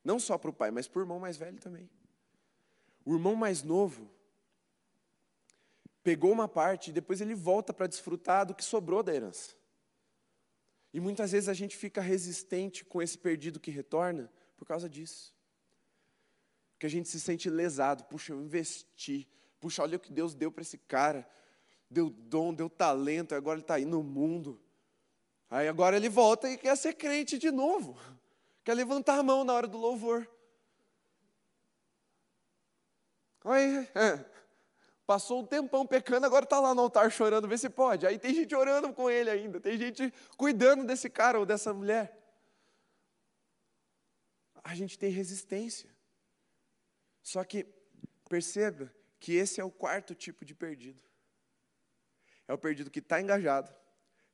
Não 0.02 0.18
só 0.18 0.38
para 0.38 0.50
o 0.50 0.52
pai, 0.52 0.70
mas 0.70 0.88
para 0.88 1.00
o 1.00 1.02
irmão 1.02 1.20
mais 1.20 1.36
velho 1.36 1.60
também. 1.60 1.88
O 3.04 3.14
irmão 3.14 3.36
mais 3.36 3.62
novo 3.62 4.10
pegou 6.06 6.30
uma 6.30 6.46
parte 6.46 6.90
e 6.90 6.92
depois 6.92 7.20
ele 7.20 7.34
volta 7.34 7.72
para 7.74 7.88
desfrutar 7.88 8.46
do 8.46 8.54
que 8.54 8.64
sobrou 8.64 9.02
da 9.02 9.12
herança. 9.12 9.56
E 10.92 11.00
muitas 11.00 11.32
vezes 11.32 11.48
a 11.48 11.54
gente 11.54 11.76
fica 11.76 12.00
resistente 12.00 12.84
com 12.84 13.02
esse 13.02 13.18
perdido 13.18 13.58
que 13.58 13.72
retorna 13.72 14.30
por 14.56 14.64
causa 14.64 14.88
disso. 14.88 15.34
Porque 16.72 16.86
a 16.86 16.90
gente 16.90 17.08
se 17.08 17.18
sente 17.18 17.50
lesado. 17.50 18.04
Puxa, 18.04 18.32
eu 18.32 18.40
investi. 18.40 19.28
Puxa, 19.58 19.82
olha 19.82 19.96
o 19.96 20.00
que 20.00 20.12
Deus 20.12 20.32
deu 20.32 20.52
para 20.52 20.62
esse 20.62 20.78
cara 20.78 21.28
deu 21.90 22.10
dom, 22.10 22.52
deu 22.52 22.68
talento, 22.68 23.34
agora 23.34 23.56
ele 23.56 23.62
está 23.62 23.74
aí 23.74 23.84
no 23.84 24.02
mundo. 24.02 24.60
Aí 25.48 25.68
agora 25.68 25.96
ele 25.96 26.08
volta 26.08 26.48
e 26.48 26.56
quer 26.56 26.76
ser 26.76 26.94
crente 26.94 27.38
de 27.38 27.50
novo. 27.50 27.96
Quer 28.64 28.74
levantar 28.74 29.18
a 29.18 29.22
mão 29.22 29.44
na 29.44 29.52
hora 29.52 29.68
do 29.68 29.78
louvor. 29.78 30.28
Aí, 33.44 33.88
é, 33.94 34.24
passou 35.06 35.40
um 35.40 35.46
tempão 35.46 35.86
pecando, 35.86 36.26
agora 36.26 36.44
está 36.44 36.58
lá 36.58 36.74
no 36.74 36.82
altar 36.82 37.10
chorando, 37.10 37.46
vê 37.46 37.56
se 37.56 37.70
pode. 37.70 38.06
Aí 38.06 38.18
tem 38.18 38.34
gente 38.34 38.54
orando 38.54 38.92
com 38.92 39.08
ele 39.08 39.30
ainda, 39.30 39.60
tem 39.60 39.78
gente 39.78 40.12
cuidando 40.36 40.84
desse 40.84 41.08
cara 41.08 41.38
ou 41.38 41.46
dessa 41.46 41.72
mulher. 41.72 42.18
A 44.64 44.74
gente 44.74 44.98
tem 44.98 45.10
resistência. 45.10 45.88
Só 47.22 47.44
que 47.44 47.64
perceba 48.28 48.92
que 49.20 49.34
esse 49.34 49.60
é 49.60 49.64
o 49.64 49.70
quarto 49.70 50.14
tipo 50.14 50.44
de 50.44 50.54
perdido. 50.54 51.00
É 52.48 52.52
o 52.52 52.58
perdido 52.58 52.90
que 52.90 52.98
está 52.98 53.20
engajado, 53.20 53.72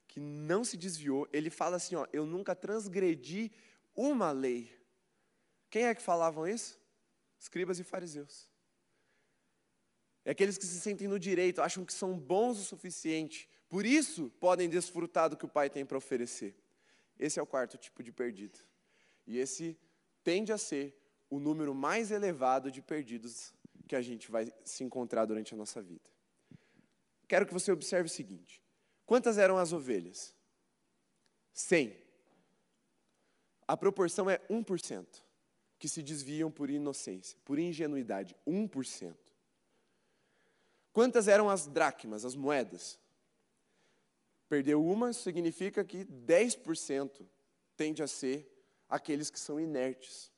que 0.08 0.20
não 0.20 0.64
se 0.64 0.76
desviou. 0.76 1.28
Ele 1.32 1.50
fala 1.50 1.76
assim: 1.76 1.96
ó, 1.96 2.06
eu 2.12 2.24
nunca 2.24 2.54
transgredi 2.54 3.52
uma 3.94 4.30
lei. 4.30 4.74
Quem 5.70 5.84
é 5.84 5.94
que 5.94 6.02
falavam 6.02 6.46
isso? 6.46 6.78
Escribas 7.38 7.78
e 7.78 7.84
fariseus. 7.84 8.51
É 10.24 10.30
aqueles 10.30 10.56
que 10.56 10.66
se 10.66 10.80
sentem 10.80 11.08
no 11.08 11.18
direito, 11.18 11.60
acham 11.60 11.84
que 11.84 11.92
são 11.92 12.18
bons 12.18 12.58
o 12.58 12.64
suficiente, 12.64 13.48
por 13.68 13.84
isso 13.84 14.30
podem 14.38 14.68
desfrutar 14.68 15.28
do 15.28 15.36
que 15.36 15.44
o 15.44 15.48
Pai 15.48 15.68
tem 15.68 15.84
para 15.84 15.98
oferecer. 15.98 16.54
Esse 17.18 17.40
é 17.40 17.42
o 17.42 17.46
quarto 17.46 17.76
tipo 17.76 18.02
de 18.02 18.12
perdido. 18.12 18.58
E 19.26 19.38
esse 19.38 19.78
tende 20.22 20.52
a 20.52 20.58
ser 20.58 20.96
o 21.28 21.38
número 21.38 21.74
mais 21.74 22.10
elevado 22.10 22.70
de 22.70 22.82
perdidos 22.82 23.52
que 23.88 23.96
a 23.96 24.02
gente 24.02 24.30
vai 24.30 24.52
se 24.64 24.84
encontrar 24.84 25.24
durante 25.24 25.54
a 25.54 25.56
nossa 25.56 25.80
vida 25.80 26.12
quero 27.32 27.46
que 27.46 27.54
você 27.54 27.72
observe 27.72 28.08
o 28.08 28.12
seguinte: 28.12 28.62
quantas 29.06 29.38
eram 29.38 29.56
as 29.56 29.72
ovelhas? 29.72 30.36
Cem. 31.54 31.96
A 33.66 33.74
proporção 33.74 34.28
é 34.28 34.38
1% 34.50 35.06
que 35.78 35.88
se 35.88 36.02
desviam 36.02 36.50
por 36.50 36.68
inocência, 36.68 37.38
por 37.42 37.58
ingenuidade. 37.58 38.36
1%. 38.46 39.16
Quantas 40.92 41.28
eram 41.28 41.48
as 41.48 41.66
dracmas, 41.66 42.24
as 42.24 42.34
moedas? 42.34 42.98
Perdeu 44.48 44.84
uma, 44.84 45.12
significa 45.12 45.84
que 45.84 46.04
10% 46.04 47.26
tende 47.76 48.02
a 48.02 48.06
ser 48.06 48.48
aqueles 48.88 49.30
que 49.30 49.40
são 49.40 49.58
inertes, 49.58 50.30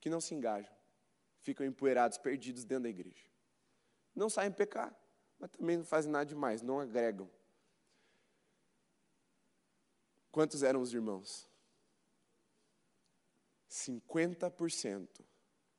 que 0.00 0.10
não 0.10 0.20
se 0.20 0.34
engajam, 0.34 0.74
ficam 1.40 1.64
empoeirados, 1.64 2.18
perdidos 2.18 2.64
dentro 2.64 2.84
da 2.84 2.90
igreja. 2.90 3.24
Não 4.14 4.28
saem 4.28 4.52
pecar 4.52 4.94
mas 5.38 5.50
também 5.50 5.76
não 5.76 5.84
fazem 5.84 6.10
nada 6.10 6.24
demais, 6.24 6.62
não 6.62 6.80
agregam. 6.80 7.30
Quantos 10.30 10.62
eram 10.62 10.80
os 10.80 10.92
irmãos? 10.92 11.48
50% 13.70 15.24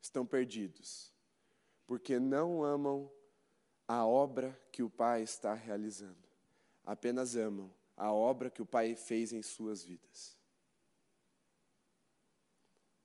estão 0.01 0.26
perdidos, 0.26 1.13
porque 1.88 2.19
não 2.19 2.63
amam 2.63 3.11
a 3.88 4.05
obra 4.05 4.59
que 4.71 4.81
o 4.83 4.89
Pai 4.89 5.21
está 5.21 5.53
realizando, 5.53 6.27
apenas 6.83 7.36
amam 7.36 7.71
a 7.97 8.11
obra 8.11 8.49
que 8.49 8.61
o 8.61 8.65
Pai 8.65 8.95
fez 8.95 9.31
em 9.31 9.41
suas 9.41 9.83
vidas. 9.83 10.36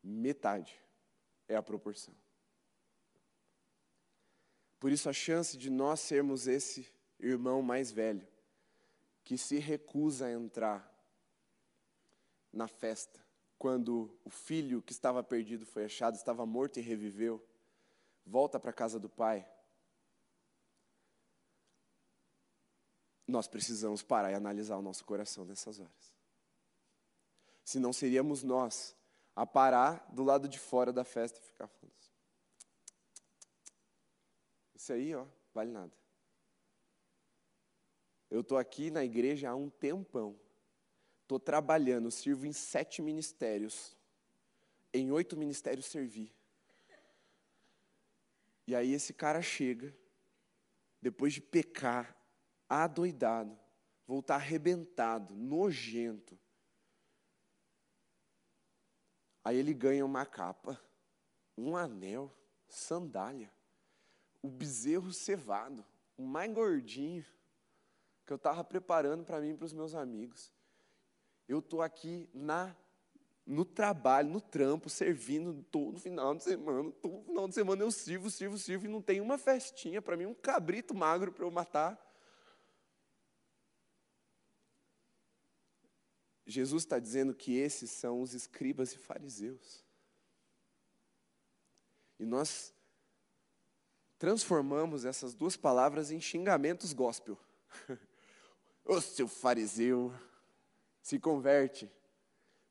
Metade 0.02 0.74
é 1.46 1.54
a 1.54 1.62
proporção. 1.62 2.14
Por 4.78 4.90
isso, 4.90 5.08
a 5.08 5.12
chance 5.12 5.58
de 5.58 5.68
nós 5.68 6.00
sermos 6.00 6.46
esse 6.46 6.90
irmão 7.18 7.60
mais 7.60 7.92
velho 7.92 8.26
que 9.22 9.36
se 9.36 9.58
recusa 9.58 10.26
a 10.26 10.32
entrar 10.32 10.90
na 12.52 12.66
festa, 12.66 13.20
quando 13.58 14.18
o 14.24 14.30
filho 14.30 14.82
que 14.82 14.92
estava 14.92 15.22
perdido 15.22 15.66
foi 15.66 15.84
achado, 15.84 16.16
estava 16.16 16.44
morto 16.46 16.78
e 16.78 16.82
reviveu, 16.82 17.44
volta 18.26 18.58
para 18.58 18.70
a 18.70 18.74
casa 18.74 18.98
do 18.98 19.08
pai. 19.08 19.46
Nós 23.30 23.46
precisamos 23.46 24.02
parar 24.02 24.32
e 24.32 24.34
analisar 24.34 24.76
o 24.76 24.82
nosso 24.82 25.04
coração 25.04 25.44
nessas 25.44 25.78
horas. 25.78 26.12
Senão 27.64 27.92
seríamos 27.92 28.42
nós 28.42 28.96
a 29.36 29.46
parar 29.46 30.04
do 30.12 30.24
lado 30.24 30.48
de 30.48 30.58
fora 30.58 30.92
da 30.92 31.04
festa 31.04 31.38
e 31.38 31.42
ficar 31.42 31.68
falando 31.68 31.94
assim. 31.96 32.10
Isso 34.74 34.92
aí, 34.92 35.14
ó, 35.14 35.24
vale 35.54 35.70
nada. 35.70 35.92
Eu 38.28 38.40
estou 38.40 38.58
aqui 38.58 38.90
na 38.90 39.04
igreja 39.04 39.50
há 39.50 39.54
um 39.54 39.70
tempão. 39.70 40.38
Estou 41.22 41.38
trabalhando, 41.38 42.10
sirvo 42.10 42.46
em 42.46 42.52
sete 42.52 43.00
ministérios. 43.00 43.96
Em 44.92 45.12
oito 45.12 45.36
ministérios 45.36 45.86
servi. 45.86 46.34
E 48.66 48.74
aí 48.74 48.92
esse 48.92 49.12
cara 49.12 49.40
chega, 49.40 49.94
depois 51.00 51.32
de 51.32 51.40
pecar, 51.40 52.16
adoidado, 52.70 53.58
voltar 54.06 54.36
arrebentado, 54.36 55.34
nojento. 55.34 56.38
Aí 59.42 59.56
ele 59.56 59.74
ganha 59.74 60.04
uma 60.06 60.24
capa, 60.24 60.80
um 61.56 61.76
anel, 61.76 62.32
sandália, 62.68 63.52
o 64.40 64.48
bezerro 64.48 65.12
cevado, 65.12 65.84
o 66.16 66.22
mais 66.22 66.52
gordinho 66.52 67.26
que 68.24 68.32
eu 68.32 68.36
estava 68.36 68.62
preparando 68.62 69.24
para 69.24 69.40
mim 69.40 69.50
e 69.50 69.56
para 69.56 69.64
os 69.64 69.72
meus 69.72 69.94
amigos. 69.94 70.52
Eu 71.48 71.58
estou 71.58 71.82
aqui 71.82 72.30
na 72.32 72.76
no 73.44 73.64
trabalho, 73.64 74.30
no 74.30 74.40
trampo, 74.40 74.88
servindo 74.88 75.64
todo 75.72 75.98
final 75.98 76.36
de 76.36 76.44
semana. 76.44 76.92
Todo 77.02 77.24
final 77.24 77.48
de 77.48 77.54
semana 77.54 77.82
eu 77.82 77.90
sirvo, 77.90 78.30
sirvo, 78.30 78.56
sirvo 78.56 78.84
e 78.86 78.88
não 78.88 79.02
tem 79.02 79.20
uma 79.20 79.36
festinha 79.36 80.00
para 80.00 80.16
mim, 80.16 80.26
um 80.26 80.34
cabrito 80.34 80.94
magro 80.94 81.32
para 81.32 81.44
eu 81.44 81.50
matar. 81.50 81.98
Jesus 86.50 86.82
está 86.82 86.98
dizendo 86.98 87.34
que 87.34 87.56
esses 87.56 87.90
são 87.90 88.20
os 88.20 88.34
escribas 88.34 88.92
e 88.92 88.98
fariseus. 88.98 89.84
E 92.18 92.26
nós 92.26 92.74
transformamos 94.18 95.04
essas 95.04 95.32
duas 95.32 95.56
palavras 95.56 96.10
em 96.10 96.20
xingamentos 96.20 96.92
gospel. 96.92 97.38
Ô 98.84 99.00
seu 99.00 99.28
fariseu, 99.28 100.12
se 101.00 101.18
converte. 101.18 101.90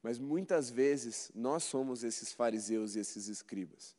Mas 0.01 0.19
muitas 0.19 0.69
vezes 0.69 1.31
nós 1.33 1.63
somos 1.63 2.03
esses 2.03 2.31
fariseus 2.31 2.95
e 2.95 2.99
esses 2.99 3.27
escribas, 3.27 3.95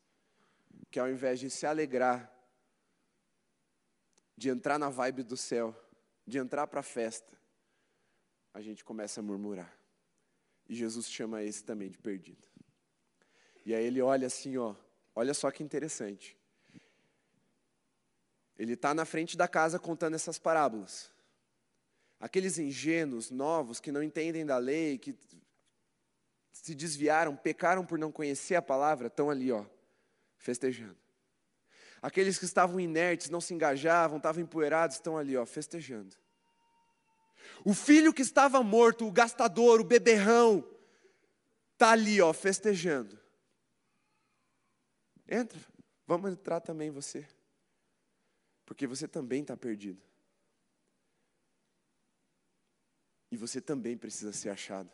que 0.90 1.00
ao 1.00 1.10
invés 1.10 1.40
de 1.40 1.50
se 1.50 1.66
alegrar, 1.66 2.30
de 4.36 4.48
entrar 4.48 4.78
na 4.78 4.88
vibe 4.88 5.22
do 5.22 5.36
céu, 5.36 5.74
de 6.26 6.38
entrar 6.38 6.66
para 6.66 6.80
a 6.80 6.82
festa, 6.84 7.39
a 8.52 8.60
gente 8.60 8.84
começa 8.84 9.20
a 9.20 9.22
murmurar. 9.22 9.72
E 10.68 10.74
Jesus 10.74 11.10
chama 11.10 11.42
esse 11.42 11.64
também 11.64 11.88
de 11.88 11.98
perdido. 11.98 12.46
E 13.64 13.74
aí 13.74 13.84
ele 13.84 14.00
olha 14.00 14.26
assim, 14.26 14.56
ó, 14.56 14.74
olha 15.14 15.34
só 15.34 15.50
que 15.50 15.62
interessante. 15.62 16.36
Ele 18.58 18.74
está 18.74 18.92
na 18.92 19.04
frente 19.04 19.36
da 19.36 19.48
casa 19.48 19.78
contando 19.78 20.14
essas 20.14 20.38
parábolas. 20.38 21.10
Aqueles 22.18 22.58
ingênuos, 22.58 23.30
novos, 23.30 23.80
que 23.80 23.90
não 23.90 24.02
entendem 24.02 24.44
da 24.44 24.58
lei, 24.58 24.98
que 24.98 25.16
se 26.52 26.74
desviaram, 26.74 27.34
pecaram 27.34 27.84
por 27.84 27.98
não 27.98 28.12
conhecer 28.12 28.54
a 28.54 28.62
palavra, 28.62 29.06
estão 29.06 29.30
ali, 29.30 29.50
ó, 29.50 29.64
festejando. 30.36 30.96
Aqueles 32.02 32.38
que 32.38 32.44
estavam 32.44 32.78
inertes, 32.78 33.30
não 33.30 33.40
se 33.40 33.54
engajavam, 33.54 34.18
estavam 34.18 34.42
empoeirados, 34.42 34.96
estão 34.96 35.16
ali, 35.16 35.36
ó, 35.36 35.46
festejando. 35.46 36.14
O 37.64 37.74
filho 37.74 38.12
que 38.12 38.22
estava 38.22 38.62
morto, 38.62 39.06
o 39.06 39.12
gastador, 39.12 39.80
o 39.80 39.84
beberrão, 39.84 40.64
está 41.72 41.92
ali, 41.92 42.20
ó, 42.20 42.32
festejando. 42.32 43.18
Entra, 45.28 45.60
vamos 46.06 46.32
entrar 46.32 46.60
também 46.60 46.90
você, 46.90 47.26
porque 48.66 48.86
você 48.86 49.06
também 49.06 49.42
está 49.42 49.56
perdido. 49.56 50.02
E 53.30 53.36
você 53.36 53.60
também 53.60 53.96
precisa 53.96 54.32
ser 54.32 54.50
achado. 54.50 54.90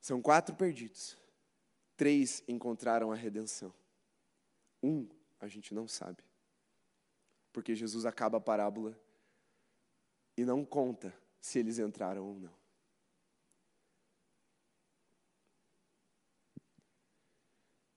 São 0.00 0.20
quatro 0.20 0.54
perdidos. 0.54 1.16
Três 1.96 2.42
encontraram 2.46 3.10
a 3.10 3.14
redenção. 3.14 3.74
Um 4.82 5.08
a 5.38 5.48
gente 5.48 5.72
não 5.74 5.88
sabe. 5.88 6.22
Porque 7.52 7.74
Jesus 7.74 8.06
acaba 8.06 8.38
a 8.38 8.40
parábola 8.40 8.98
e 10.36 10.44
não 10.44 10.64
conta 10.64 11.14
se 11.40 11.58
eles 11.58 11.78
entraram 11.78 12.24
ou 12.24 12.34
não. 12.38 12.60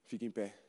Fique 0.06 0.26
em 0.26 0.32
pé. 0.32 0.64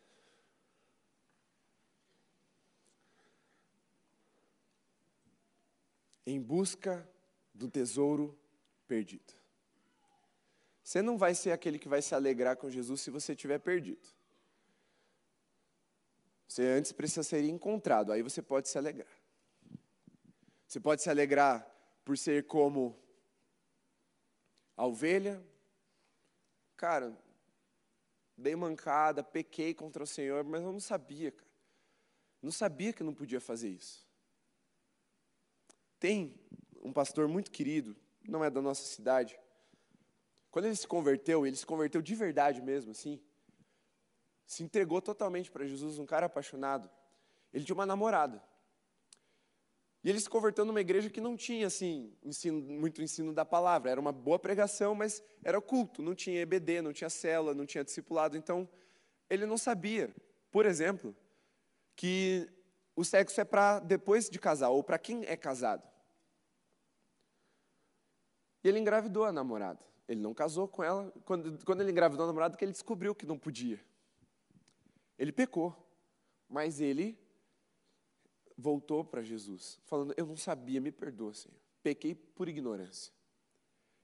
em 6.26 6.40
busca 6.40 7.08
do 7.52 7.68
tesouro 7.68 8.38
perdido. 8.86 9.32
Você 10.82 11.00
não 11.00 11.16
vai 11.16 11.34
ser 11.34 11.52
aquele 11.52 11.78
que 11.78 11.88
vai 11.88 12.02
se 12.02 12.14
alegrar 12.14 12.56
com 12.56 12.70
Jesus 12.70 13.00
se 13.00 13.10
você 13.10 13.34
tiver 13.34 13.58
perdido. 13.58 14.06
Você 16.46 16.62
antes 16.62 16.92
precisa 16.92 17.22
ser 17.22 17.44
encontrado, 17.44 18.12
aí 18.12 18.22
você 18.22 18.42
pode 18.42 18.68
se 18.68 18.78
alegrar. 18.78 19.08
Você 20.66 20.80
pode 20.80 21.02
se 21.02 21.10
alegrar 21.10 21.66
por 22.04 22.18
ser 22.18 22.46
como 22.46 22.98
a 24.76 24.86
ovelha. 24.86 25.42
Cara, 26.76 27.16
dei 28.36 28.56
mancada, 28.56 29.22
pequei 29.22 29.72
contra 29.74 30.02
o 30.02 30.06
Senhor, 30.06 30.44
mas 30.44 30.62
eu 30.62 30.72
não 30.72 30.80
sabia, 30.80 31.30
cara. 31.30 31.50
Não 32.42 32.52
sabia 32.52 32.92
que 32.92 33.02
não 33.02 33.14
podia 33.14 33.40
fazer 33.40 33.70
isso. 33.70 34.06
Tem 35.98 36.38
um 36.82 36.92
pastor 36.92 37.26
muito 37.26 37.50
querido, 37.50 37.96
não 38.28 38.44
é 38.44 38.50
da 38.50 38.60
nossa 38.60 38.84
cidade. 38.84 39.38
Quando 40.50 40.66
ele 40.66 40.76
se 40.76 40.86
converteu, 40.86 41.46
ele 41.46 41.56
se 41.56 41.64
converteu 41.64 42.02
de 42.02 42.14
verdade 42.14 42.60
mesmo, 42.60 42.90
assim. 42.90 43.20
Se 44.46 44.62
entregou 44.62 45.00
totalmente 45.00 45.50
para 45.50 45.66
Jesus, 45.66 45.98
um 45.98 46.06
cara 46.06 46.26
apaixonado. 46.26 46.90
Ele 47.52 47.64
tinha 47.64 47.74
uma 47.74 47.86
namorada. 47.86 48.42
E 50.02 50.10
ele 50.10 50.20
se 50.20 50.28
converteu 50.28 50.66
numa 50.66 50.82
igreja 50.82 51.08
que 51.08 51.20
não 51.20 51.34
tinha, 51.34 51.66
assim, 51.66 52.14
ensino, 52.22 52.60
muito 52.60 53.00
ensino 53.00 53.32
da 53.32 53.44
palavra. 53.44 53.90
Era 53.90 54.00
uma 54.00 54.12
boa 54.12 54.38
pregação, 54.38 54.94
mas 54.94 55.22
era 55.42 55.58
culto. 55.62 56.02
Não 56.02 56.14
tinha 56.14 56.42
EBD, 56.42 56.82
não 56.82 56.92
tinha 56.92 57.08
cela, 57.08 57.54
não 57.54 57.64
tinha 57.64 57.82
discipulado. 57.82 58.36
Então, 58.36 58.68
ele 59.30 59.46
não 59.46 59.56
sabia, 59.56 60.14
por 60.50 60.66
exemplo, 60.66 61.16
que 61.96 62.46
o 62.94 63.02
sexo 63.02 63.40
é 63.40 63.44
para 63.44 63.80
depois 63.80 64.28
de 64.28 64.38
casar, 64.38 64.68
ou 64.68 64.84
para 64.84 64.98
quem 64.98 65.24
é 65.24 65.38
casado. 65.38 65.88
E 68.62 68.68
ele 68.68 68.78
engravidou 68.78 69.24
a 69.24 69.32
namorada. 69.32 69.80
Ele 70.06 70.20
não 70.20 70.34
casou 70.34 70.68
com 70.68 70.84
ela. 70.84 71.10
Quando, 71.24 71.64
quando 71.64 71.80
ele 71.80 71.90
engravidou 71.90 72.24
a 72.24 72.26
namorada, 72.26 72.56
que 72.58 72.64
ele 72.64 72.72
descobriu 72.72 73.14
que 73.14 73.24
não 73.24 73.38
podia. 73.38 73.80
Ele 75.18 75.32
pecou. 75.32 75.76
Mas 76.48 76.80
ele 76.80 77.18
voltou 78.56 79.04
para 79.04 79.22
Jesus, 79.22 79.80
falando: 79.84 80.14
Eu 80.16 80.26
não 80.26 80.36
sabia, 80.36 80.80
me 80.80 80.92
perdoa, 80.92 81.34
Senhor. 81.34 81.58
Pequei 81.82 82.14
por 82.14 82.48
ignorância. 82.48 83.12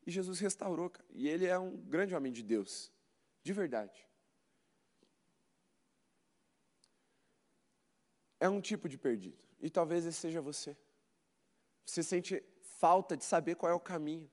E 0.07 0.11
Jesus 0.11 0.39
restaurou. 0.41 0.91
E 1.11 1.29
ele 1.29 1.47
é 1.47 1.59
um 1.59 1.77
grande 1.77 2.15
homem 2.15 2.33
de 2.33 2.43
Deus. 2.43 2.93
De 3.43 3.53
verdade. 3.53 4.07
É 8.39 8.49
um 8.49 8.61
tipo 8.61 8.89
de 8.89 8.97
perdido. 8.97 9.39
E 9.61 9.69
talvez 9.69 10.07
esse 10.07 10.19
seja 10.19 10.41
você. 10.41 10.77
Você 11.85 12.03
sente 12.03 12.43
falta 12.63 13.17
de 13.17 13.25
saber 13.25 13.57
qual 13.57 13.71
é 13.71 13.75
o 13.75 13.81
caminho. 13.81 14.31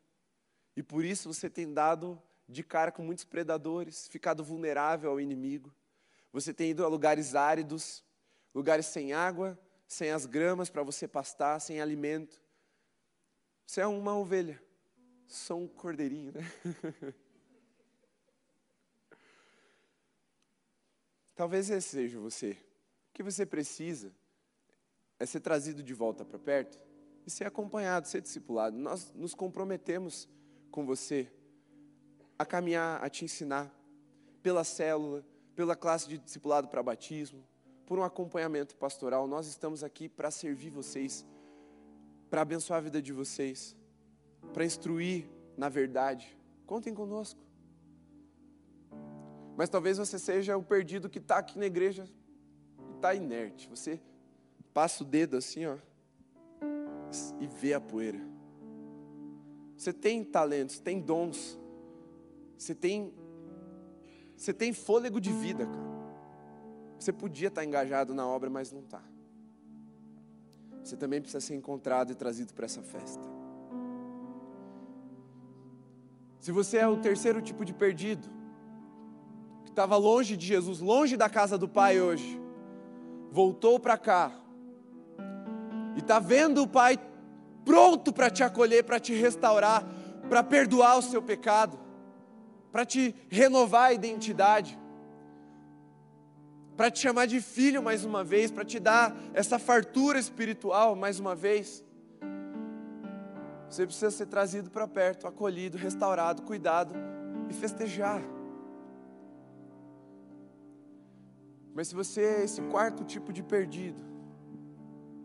E 0.75 0.83
por 0.83 1.03
isso 1.03 1.31
você 1.31 1.49
tem 1.49 1.73
dado 1.73 2.21
de 2.47 2.63
cara 2.63 2.91
com 2.91 3.03
muitos 3.03 3.25
predadores, 3.25 4.07
ficado 4.07 4.43
vulnerável 4.43 5.11
ao 5.11 5.19
inimigo. 5.19 5.73
Você 6.37 6.53
tem 6.53 6.69
ido 6.69 6.85
a 6.85 6.87
lugares 6.87 7.33
áridos, 7.33 8.05
lugares 8.53 8.85
sem 8.85 9.11
água, 9.11 9.59
sem 9.87 10.11
as 10.11 10.27
gramas 10.27 10.69
para 10.69 10.83
você 10.83 11.07
pastar, 11.07 11.59
sem 11.59 11.81
alimento. 11.81 12.39
Você 13.65 13.81
é 13.81 13.87
uma 13.87 14.15
ovelha, 14.15 14.61
só 15.25 15.55
um 15.55 15.67
cordeirinho, 15.67 16.31
né? 16.31 16.41
Talvez 21.33 21.71
esse 21.71 21.89
seja 21.89 22.19
você. 22.19 22.51
O 22.51 23.13
que 23.15 23.23
você 23.23 23.43
precisa 23.43 24.13
é 25.17 25.25
ser 25.25 25.39
trazido 25.39 25.81
de 25.81 25.95
volta 25.95 26.23
para 26.23 26.37
perto 26.37 26.79
e 27.25 27.31
ser 27.31 27.47
acompanhado, 27.47 28.07
ser 28.07 28.21
discipulado. 28.21 28.77
Nós 28.77 29.11
nos 29.15 29.33
comprometemos 29.33 30.29
com 30.69 30.85
você 30.85 31.33
a 32.37 32.45
caminhar, 32.45 33.03
a 33.03 33.09
te 33.09 33.25
ensinar 33.25 33.73
pela 34.43 34.63
célula, 34.63 35.25
pela 35.57 35.75
classe 35.75 36.07
de 36.07 36.19
discipulado 36.19 36.67
para 36.67 36.83
batismo, 36.83 37.43
por 37.87 37.97
um 37.97 38.03
acompanhamento 38.03 38.75
pastoral. 38.75 39.27
Nós 39.27 39.47
estamos 39.47 39.83
aqui 39.83 40.07
para 40.07 40.29
servir 40.29 40.69
vocês, 40.69 41.25
para 42.29 42.41
abençoar 42.41 42.77
a 42.77 42.81
vida 42.81 43.01
de 43.01 43.11
vocês, 43.11 43.75
para 44.53 44.63
instruir 44.63 45.27
na 45.57 45.67
verdade. 45.67 46.37
Contem 46.67 46.93
conosco. 46.93 47.39
Mas 49.57 49.67
talvez 49.67 49.97
você 49.97 50.19
seja 50.19 50.55
o 50.55 50.61
perdido 50.61 51.09
que 51.09 51.17
está 51.17 51.39
aqui 51.39 51.57
na 51.57 51.65
igreja 51.65 52.07
e 52.91 52.95
está 52.95 53.15
inerte. 53.15 53.67
Você 53.67 53.99
passa 54.71 55.03
o 55.03 55.07
dedo 55.07 55.37
assim, 55.37 55.65
ó, 55.65 55.75
e 57.39 57.47
vê 57.47 57.73
a 57.73 57.81
poeira. 57.81 58.21
Você 59.75 59.91
tem 59.91 60.23
talentos, 60.23 60.77
tem 60.77 61.01
dons, 61.01 61.59
você 62.55 62.75
tem, 62.75 63.11
você 64.37 64.53
tem 64.53 64.71
fôlego 64.71 65.19
de 65.19 65.31
vida, 65.31 65.65
cara. 65.65 65.87
Você 66.99 67.11
podia 67.11 67.47
estar 67.47 67.65
engajado 67.65 68.13
na 68.13 68.25
obra, 68.25 68.49
mas 68.49 68.71
não 68.71 68.81
está. 68.81 69.01
Você 70.83 70.95
também 70.95 71.19
precisa 71.19 71.41
ser 71.41 71.55
encontrado 71.55 72.11
e 72.11 72.15
trazido 72.15 72.53
para 72.53 72.65
essa 72.65 72.81
festa. 72.81 73.23
Se 76.39 76.51
você 76.51 76.77
é 76.77 76.87
o 76.87 76.97
terceiro 76.97 77.41
tipo 77.41 77.65
de 77.65 77.73
perdido, 77.73 78.29
que 79.65 79.71
estava 79.71 79.97
longe 79.97 80.37
de 80.37 80.45
Jesus, 80.45 80.79
longe 80.79 81.17
da 81.17 81.27
casa 81.27 81.57
do 81.57 81.67
Pai 81.67 81.99
hoje, 81.99 82.39
voltou 83.31 83.79
para 83.79 83.97
cá, 83.97 84.31
e 85.95 85.99
está 85.99 86.19
vendo 86.19 86.61
o 86.61 86.67
Pai 86.67 86.97
pronto 87.65 88.13
para 88.13 88.29
te 88.29 88.43
acolher, 88.43 88.83
para 88.83 88.99
te 88.99 89.13
restaurar, 89.13 89.83
para 90.29 90.43
perdoar 90.43 90.97
o 90.97 91.01
seu 91.01 91.21
pecado, 91.21 91.86
para 92.77 92.85
te 92.85 93.15
renovar 93.27 93.85
a 93.85 93.93
identidade, 93.93 94.77
para 96.75 96.91
te 96.91 96.99
chamar 96.99 97.25
de 97.25 97.41
filho 97.41 97.81
mais 97.81 98.05
uma 98.05 98.23
vez, 98.23 98.51
para 98.51 98.63
te 98.63 98.79
dar 98.79 99.17
essa 99.33 99.57
fartura 99.57 100.19
espiritual 100.19 100.95
mais 100.95 101.19
uma 101.19 101.33
vez. 101.33 101.83
Você 103.67 103.83
precisa 103.83 104.11
ser 104.11 104.27
trazido 104.27 104.69
para 104.69 104.87
perto, 104.87 105.25
acolhido, 105.25 105.75
restaurado, 105.75 106.43
cuidado 106.43 106.93
e 107.49 107.53
festejar. 107.55 108.21
Mas 111.73 111.87
se 111.87 111.95
você 111.95 112.21
é 112.21 112.43
esse 112.43 112.61
quarto 112.61 113.03
tipo 113.03 113.33
de 113.33 113.41
perdido, 113.41 114.03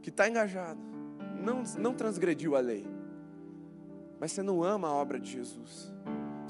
que 0.01 0.09
está 0.09 0.27
engajado, 0.27 0.81
não, 1.39 1.65
não 1.79 1.93
transgrediu 1.93 2.57
a 2.57 2.61
lei, 2.61 2.87
mas 4.19 4.33
você 4.33 4.43
não 4.43 4.65
ama 4.65 4.89
a 4.89 4.93
obra 4.95 5.21
de 5.21 5.31
Jesus, 5.31 5.93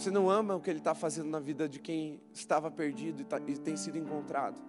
você 0.02 0.10
não 0.10 0.28
ama 0.28 0.56
o 0.56 0.60
que 0.60 0.68
Ele 0.68 0.80
está 0.80 0.94
fazendo 0.94 1.28
na 1.28 1.38
vida 1.38 1.68
de 1.68 1.78
quem 1.78 2.20
estava 2.32 2.70
perdido 2.70 3.22
e, 3.22 3.24
tá, 3.24 3.40
e 3.46 3.56
tem 3.56 3.76
sido 3.76 3.96
encontrado, 3.96 4.60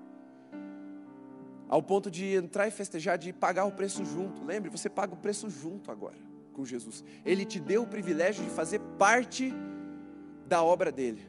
ao 1.67 1.81
ponto 1.81 2.11
de 2.11 2.35
entrar 2.35 2.67
e 2.67 2.71
festejar, 2.71 3.17
de 3.17 3.33
pagar 3.33 3.65
o 3.65 3.71
preço 3.71 4.05
junto. 4.05 4.43
Lembre, 4.43 4.69
você 4.69 4.89
paga 4.89 5.13
o 5.13 5.17
preço 5.17 5.49
junto 5.49 5.89
agora 5.89 6.17
com 6.53 6.63
Jesus. 6.63 7.03
Ele 7.25 7.45
te 7.45 7.59
deu 7.59 7.81
o 7.81 7.87
privilégio 7.87 8.43
de 8.43 8.51
fazer 8.51 8.79
parte 8.99 9.51
da 10.47 10.61
obra 10.61 10.91
dele. 10.91 11.27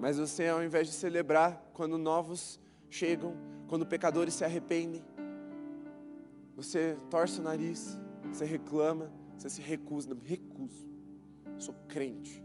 Mas 0.00 0.16
você, 0.16 0.48
ao 0.48 0.64
invés 0.64 0.86
de 0.86 0.94
celebrar 0.94 1.70
quando 1.74 1.98
novos 1.98 2.58
chegam, 2.88 3.36
quando 3.68 3.84
pecadores 3.84 4.32
se 4.32 4.44
arrependem, 4.44 5.04
você 6.56 6.96
torce 7.10 7.40
o 7.40 7.42
nariz, 7.42 7.98
você 8.32 8.46
reclama, 8.46 9.12
você 9.36 9.50
se 9.50 9.60
recusa. 9.60 10.08
Não, 10.08 10.20
recuso. 10.22 10.93
Sou 11.58 11.74
crente. 11.88 12.42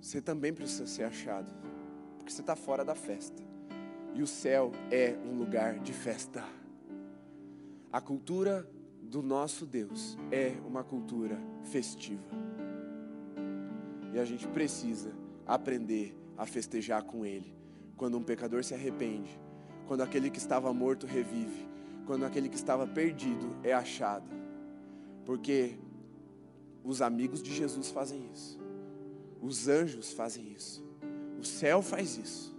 Você 0.00 0.20
também 0.20 0.52
precisa 0.52 0.86
ser 0.86 1.04
achado, 1.04 1.52
porque 2.18 2.30
você 2.30 2.40
está 2.40 2.54
fora 2.54 2.84
da 2.84 2.94
festa. 2.94 3.42
E 4.14 4.22
o 4.22 4.26
céu 4.26 4.70
é 4.90 5.16
um 5.24 5.36
lugar 5.36 5.78
de 5.78 5.92
festa. 5.92 6.44
A 7.90 8.00
cultura 8.00 8.68
do 9.02 9.22
nosso 9.22 9.64
Deus 9.64 10.16
é 10.30 10.54
uma 10.66 10.84
cultura 10.84 11.38
festiva. 11.62 12.22
E 14.12 14.18
a 14.18 14.24
gente 14.24 14.46
precisa 14.48 15.12
aprender 15.46 16.16
a 16.36 16.46
festejar 16.46 17.02
com 17.02 17.24
Ele. 17.24 17.54
Quando 17.96 18.18
um 18.18 18.22
pecador 18.22 18.62
se 18.62 18.74
arrepende, 18.74 19.40
quando 19.86 20.02
aquele 20.02 20.30
que 20.30 20.38
estava 20.38 20.72
morto 20.72 21.06
revive, 21.06 21.68
quando 22.06 22.24
aquele 22.24 22.48
que 22.48 22.56
estava 22.56 22.86
perdido 22.86 23.56
é 23.62 23.72
achado. 23.72 24.28
Porque 25.24 25.78
os 26.84 27.00
amigos 27.00 27.42
de 27.42 27.52
Jesus 27.52 27.90
fazem 27.90 28.28
isso, 28.32 28.60
os 29.40 29.66
anjos 29.68 30.12
fazem 30.12 30.52
isso, 30.52 30.84
o 31.40 31.44
céu 31.44 31.80
faz 31.80 32.18
isso, 32.18 32.54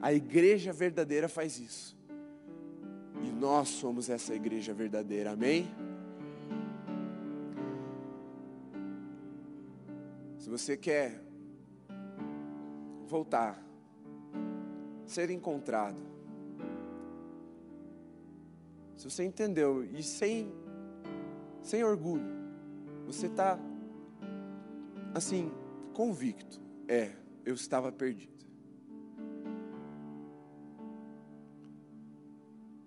a 0.00 0.12
igreja 0.12 0.72
verdadeira 0.72 1.28
faz 1.28 1.58
isso, 1.58 1.96
e 3.24 3.30
nós 3.30 3.68
somos 3.68 4.10
essa 4.10 4.34
igreja 4.34 4.74
verdadeira, 4.74 5.32
amém? 5.32 5.66
Se 10.38 10.50
você 10.50 10.76
quer 10.76 11.22
voltar, 13.06 13.64
ser 15.06 15.30
encontrado, 15.30 16.12
se 18.96 19.08
você 19.08 19.24
entendeu 19.24 19.84
e 19.84 20.02
sem, 20.02 20.52
sem 21.62 21.82
orgulho, 21.82 22.41
você 23.06 23.26
está 23.26 23.58
assim, 25.14 25.50
convicto, 25.92 26.60
é, 26.88 27.12
eu 27.44 27.54
estava 27.54 27.92
perdido. 27.92 28.32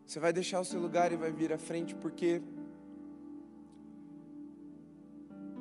Você 0.05 0.19
vai 0.19 0.31
deixar 0.31 0.59
o 0.59 0.65
seu 0.65 0.79
lugar 0.79 1.11
e 1.11 1.15
vai 1.15 1.31
vir 1.31 1.51
à 1.51 1.57
frente 1.57 1.95
porque 1.95 2.41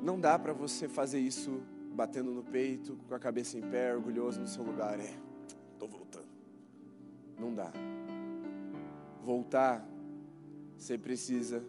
não 0.01 0.19
dá 0.19 0.37
para 0.37 0.53
você 0.53 0.87
fazer 0.87 1.19
isso 1.19 1.61
batendo 1.93 2.31
no 2.31 2.43
peito, 2.43 2.97
com 3.07 3.15
a 3.15 3.19
cabeça 3.19 3.57
em 3.57 3.61
pé, 3.61 3.95
orgulhoso 3.95 4.39
no 4.39 4.47
seu 4.47 4.63
lugar. 4.63 4.99
É, 4.99 5.13
estou 5.73 5.87
voltando. 5.87 6.27
Não 7.39 7.53
dá. 7.53 7.71
Voltar 9.23 9.85
você 10.77 10.97
precisa 10.97 11.63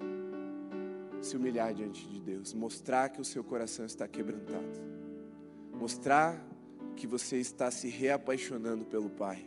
se 1.27 1.37
humilhar 1.37 1.75
diante 1.75 2.07
de 2.07 2.21
Deus, 2.21 2.55
mostrar 2.55 3.09
que 3.09 3.21
o 3.21 3.25
seu 3.25 3.43
coração 3.43 3.85
está 3.85 4.07
quebrantado, 4.07 4.81
mostrar 5.75 6.43
que 6.95 7.07
você 7.07 7.37
está 7.39 7.71
se 7.71 7.89
reapaixonando 7.89 8.85
pelo 8.85 9.11
Pai, 9.11 9.45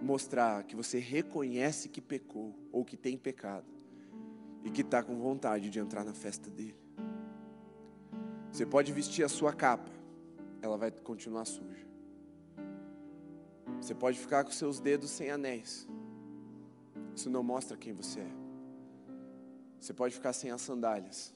mostrar 0.00 0.64
que 0.64 0.74
você 0.74 0.98
reconhece 0.98 1.88
que 1.88 2.00
pecou 2.00 2.54
ou 2.72 2.84
que 2.84 2.96
tem 2.96 3.16
pecado 3.16 3.66
e 4.64 4.70
que 4.70 4.80
está 4.80 5.02
com 5.02 5.16
vontade 5.16 5.70
de 5.70 5.78
entrar 5.78 6.04
na 6.04 6.14
festa 6.14 6.50
dele. 6.50 6.76
Você 8.50 8.64
pode 8.64 8.92
vestir 8.92 9.22
a 9.24 9.28
sua 9.28 9.52
capa, 9.52 9.90
ela 10.62 10.76
vai 10.76 10.90
continuar 10.90 11.44
suja. 11.44 11.86
Você 13.80 13.94
pode 13.94 14.18
ficar 14.18 14.44
com 14.44 14.50
seus 14.50 14.80
dedos 14.80 15.10
sem 15.10 15.30
anéis, 15.30 15.86
isso 17.14 17.28
não 17.28 17.42
mostra 17.42 17.76
quem 17.76 17.92
você 17.92 18.20
é. 18.20 18.45
Você 19.86 19.94
pode 19.94 20.16
ficar 20.16 20.32
sem 20.32 20.50
as 20.50 20.62
sandálias. 20.62 21.32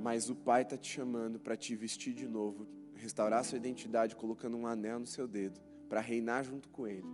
Mas 0.00 0.28
o 0.28 0.34
Pai 0.34 0.62
está 0.62 0.76
te 0.76 0.90
chamando 0.90 1.38
para 1.38 1.56
te 1.56 1.76
vestir 1.76 2.12
de 2.12 2.26
novo, 2.26 2.66
restaurar 2.96 3.44
sua 3.44 3.56
identidade, 3.56 4.16
colocando 4.16 4.56
um 4.56 4.66
anel 4.66 4.98
no 4.98 5.06
seu 5.06 5.28
dedo, 5.28 5.60
para 5.88 6.00
reinar 6.00 6.42
junto 6.42 6.68
com 6.70 6.88
Ele. 6.88 7.06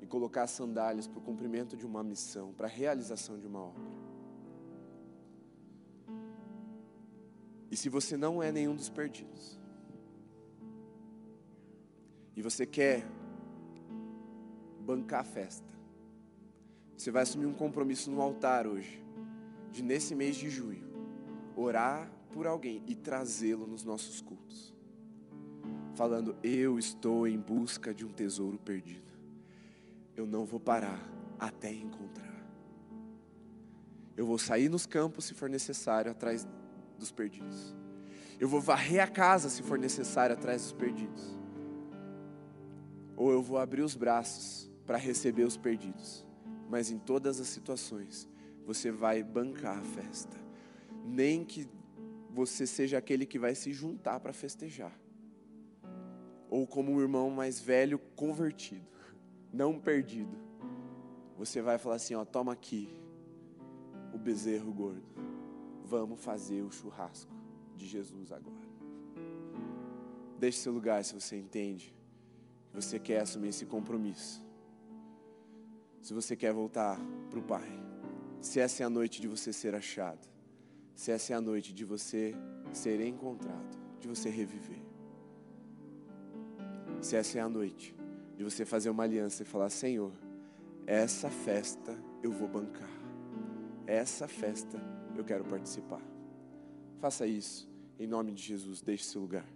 E 0.00 0.06
colocar 0.06 0.44
as 0.44 0.52
sandálias 0.52 1.06
para 1.06 1.18
o 1.18 1.22
cumprimento 1.22 1.76
de 1.76 1.84
uma 1.84 2.02
missão, 2.02 2.54
para 2.54 2.66
a 2.66 2.70
realização 2.70 3.38
de 3.38 3.46
uma 3.46 3.60
obra. 3.60 3.84
E 7.70 7.76
se 7.76 7.90
você 7.90 8.16
não 8.16 8.42
é 8.42 8.50
nenhum 8.50 8.74
dos 8.74 8.88
perdidos, 8.88 9.60
e 12.34 12.40
você 12.40 12.64
quer 12.64 13.04
bancar 14.80 15.20
a 15.20 15.24
festa, 15.24 15.79
você 17.00 17.10
vai 17.10 17.22
assumir 17.22 17.46
um 17.46 17.54
compromisso 17.54 18.10
no 18.10 18.20
altar 18.20 18.66
hoje, 18.66 19.02
de 19.72 19.82
nesse 19.82 20.14
mês 20.14 20.36
de 20.36 20.50
junho, 20.50 20.86
orar 21.56 22.12
por 22.30 22.46
alguém 22.46 22.82
e 22.86 22.94
trazê-lo 22.94 23.66
nos 23.66 23.82
nossos 23.82 24.20
cultos. 24.20 24.74
Falando, 25.94 26.36
eu 26.42 26.78
estou 26.78 27.26
em 27.26 27.38
busca 27.38 27.94
de 27.94 28.04
um 28.04 28.12
tesouro 28.12 28.58
perdido. 28.58 29.14
Eu 30.14 30.26
não 30.26 30.44
vou 30.44 30.60
parar 30.60 31.00
até 31.38 31.72
encontrar. 31.72 32.46
Eu 34.14 34.26
vou 34.26 34.38
sair 34.38 34.68
nos 34.68 34.84
campos 34.84 35.24
se 35.24 35.32
for 35.32 35.48
necessário 35.48 36.10
atrás 36.10 36.46
dos 36.98 37.10
perdidos. 37.10 37.74
Eu 38.38 38.46
vou 38.46 38.60
varrer 38.60 39.02
a 39.02 39.08
casa 39.08 39.48
se 39.48 39.62
for 39.62 39.78
necessário 39.78 40.34
atrás 40.34 40.64
dos 40.64 40.72
perdidos. 40.72 41.38
ou 43.16 43.32
eu 43.32 43.42
vou 43.42 43.56
abrir 43.56 43.82
os 43.82 43.96
braços 43.96 44.70
para 44.86 44.98
receber 44.98 45.44
os 45.44 45.56
perdidos. 45.56 46.28
Mas 46.70 46.88
em 46.88 46.98
todas 46.98 47.40
as 47.40 47.48
situações, 47.48 48.28
você 48.64 48.92
vai 48.92 49.24
bancar 49.24 49.78
a 49.78 49.82
festa. 49.82 50.36
Nem 51.04 51.44
que 51.44 51.68
você 52.30 52.64
seja 52.64 52.96
aquele 52.96 53.26
que 53.26 53.40
vai 53.40 53.56
se 53.56 53.72
juntar 53.72 54.20
para 54.20 54.32
festejar. 54.32 54.96
Ou 56.48 56.68
como 56.68 56.92
um 56.92 57.00
irmão 57.00 57.28
mais 57.28 57.58
velho 57.60 57.98
convertido, 58.14 58.86
não 59.52 59.80
perdido. 59.80 60.38
Você 61.36 61.60
vai 61.60 61.76
falar 61.76 61.96
assim, 61.96 62.14
ó, 62.14 62.24
toma 62.24 62.52
aqui 62.52 62.88
o 64.14 64.18
bezerro 64.18 64.72
gordo. 64.72 65.02
Vamos 65.84 66.20
fazer 66.20 66.62
o 66.62 66.70
churrasco 66.70 67.32
de 67.74 67.86
Jesus 67.86 68.30
agora. 68.30 68.70
Deixe 70.38 70.58
seu 70.58 70.72
lugar 70.72 71.04
se 71.04 71.14
você 71.14 71.36
entende 71.36 71.92
que 72.68 72.76
você 72.76 72.98
quer 73.00 73.22
assumir 73.22 73.48
esse 73.48 73.66
compromisso. 73.66 74.49
Se 76.00 76.14
você 76.14 76.34
quer 76.34 76.52
voltar 76.52 76.98
para 77.28 77.38
o 77.38 77.42
Pai. 77.42 77.68
Se 78.40 78.58
essa 78.58 78.82
é 78.82 78.86
a 78.86 78.90
noite 78.90 79.20
de 79.20 79.28
você 79.28 79.52
ser 79.52 79.74
achado. 79.74 80.28
Se 80.94 81.10
essa 81.10 81.32
é 81.32 81.36
a 81.36 81.40
noite 81.40 81.72
de 81.72 81.84
você 81.84 82.34
ser 82.72 83.00
encontrado, 83.00 83.78
de 84.00 84.08
você 84.08 84.28
reviver. 84.30 84.82
Se 87.00 87.16
essa 87.16 87.38
é 87.38 87.40
a 87.40 87.48
noite 87.48 87.94
de 88.36 88.44
você 88.44 88.64
fazer 88.64 88.90
uma 88.90 89.02
aliança 89.02 89.42
e 89.42 89.46
falar: 89.46 89.70
Senhor, 89.70 90.12
essa 90.86 91.30
festa 91.30 91.96
eu 92.22 92.32
vou 92.32 92.48
bancar. 92.48 92.90
Essa 93.86 94.26
festa 94.26 94.80
eu 95.16 95.24
quero 95.24 95.44
participar. 95.44 96.02
Faça 97.00 97.26
isso 97.26 97.68
em 97.98 98.06
nome 98.06 98.32
de 98.32 98.42
Jesus. 98.42 98.80
Deixe 98.80 99.04
seu 99.04 99.20
lugar. 99.20 99.46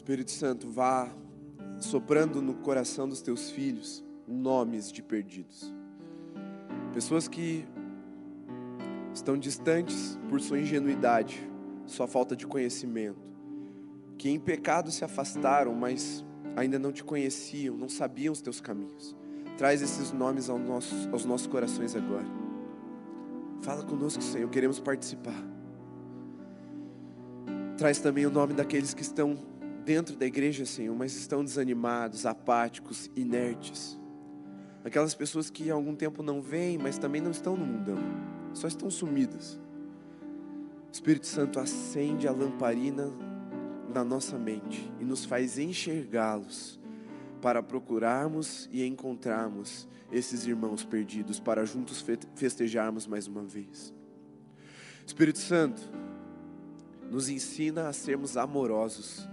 Espírito 0.00 0.30
Santo, 0.30 0.66
vá 0.70 1.14
soprando 1.78 2.40
no 2.40 2.54
coração 2.54 3.06
dos 3.06 3.20
teus 3.20 3.50
filhos 3.50 4.02
nomes 4.26 4.90
de 4.90 5.02
perdidos. 5.02 5.70
Pessoas 6.94 7.28
que 7.28 7.66
estão 9.12 9.36
distantes 9.36 10.18
por 10.30 10.40
sua 10.40 10.58
ingenuidade, 10.58 11.46
sua 11.84 12.08
falta 12.08 12.34
de 12.34 12.46
conhecimento, 12.46 13.20
que 14.16 14.30
em 14.30 14.40
pecado 14.40 14.90
se 14.90 15.04
afastaram, 15.04 15.74
mas 15.74 16.24
ainda 16.56 16.78
não 16.78 16.92
te 16.92 17.04
conheciam, 17.04 17.76
não 17.76 17.88
sabiam 17.90 18.32
os 18.32 18.40
teus 18.40 18.58
caminhos. 18.58 19.14
Traz 19.58 19.82
esses 19.82 20.12
nomes 20.12 20.48
aos 20.48 20.62
nossos, 20.62 21.08
aos 21.12 21.26
nossos 21.26 21.46
corações 21.46 21.94
agora. 21.94 22.26
Fala 23.60 23.84
conosco, 23.84 24.22
Senhor, 24.22 24.48
queremos 24.48 24.80
participar. 24.80 25.44
Traz 27.76 27.98
também 27.98 28.24
o 28.24 28.30
nome 28.30 28.54
daqueles 28.54 28.94
que 28.94 29.02
estão 29.02 29.49
dentro 29.84 30.16
da 30.16 30.26
igreja, 30.26 30.64
Senhor, 30.64 30.94
mas 30.96 31.14
estão 31.14 31.44
desanimados, 31.44 32.26
apáticos, 32.26 33.10
inertes. 33.16 33.98
Aquelas 34.84 35.14
pessoas 35.14 35.50
que 35.50 35.70
há 35.70 35.74
algum 35.74 35.94
tempo 35.94 36.22
não 36.22 36.40
vêm, 36.40 36.78
mas 36.78 36.98
também 36.98 37.20
não 37.20 37.30
estão 37.30 37.56
no 37.56 37.66
mundão, 37.66 37.98
só 38.54 38.66
estão 38.66 38.90
sumidas. 38.90 39.60
Espírito 40.92 41.26
Santo 41.26 41.60
acende 41.60 42.26
a 42.26 42.32
lamparina 42.32 43.10
na 43.92 44.04
nossa 44.04 44.38
mente 44.38 44.90
e 44.98 45.04
nos 45.04 45.24
faz 45.24 45.58
enxergá-los 45.58 46.80
para 47.40 47.62
procurarmos 47.62 48.68
e 48.72 48.84
encontrarmos 48.84 49.88
esses 50.12 50.46
irmãos 50.46 50.84
perdidos, 50.84 51.38
para 51.38 51.64
juntos 51.64 52.04
festejarmos 52.34 53.06
mais 53.06 53.26
uma 53.26 53.42
vez. 53.42 53.94
Espírito 55.06 55.38
Santo, 55.38 55.80
nos 57.10 57.28
ensina 57.28 57.88
a 57.88 57.92
sermos 57.92 58.36
amorosos 58.36 59.28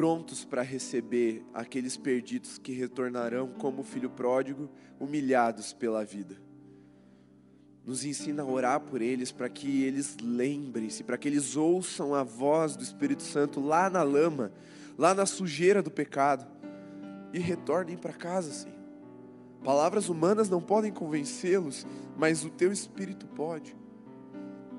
prontos 0.00 0.46
para 0.46 0.62
receber 0.62 1.44
aqueles 1.52 1.94
perdidos 1.94 2.56
que 2.56 2.72
retornarão 2.72 3.48
como 3.48 3.82
filho 3.82 4.08
pródigo, 4.08 4.70
humilhados 4.98 5.74
pela 5.74 6.02
vida. 6.06 6.38
Nos 7.84 8.02
ensina 8.02 8.42
a 8.42 8.46
orar 8.46 8.80
por 8.80 9.02
eles 9.02 9.30
para 9.30 9.50
que 9.50 9.84
eles 9.84 10.16
lembrem-se, 10.22 11.04
para 11.04 11.18
que 11.18 11.28
eles 11.28 11.54
ouçam 11.54 12.14
a 12.14 12.22
voz 12.22 12.76
do 12.76 12.82
Espírito 12.82 13.22
Santo 13.22 13.60
lá 13.60 13.90
na 13.90 14.02
lama, 14.02 14.50
lá 14.96 15.12
na 15.12 15.26
sujeira 15.26 15.82
do 15.82 15.90
pecado 15.90 16.46
e 17.34 17.38
retornem 17.38 17.98
para 17.98 18.14
casa, 18.14 18.54
Senhor. 18.54 18.78
Palavras 19.62 20.08
humanas 20.08 20.48
não 20.48 20.62
podem 20.62 20.90
convencê-los, 20.90 21.86
mas 22.16 22.42
o 22.42 22.48
Teu 22.48 22.72
Espírito 22.72 23.26
pode. 23.26 23.76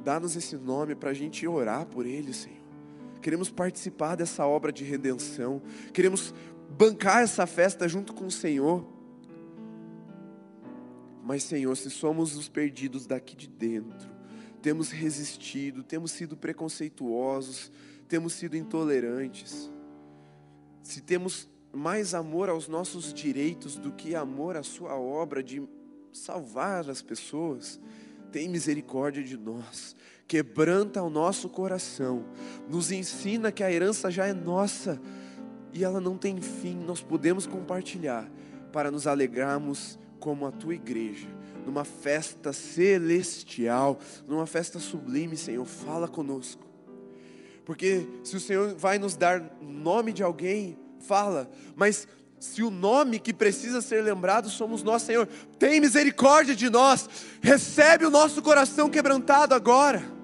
Dá-nos 0.04 0.36
esse 0.36 0.58
nome 0.58 0.96
para 0.96 1.12
a 1.12 1.14
gente 1.14 1.48
orar 1.48 1.86
por 1.86 2.08
eles, 2.08 2.38
Senhor 2.38 2.61
queremos 3.22 3.50
participar 3.50 4.16
dessa 4.16 4.46
obra 4.46 4.72
de 4.72 4.84
redenção, 4.84 5.62
queremos 5.94 6.34
bancar 6.78 7.24
essa 7.24 7.46
festa 7.46 7.88
junto 7.88 8.14
com 8.14 8.26
o 8.26 8.32
Senhor. 8.32 8.86
Mas, 11.24 11.44
Senhor, 11.44 11.76
se 11.78 11.90
somos 11.90 12.36
os 12.36 12.50
perdidos 12.50 13.06
daqui 13.06 13.36
de 13.36 13.48
dentro, 13.48 14.10
temos 14.62 14.90
resistido, 14.92 15.84
temos 15.84 16.12
sido 16.12 16.36
preconceituosos, 16.36 17.72
temos 18.08 18.34
sido 18.34 18.58
intolerantes, 18.58 19.72
se 20.84 21.02
temos 21.02 21.50
mais 21.72 22.14
amor 22.14 22.50
aos 22.50 22.68
nossos 22.68 23.14
direitos 23.14 23.78
do 23.78 23.92
que 23.92 24.16
amor 24.16 24.58
à 24.58 24.64
Sua 24.64 24.96
obra 24.96 25.42
de 25.42 25.64
salvar 26.12 26.90
as 26.90 27.02
pessoas, 27.02 27.80
tem 28.32 28.50
misericórdia 28.50 29.24
de 29.24 29.38
nós, 29.38 29.96
quebranta 30.32 31.04
o 31.04 31.10
nosso 31.10 31.50
coração, 31.50 32.24
nos 32.70 32.90
ensina 32.90 33.52
que 33.52 33.62
a 33.62 33.70
herança 33.70 34.10
já 34.10 34.26
é 34.28 34.34
nossa 34.34 34.98
e 35.74 35.84
ela 35.84 36.00
não 36.00 36.18
tem 36.18 36.40
fim, 36.40 36.74
nós 36.76 37.02
podemos 37.02 37.46
compartilhar 37.46 38.32
para 38.72 38.90
nos 38.90 39.08
alegrarmos 39.08 40.00
como 40.22 40.48
a 40.48 40.52
tua 40.52 40.74
igreja, 40.74 41.28
numa 41.66 41.84
festa 41.84 42.54
celestial, 42.54 44.00
numa 44.26 44.46
festa 44.46 44.80
sublime, 44.80 45.36
Senhor, 45.36 45.66
fala 45.66 46.08
conosco. 46.08 46.66
Porque 47.66 48.08
se 48.24 48.38
o 48.38 48.40
Senhor 48.40 48.74
vai 48.76 48.98
nos 48.98 49.18
dar 49.18 49.58
nome 49.62 50.14
de 50.14 50.24
alguém, 50.24 50.80
fala, 50.98 51.52
mas 51.76 52.08
se 52.40 52.64
o 52.64 52.70
nome 52.70 53.20
que 53.20 53.34
precisa 53.34 53.82
ser 53.82 54.02
lembrado 54.02 54.50
somos 54.50 54.82
nós, 54.82 55.02
Senhor, 55.02 55.28
tem 55.60 55.82
misericórdia 55.82 56.56
de 56.56 56.70
nós, 56.70 57.10
recebe 57.42 58.06
o 58.06 58.10
nosso 58.10 58.42
coração 58.42 58.90
quebrantado 58.90 59.54
agora. 59.54 60.21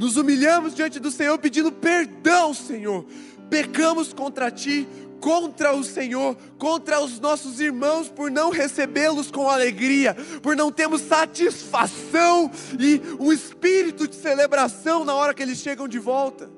Nos 0.00 0.16
humilhamos 0.16 0.74
diante 0.74 0.98
do 0.98 1.10
Senhor 1.10 1.36
pedindo 1.36 1.70
perdão, 1.70 2.54
Senhor. 2.54 3.04
Pecamos 3.50 4.14
contra 4.14 4.50
ti, 4.50 4.88
contra 5.20 5.74
o 5.74 5.84
Senhor, 5.84 6.34
contra 6.58 7.02
os 7.02 7.20
nossos 7.20 7.60
irmãos 7.60 8.08
por 8.08 8.30
não 8.30 8.48
recebê-los 8.48 9.30
com 9.30 9.46
alegria, 9.46 10.16
por 10.42 10.56
não 10.56 10.72
termos 10.72 11.02
satisfação 11.02 12.50
e 12.78 12.98
um 13.22 13.30
espírito 13.30 14.08
de 14.08 14.16
celebração 14.16 15.04
na 15.04 15.14
hora 15.14 15.34
que 15.34 15.42
eles 15.42 15.58
chegam 15.58 15.86
de 15.86 15.98
volta 15.98 16.48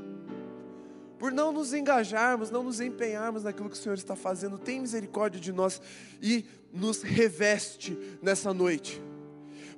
por 1.19 1.33
não 1.33 1.53
nos 1.53 1.75
engajarmos, 1.75 2.49
não 2.51 2.63
nos 2.63 2.81
empenharmos 2.81 3.43
naquilo 3.43 3.69
que 3.69 3.77
o 3.77 3.79
Senhor 3.79 3.95
está 3.95 4.15
fazendo. 4.15 4.57
Tem 4.57 4.81
misericórdia 4.81 5.41
de 5.41 5.53
nós 5.53 5.81
e 6.21 6.45
nos 6.73 7.03
reveste 7.03 7.99
nessa 8.21 8.55
noite. 8.55 9.03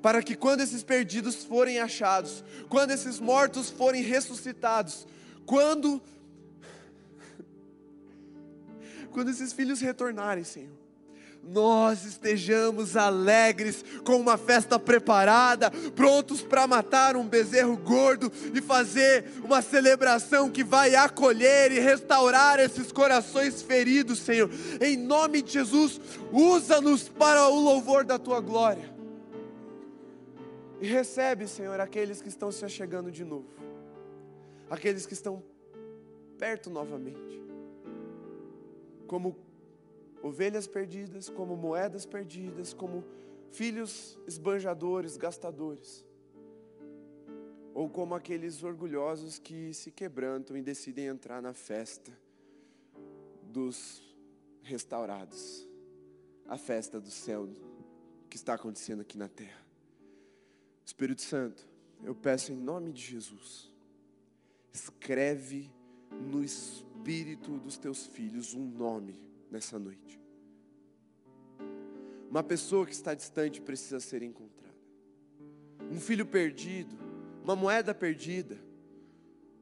Para 0.05 0.23
que 0.23 0.37
quando 0.37 0.61
esses 0.61 0.83
perdidos 0.83 1.47
forem 1.47 1.79
achados, 1.79 2.45
quando 2.69 2.91
esses 2.91 3.19
mortos 3.19 3.71
forem 3.71 4.03
ressuscitados, 4.03 5.07
quando 5.47 6.03
quando 9.11 9.31
esses 9.31 9.55
filhos 9.55 9.81
retornarem, 9.81 10.45
Senhor, 10.45 10.77
nós 11.43 12.05
estejamos 12.05 12.99
alegres, 12.99 13.83
com 14.05 14.17
uma 14.17 14.37
festa 14.37 14.79
preparada, 14.79 15.71
prontos 15.71 16.43
para 16.43 16.67
matar 16.67 17.17
um 17.17 17.27
bezerro 17.27 17.75
gordo 17.75 18.31
e 18.53 18.61
fazer 18.61 19.25
uma 19.43 19.63
celebração 19.63 20.51
que 20.51 20.63
vai 20.63 20.95
acolher 20.95 21.73
e 21.73 21.81
restaurar 21.81 22.61
esses 22.61 22.93
corações 22.93 23.63
feridos, 23.63 24.19
Senhor. 24.19 24.51
Em 24.83 24.99
nome 24.99 25.41
de 25.41 25.53
Jesus, 25.53 25.99
usa-nos 26.31 27.09
para 27.09 27.49
o 27.49 27.59
louvor 27.59 28.05
da 28.05 28.19
tua 28.19 28.43
glória. 28.43 28.94
E 30.85 30.87
recebe, 30.87 31.49
Senhor, 31.49 31.81
aqueles 31.81 32.21
que 32.21 32.29
estão 32.29 32.53
se 32.53 32.63
achegando 32.63 33.11
de 33.11 33.25
novo, 33.25 33.49
aqueles 34.69 35.07
que 35.07 35.15
estão 35.15 35.43
perto 36.39 36.69
novamente, 36.69 37.43
como 39.07 39.35
ovelhas 40.23 40.67
perdidas, 40.67 41.31
como 41.31 41.57
moedas 41.57 42.05
perdidas, 42.05 42.75
como 42.75 43.03
filhos 43.51 44.21
esbanjadores, 44.27 45.17
gastadores. 45.17 46.05
ou 47.73 47.89
como 47.89 48.15
aqueles 48.15 48.63
orgulhosos 48.63 49.39
que 49.39 49.73
se 49.73 49.91
quebrantam 49.91 50.55
e 50.55 50.61
decidem 50.61 51.07
entrar 51.07 51.41
na 51.41 51.55
festa 51.55 52.13
dos 53.43 54.15
restaurados, 54.63 55.67
a 56.47 56.59
festa 56.59 57.01
do 57.01 57.11
céu 57.11 57.49
que 58.29 58.37
está 58.37 58.53
acontecendo 58.53 59.01
aqui 59.01 59.17
na 59.17 59.29
terra. 59.29 59.64
Espírito 60.85 61.23
Santo, 61.23 61.67
eu 62.03 62.15
peço 62.15 62.53
em 62.53 62.57
nome 62.57 62.93
de 62.93 63.01
Jesus, 63.01 63.73
escreve 64.73 65.71
no 66.11 66.45
espírito 66.45 67.59
dos 67.59 67.79
teus 67.79 68.07
filhos 68.07 68.55
um 68.55 68.65
nome 68.65 69.19
nessa 69.51 69.79
noite. 69.79 70.21
Uma 72.31 72.43
pessoa 72.43 72.85
que 72.85 72.93
está 72.93 73.15
distante 73.15 73.61
precisa 73.61 73.99
ser 74.01 74.23
encontrada. 74.23 74.75
Um 75.91 76.01
filho 76.01 76.27
perdido, 76.27 76.97
uma 77.43 77.57
moeda 77.57 77.95
perdida, 77.95 78.59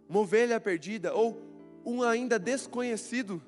uma 0.08 0.20
ovelha 0.20 0.58
perdida 0.58 1.14
ou 1.14 1.40
um 1.84 2.02
ainda 2.02 2.38
desconhecido, 2.38 3.42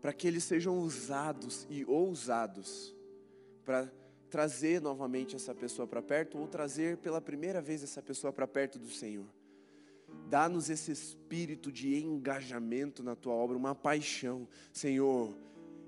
para 0.00 0.12
que 0.12 0.26
eles 0.26 0.42
sejam 0.42 0.78
usados 0.78 1.66
e 1.70 1.84
ousados 1.84 2.94
para 3.64 3.92
trazer 4.32 4.80
novamente 4.80 5.36
essa 5.36 5.54
pessoa 5.54 5.86
para 5.86 6.00
perto 6.00 6.38
ou 6.38 6.48
trazer 6.48 6.96
pela 6.96 7.20
primeira 7.20 7.60
vez 7.60 7.82
essa 7.82 8.00
pessoa 8.00 8.32
para 8.32 8.46
perto 8.46 8.78
do 8.78 8.88
Senhor. 8.88 9.26
Dá-nos 10.30 10.70
esse 10.70 10.90
espírito 10.90 11.70
de 11.70 11.94
engajamento 12.02 13.02
na 13.02 13.14
tua 13.14 13.34
obra, 13.34 13.58
uma 13.58 13.74
paixão. 13.74 14.48
Senhor, 14.72 15.34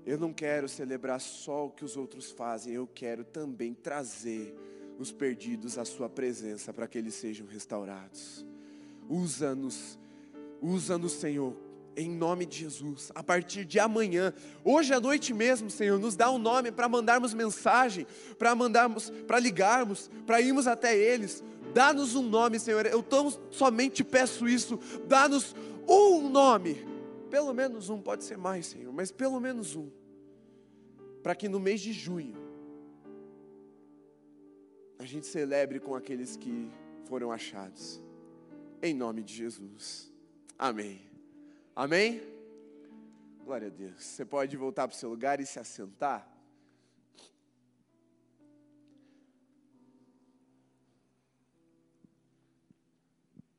eu 0.05 0.19
não 0.19 0.31
quero 0.31 0.69
celebrar 0.69 1.19
só 1.19 1.65
o 1.65 1.71
que 1.71 1.83
os 1.83 1.97
outros 1.97 2.29
fazem, 2.29 2.75
eu 2.75 2.85
quero 2.85 3.23
também 3.23 3.73
trazer 3.73 4.55
os 4.99 5.11
perdidos 5.11 5.79
à 5.79 5.83
Sua 5.83 6.07
presença 6.07 6.71
para 6.71 6.87
que 6.87 6.99
eles 6.99 7.15
sejam 7.15 7.47
restaurados. 7.47 8.45
Usa-nos, 9.09 9.97
usa-nos, 10.61 11.13
Senhor, 11.13 11.57
em 11.95 12.09
nome 12.09 12.45
de 12.45 12.59
Jesus, 12.59 13.11
a 13.15 13.23
partir 13.23 13.65
de 13.65 13.79
amanhã, 13.79 14.33
hoje 14.63 14.93
à 14.93 14.99
noite 14.99 15.33
mesmo, 15.33 15.69
Senhor, 15.69 15.99
nos 15.99 16.15
dá 16.15 16.29
um 16.31 16.37
nome 16.37 16.71
para 16.71 16.89
mandarmos 16.89 17.33
mensagem, 17.33 18.05
para 18.37 18.53
mandarmos, 18.53 19.09
para 19.27 19.39
ligarmos, 19.39 20.09
para 20.25 20.41
irmos 20.41 20.67
até 20.67 20.97
eles. 20.97 21.43
Dá-nos 21.73 22.15
um 22.15 22.21
nome, 22.21 22.59
Senhor. 22.59 22.85
Eu 22.85 23.03
tão 23.03 23.29
somente 23.51 24.03
peço 24.03 24.47
isso. 24.47 24.79
Dá-nos 25.07 25.55
um 25.87 26.29
nome. 26.29 26.85
Pelo 27.29 27.53
menos 27.53 27.89
um, 27.89 28.01
pode 28.01 28.23
ser 28.23 28.37
mais, 28.37 28.67
Senhor, 28.67 28.93
mas 28.93 29.11
pelo 29.11 29.39
menos 29.39 29.75
um. 29.75 29.89
Para 31.21 31.35
que 31.35 31.49
no 31.49 31.59
mês 31.59 31.81
de 31.81 31.91
junho 31.91 32.35
a 34.97 35.05
gente 35.05 35.27
celebre 35.27 35.79
com 35.79 35.95
aqueles 35.95 36.37
que 36.37 36.69
foram 37.05 37.31
achados. 37.31 38.01
Em 38.81 38.93
nome 38.93 39.23
de 39.23 39.33
Jesus. 39.33 40.11
Amém. 40.57 41.14
Amém? 41.75 42.21
Glória 43.43 43.67
a 43.67 43.69
Deus. 43.69 44.01
Você 44.01 44.23
pode 44.23 44.55
voltar 44.55 44.87
para 44.87 44.95
o 44.95 44.97
seu 44.97 45.09
lugar 45.09 45.41
e 45.41 45.45
se 45.45 45.59
assentar. 45.59 46.25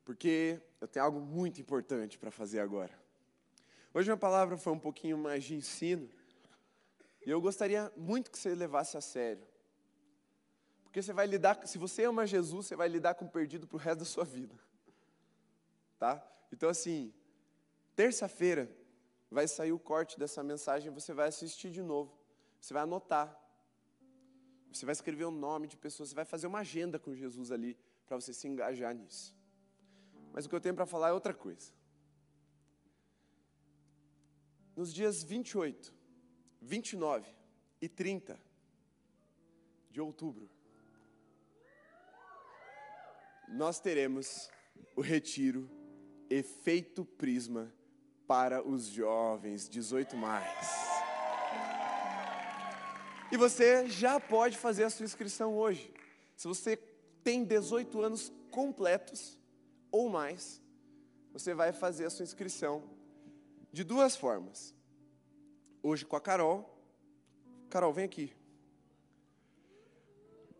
Porque 0.03 0.59
eu 0.81 0.87
tenho 0.87 1.05
algo 1.05 1.19
muito 1.19 1.61
importante 1.61 2.17
para 2.17 2.31
fazer 2.31 2.59
agora. 2.59 2.91
Hoje 3.93 4.09
minha 4.09 4.17
palavra 4.17 4.57
foi 4.57 4.73
um 4.73 4.79
pouquinho 4.79 5.15
mais 5.15 5.43
de 5.43 5.53
ensino. 5.53 6.09
E 7.23 7.29
eu 7.29 7.39
gostaria 7.39 7.91
muito 7.95 8.31
que 8.31 8.39
você 8.39 8.55
levasse 8.55 8.97
a 8.97 9.01
sério. 9.01 9.45
Porque 10.85 11.03
você 11.03 11.13
vai 11.13 11.27
lidar, 11.27 11.67
se 11.67 11.77
você 11.77 12.05
ama 12.05 12.25
Jesus, 12.25 12.65
você 12.65 12.75
vai 12.75 12.87
lidar 12.87 13.13
com 13.13 13.25
o 13.25 13.29
perdido 13.29 13.67
para 13.67 13.75
o 13.75 13.79
resto 13.79 13.99
da 13.99 14.05
sua 14.05 14.25
vida. 14.25 14.55
Tá? 15.99 16.25
Então 16.51 16.67
assim, 16.67 17.13
terça-feira 17.97 18.71
vai 19.29 19.47
sair 19.47 19.73
o 19.73 19.79
corte 19.79 20.19
dessa 20.19 20.43
mensagem, 20.43 20.93
você 20.99 21.13
vai 21.13 21.27
assistir 21.27 21.71
de 21.71 21.81
novo. 21.81 22.15
Você 22.61 22.73
vai 22.73 22.83
anotar. 22.83 23.27
Você 24.71 24.85
vai 24.85 24.93
escrever 24.93 25.25
o 25.25 25.31
nome 25.31 25.67
de 25.67 25.75
pessoas, 25.75 26.09
você 26.09 26.15
vai 26.15 26.25
fazer 26.25 26.45
uma 26.45 26.59
agenda 26.59 26.99
com 26.99 27.15
Jesus 27.15 27.51
ali 27.51 27.75
para 28.05 28.15
você 28.19 28.31
se 28.31 28.47
engajar 28.47 28.93
nisso. 28.93 29.35
Mas 30.31 30.45
o 30.45 30.49
que 30.49 30.55
eu 30.55 30.61
tenho 30.61 30.75
para 30.75 30.85
falar 30.85 31.09
é 31.09 31.13
outra 31.13 31.33
coisa. 31.33 31.71
Nos 34.75 34.93
dias 34.93 35.23
28, 35.23 35.91
29 36.61 37.35
e 37.81 37.89
30 37.89 38.39
de 39.89 39.99
outubro, 39.99 40.47
nós 43.47 43.79
teremos 43.79 44.51
o 44.95 45.01
retiro 45.01 45.67
Efeito 46.29 47.03
Prisma 47.03 47.73
para 48.27 48.61
os 48.61 48.85
jovens 48.87 49.69
18 49.69 50.17
mais. 50.17 50.87
E 53.31 53.37
você 53.37 53.87
já 53.87 54.19
pode 54.19 54.57
fazer 54.57 54.83
a 54.83 54.89
sua 54.89 55.05
inscrição 55.05 55.57
hoje. 55.57 55.93
Se 56.35 56.47
você 56.47 56.77
tem 57.23 57.43
18 57.43 58.01
anos 58.01 58.31
completos 58.51 59.39
ou 59.91 60.09
mais, 60.09 60.61
você 61.31 61.53
vai 61.53 61.71
fazer 61.71 62.05
a 62.05 62.09
sua 62.09 62.23
inscrição 62.23 62.83
de 63.71 63.83
duas 63.83 64.15
formas. 64.15 64.75
Hoje 65.81 66.05
com 66.05 66.15
a 66.15 66.21
Carol. 66.21 66.77
Carol, 67.69 67.93
vem 67.93 68.05
aqui. 68.05 68.33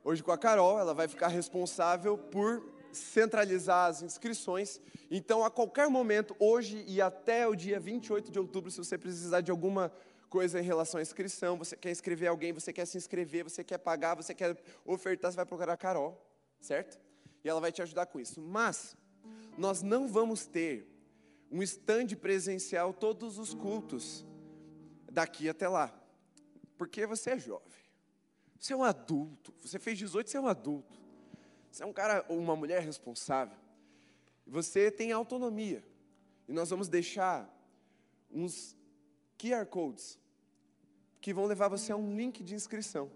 Hoje 0.04 0.24
com 0.24 0.32
a 0.32 0.38
Carol, 0.38 0.80
ela 0.80 0.94
vai 0.94 1.08
ficar 1.08 1.28
responsável 1.28 2.18
por 2.18 2.77
centralizar 2.92 3.90
as 3.90 4.02
inscrições. 4.02 4.80
Então, 5.10 5.44
a 5.44 5.50
qualquer 5.52 5.90
momento, 5.90 6.36
hoje 6.40 6.84
e 6.88 7.02
até 7.02 7.48
o 7.48 7.56
dia 7.56 7.80
28 7.80 8.32
de 8.32 8.40
outubro, 8.40 8.70
se 8.72 8.78
você 8.78 8.98
precisar 8.98 9.42
de 9.42 9.52
alguma 9.52 9.92
coisa 10.30 10.60
em 10.60 10.64
relação 10.64 11.00
à 11.00 11.02
inscrição, 11.02 11.58
você 11.58 11.76
quer 11.76 11.92
inscrever 11.92 12.30
alguém, 12.30 12.52
você 12.52 12.74
quer 12.74 12.86
se 12.86 12.98
inscrever, 12.98 13.44
você 13.44 13.64
quer 13.64 13.78
pagar, 13.78 14.16
você 14.16 14.34
quer 14.34 14.58
ofertar, 14.86 15.32
você 15.32 15.36
vai 15.36 15.46
procurar 15.46 15.74
a 15.74 15.78
Carol, 15.78 16.22
certo? 16.60 17.00
E 17.44 17.50
ela 17.50 17.62
vai 17.62 17.72
te 17.72 17.82
ajudar 17.82 18.08
com 18.08 18.20
isso. 18.20 18.42
Mas, 18.42 18.96
nós 19.58 19.82
não 19.82 20.08
vamos 20.08 20.46
ter 20.46 20.88
um 21.52 21.64
stand 21.64 22.08
presencial 22.20 22.94
todos 22.94 23.38
os 23.38 23.54
cultos 23.54 24.26
daqui 25.12 25.50
até 25.50 25.68
lá. 25.68 25.94
Porque 26.78 27.06
você 27.06 27.32
é 27.32 27.40
jovem. 27.40 27.88
Você 28.60 28.74
é 28.74 28.76
um 28.76 28.84
adulto. 28.84 29.54
Você 29.62 29.80
fez 29.80 29.98
18, 29.98 30.30
você 30.30 30.38
é 30.38 30.42
um 30.42 30.48
adulto. 30.48 31.00
Você 31.72 31.84
é 31.84 31.86
um 31.86 31.94
cara 31.94 32.26
ou 32.28 32.38
uma 32.38 32.56
mulher 32.56 32.82
responsável. 32.82 33.58
Você 34.46 34.90
tem 34.90 35.12
autonomia. 35.12 35.84
E 36.48 36.54
nós 36.54 36.70
vamos 36.70 36.88
deixar 36.88 37.54
uns 38.32 38.76
QR 39.38 39.66
codes 39.66 40.20
que 41.20 41.34
vão 41.34 41.46
levar 41.46 41.68
você 41.68 41.92
a 41.92 41.96
um 41.96 42.16
link 42.16 42.44
de 42.44 42.56
inscrição, 42.56 43.12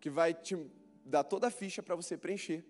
que 0.00 0.08
vai 0.08 0.32
te 0.32 0.56
dar 1.04 1.24
toda 1.24 1.48
a 1.48 1.50
ficha 1.50 1.82
para 1.82 1.96
você 1.96 2.16
preencher, 2.16 2.64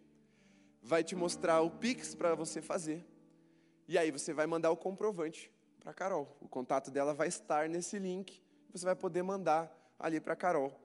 vai 0.83 1.05
te 1.05 1.15
mostrar 1.15 1.61
o 1.61 1.71
Pix 1.71 2.15
para 2.15 2.35
você 2.35 2.63
fazer, 2.63 3.05
e 3.87 3.99
aí 3.99 4.11
você 4.11 4.33
vai 4.33 4.47
mandar 4.47 4.71
o 4.71 4.77
comprovante 4.77 5.53
para 5.81 5.93
Carol. 5.93 6.37
O 6.41 6.49
contato 6.49 6.91
dela 6.91 7.13
vai 7.13 7.29
estar 7.29 7.69
nesse 7.69 7.99
link, 7.99 8.43
você 8.73 8.85
vai 8.85 8.97
poder 8.97 9.23
mandar 9.23 9.71
ali 9.99 10.21
para 10.21 10.35
Carol 10.35 10.84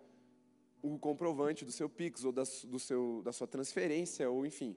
o 0.81 0.97
comprovante 0.97 1.65
do 1.65 1.71
seu 1.71 1.89
Pix 1.89 2.23
ou 2.23 2.31
da, 2.31 2.43
do 2.65 2.79
seu, 2.79 3.21
da 3.23 3.31
sua 3.31 3.47
transferência, 3.47 4.29
ou 4.29 4.45
enfim. 4.45 4.75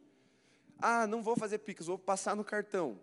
Ah, 0.79 1.07
não 1.07 1.23
vou 1.23 1.37
fazer 1.37 1.59
Pix, 1.59 1.87
vou 1.87 1.99
passar 1.99 2.35
no 2.35 2.45
cartão. 2.45 2.99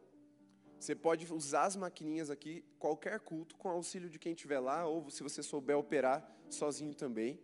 Você 0.79 0.95
pode 0.95 1.31
usar 1.33 1.63
as 1.63 1.75
maquininhas 1.75 2.29
aqui, 2.29 2.63
qualquer 2.77 3.19
culto, 3.19 3.55
com 3.57 3.69
auxílio 3.69 4.09
de 4.09 4.17
quem 4.17 4.33
estiver 4.33 4.59
lá, 4.59 4.85
ou 4.85 5.09
se 5.09 5.21
você 5.21 5.43
souber 5.43 5.77
operar 5.77 6.25
sozinho 6.49 6.93
também, 6.93 7.39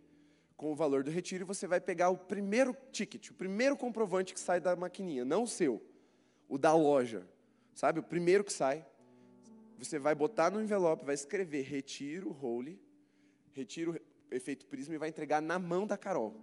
com 0.56 0.72
o 0.72 0.74
valor 0.74 1.04
do 1.04 1.10
retiro, 1.10 1.44
você 1.44 1.66
vai 1.66 1.80
pegar 1.80 2.08
o 2.08 2.16
primeiro 2.16 2.74
ticket, 2.90 3.30
o 3.30 3.34
primeiro 3.34 3.76
comprovante 3.76 4.32
que 4.32 4.40
sai 4.40 4.58
da 4.58 4.74
maquininha, 4.74 5.24
não 5.24 5.42
o 5.42 5.46
seu, 5.46 5.82
o 6.48 6.56
da 6.56 6.74
loja, 6.74 7.26
sabe? 7.74 8.00
O 8.00 8.02
primeiro 8.02 8.42
que 8.42 8.52
sai. 8.52 8.86
Você 9.78 9.98
vai 9.98 10.14
botar 10.14 10.50
no 10.50 10.62
envelope, 10.62 11.04
vai 11.04 11.14
escrever 11.14 11.62
retiro, 11.62 12.34
holy, 12.40 12.80
retiro 13.52 13.95
efeito 14.36 14.66
prisma 14.66 14.94
e 14.94 14.98
vai 14.98 15.08
entregar 15.08 15.40
na 15.40 15.58
mão 15.58 15.86
da 15.86 15.96
Carol. 15.96 16.34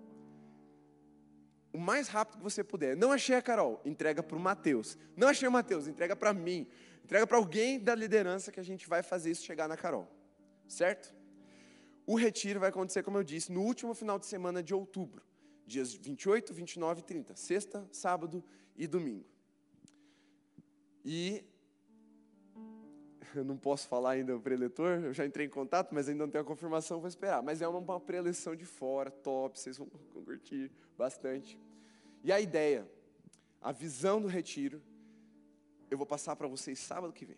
O 1.71 1.77
mais 1.77 2.07
rápido 2.07 2.37
que 2.37 2.43
você 2.43 2.63
puder. 2.63 2.95
Não 2.95 3.11
achei 3.11 3.35
a 3.35 3.41
Carol, 3.41 3.81
entrega 3.83 4.21
para 4.21 4.37
o 4.37 4.39
Mateus. 4.39 4.97
Não 5.15 5.27
achei 5.27 5.47
o 5.47 5.51
Mateus, 5.51 5.87
entrega 5.87 6.15
para 6.15 6.33
mim. 6.33 6.67
Entrega 7.03 7.25
para 7.25 7.37
alguém 7.37 7.79
da 7.79 7.95
liderança 7.95 8.51
que 8.51 8.59
a 8.59 8.63
gente 8.63 8.87
vai 8.87 9.01
fazer 9.01 9.31
isso 9.31 9.43
chegar 9.43 9.67
na 9.67 9.75
Carol. 9.75 10.07
Certo? 10.67 11.13
O 12.05 12.15
retiro 12.15 12.59
vai 12.59 12.69
acontecer, 12.69 13.01
como 13.03 13.17
eu 13.17 13.23
disse, 13.23 13.51
no 13.51 13.61
último 13.61 13.93
final 13.93 14.19
de 14.19 14.25
semana 14.25 14.61
de 14.61 14.73
outubro. 14.73 15.23
Dias 15.65 15.93
28, 15.93 16.53
29 16.53 16.99
e 16.99 17.03
30. 17.03 17.35
Sexta, 17.35 17.87
sábado 17.91 18.43
e 18.75 18.85
domingo. 18.85 19.25
E 21.03 21.43
eu 23.37 23.43
não 23.43 23.57
posso 23.57 23.87
falar 23.87 24.11
ainda 24.11 24.35
o 24.35 24.39
preletor, 24.39 24.99
eu 25.03 25.13
já 25.13 25.25
entrei 25.25 25.47
em 25.47 25.49
contato, 25.49 25.93
mas 25.93 26.07
ainda 26.07 26.25
não 26.25 26.31
tenho 26.31 26.43
a 26.43 26.47
confirmação, 26.47 26.99
vou 26.99 27.07
esperar. 27.07 27.41
Mas 27.41 27.61
é 27.61 27.67
uma, 27.67 27.79
uma 27.79 27.99
preleção 27.99 28.55
de 28.55 28.65
fora, 28.65 29.09
top, 29.11 29.59
vocês 29.59 29.77
vão 29.77 29.87
curtir 30.13 30.71
bastante. 30.97 31.59
E 32.23 32.31
a 32.31 32.39
ideia, 32.39 32.87
a 33.61 33.71
visão 33.71 34.21
do 34.21 34.27
retiro, 34.27 34.81
eu 35.89 35.97
vou 35.97 36.07
passar 36.07 36.35
para 36.35 36.47
vocês 36.47 36.79
sábado 36.79 37.13
que 37.13 37.25
vem. 37.25 37.37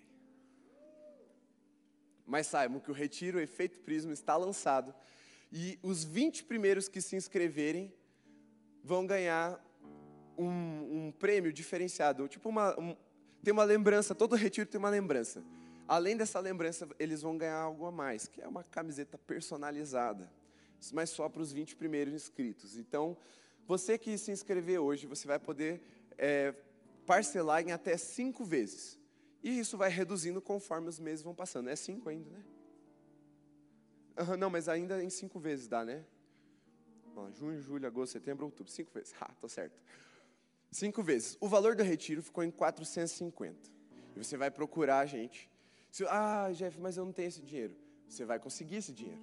Mas 2.26 2.48
saibam 2.48 2.80
que 2.80 2.90
o 2.90 2.94
retiro 2.94 3.38
o 3.38 3.42
Efeito 3.42 3.80
Prisma 3.80 4.14
está 4.14 4.36
lançado 4.36 4.94
e 5.52 5.78
os 5.84 6.04
20 6.04 6.44
primeiros 6.46 6.88
que 6.88 7.02
se 7.02 7.16
inscreverem 7.16 7.94
vão 8.84 9.06
ganhar 9.06 9.64
um, 10.38 10.48
um 11.08 11.14
prêmio 11.18 11.54
diferenciado, 11.54 12.28
tipo 12.28 12.50
uma, 12.50 12.80
um, 12.80 12.96
tem 13.44 13.52
uma 13.52 13.64
lembrança, 13.64 14.16
todo 14.16 14.36
retiro 14.36 14.68
tem 14.68 14.80
uma 14.80 14.90
lembrança. 14.90 15.44
Além 15.88 16.18
dessa 16.18 16.40
lembrança, 16.40 16.88
eles 16.98 17.22
vão 17.22 17.38
ganhar 17.38 17.60
algo 17.60 17.86
a 17.86 17.92
mais, 17.92 18.28
que 18.28 18.42
é 18.42 18.48
uma 18.48 18.64
camiseta 18.64 19.18
personalizada, 19.18 20.32
mas 20.92 21.10
só 21.10 21.30
para 21.30 21.42
os 21.42 21.52
20 21.52 21.76
primeiros 21.76 22.14
inscritos. 22.14 22.76
Então, 22.76 23.16
você 23.68 23.98
que 23.98 24.18
se 24.18 24.32
inscrever 24.32 24.80
hoje, 24.80 25.06
você 25.06 25.28
vai 25.28 25.40
poder 25.40 25.82
é, 26.18 26.54
parcelar 27.06 27.62
em 27.62 27.72
até 27.72 27.98
cinco 27.98 28.44
vezes. 28.44 29.00
E 29.44 29.60
isso 29.60 29.78
vai 29.78 29.90
reduzindo 29.90 30.42
conforme 30.42 30.88
os 30.88 31.00
meses 31.00 31.24
vão 31.24 31.36
passando. 31.36 31.70
É 31.70 31.76
cinco 31.76 32.10
ainda, 32.10 32.30
né? 32.32 32.44
Uhum, 34.18 34.38
não, 34.38 34.50
mas 34.50 34.68
ainda 34.68 35.04
em 35.04 35.10
cinco 35.10 35.40
vezes 35.40 35.68
dá, 35.68 35.86
né? 35.86 36.04
Ó, 37.16 37.30
junho, 37.32 37.62
julho, 37.62 37.86
agosto, 37.86 38.14
setembro, 38.14 38.46
outubro. 38.46 38.72
Cinco 38.72 38.92
vezes. 38.92 39.14
Ah, 39.22 39.32
tô 39.40 39.48
certo. 39.48 39.80
Cinco 40.72 41.04
vezes. 41.04 41.38
O 41.40 41.48
valor 41.48 41.76
do 41.76 41.84
retiro 41.84 42.24
ficou 42.24 42.44
em 42.44 42.52
450. 42.52 43.70
E 44.16 44.24
você 44.24 44.36
vai 44.36 44.50
procurar 44.50 45.00
a 45.00 45.06
gente. 45.06 45.50
Se, 45.96 46.06
ah, 46.10 46.52
Jeff, 46.52 46.78
mas 46.78 46.98
eu 46.98 47.06
não 47.06 47.14
tenho 47.14 47.30
esse 47.30 47.42
dinheiro. 47.42 47.74
Você 48.06 48.26
vai 48.26 48.38
conseguir 48.38 48.76
esse 48.76 48.92
dinheiro. 48.92 49.22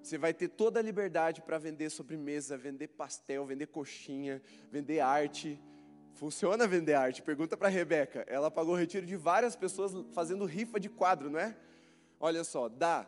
Você 0.00 0.16
vai 0.16 0.32
ter 0.32 0.46
toda 0.46 0.78
a 0.78 0.82
liberdade 0.82 1.42
para 1.42 1.58
vender 1.58 1.90
sobremesa, 1.90 2.56
vender 2.56 2.86
pastel, 2.86 3.44
vender 3.44 3.66
coxinha, 3.66 4.40
vender 4.70 5.00
arte. 5.00 5.60
Funciona 6.12 6.64
vender 6.68 6.94
arte? 6.94 7.22
Pergunta 7.22 7.56
para 7.56 7.66
a 7.66 7.70
Rebeca. 7.72 8.24
Ela 8.28 8.52
pagou 8.52 8.74
o 8.74 8.76
retiro 8.78 9.04
de 9.04 9.16
várias 9.16 9.56
pessoas 9.56 9.92
fazendo 10.12 10.44
rifa 10.44 10.78
de 10.78 10.88
quadro, 10.88 11.28
não 11.28 11.40
é? 11.40 11.56
Olha 12.20 12.44
só, 12.44 12.68
dá. 12.68 13.04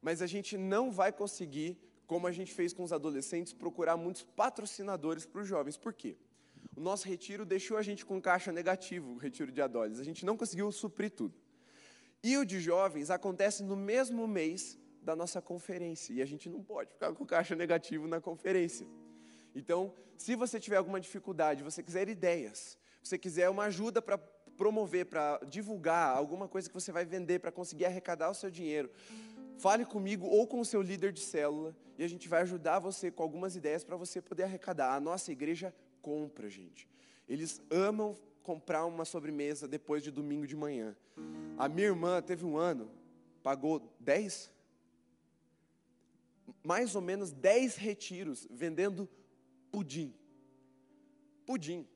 Mas 0.00 0.22
a 0.22 0.28
gente 0.28 0.56
não 0.56 0.92
vai 0.92 1.10
conseguir, 1.10 1.76
como 2.06 2.28
a 2.28 2.32
gente 2.32 2.54
fez 2.54 2.72
com 2.72 2.84
os 2.84 2.92
adolescentes, 2.92 3.52
procurar 3.52 3.96
muitos 3.96 4.22
patrocinadores 4.22 5.26
para 5.26 5.40
os 5.40 5.48
jovens. 5.48 5.76
Por 5.76 5.92
quê? 5.92 6.16
O 6.76 6.80
nosso 6.80 7.08
retiro 7.08 7.44
deixou 7.44 7.76
a 7.76 7.82
gente 7.82 8.06
com 8.06 8.22
caixa 8.22 8.52
negativo, 8.52 9.14
o 9.14 9.16
retiro 9.16 9.50
de 9.50 9.60
adolescentes. 9.60 10.00
A 10.00 10.04
gente 10.04 10.24
não 10.24 10.36
conseguiu 10.36 10.70
suprir 10.70 11.10
tudo. 11.10 11.41
E 12.22 12.36
o 12.36 12.44
de 12.44 12.60
jovens 12.60 13.10
acontece 13.10 13.62
no 13.62 13.76
mesmo 13.76 14.26
mês 14.26 14.78
da 15.02 15.16
nossa 15.16 15.42
conferência. 15.42 16.12
E 16.12 16.22
a 16.22 16.26
gente 16.26 16.48
não 16.48 16.62
pode 16.62 16.92
ficar 16.92 17.12
com 17.12 17.26
caixa 17.26 17.56
negativo 17.56 18.06
na 18.06 18.20
conferência. 18.20 18.86
Então, 19.54 19.92
se 20.16 20.36
você 20.36 20.60
tiver 20.60 20.76
alguma 20.76 21.00
dificuldade, 21.00 21.62
você 21.62 21.82
quiser 21.82 22.08
ideias, 22.08 22.78
você 23.02 23.18
quiser 23.18 23.50
uma 23.50 23.64
ajuda 23.64 24.00
para 24.00 24.16
promover, 24.56 25.06
para 25.06 25.40
divulgar 25.48 26.16
alguma 26.16 26.46
coisa 26.46 26.68
que 26.68 26.74
você 26.74 26.92
vai 26.92 27.04
vender 27.04 27.40
para 27.40 27.50
conseguir 27.50 27.86
arrecadar 27.86 28.30
o 28.30 28.34
seu 28.34 28.50
dinheiro, 28.50 28.90
fale 29.58 29.84
comigo 29.84 30.26
ou 30.26 30.46
com 30.46 30.60
o 30.60 30.64
seu 30.64 30.80
líder 30.80 31.12
de 31.12 31.20
célula 31.20 31.74
e 31.98 32.04
a 32.04 32.08
gente 32.08 32.28
vai 32.28 32.42
ajudar 32.42 32.78
você 32.78 33.10
com 33.10 33.22
algumas 33.22 33.56
ideias 33.56 33.82
para 33.82 33.96
você 33.96 34.20
poder 34.20 34.44
arrecadar. 34.44 34.94
A 34.94 35.00
nossa 35.00 35.32
igreja 35.32 35.74
compra, 36.00 36.48
gente. 36.48 36.88
Eles 37.28 37.60
amam 37.70 38.16
comprar 38.42 38.84
uma 38.84 39.04
sobremesa 39.04 39.68
depois 39.68 40.02
de 40.02 40.10
domingo 40.10 40.46
de 40.46 40.56
manhã. 40.56 40.96
A 41.56 41.68
minha 41.68 41.86
irmã 41.86 42.20
teve 42.20 42.44
um 42.44 42.56
ano, 42.56 42.90
pagou 43.42 43.94
10, 44.00 44.50
mais 46.62 46.94
ou 46.94 47.02
menos 47.02 47.32
10 47.32 47.76
retiros 47.76 48.46
vendendo 48.50 49.08
pudim. 49.70 50.14
Pudim. 51.46 51.88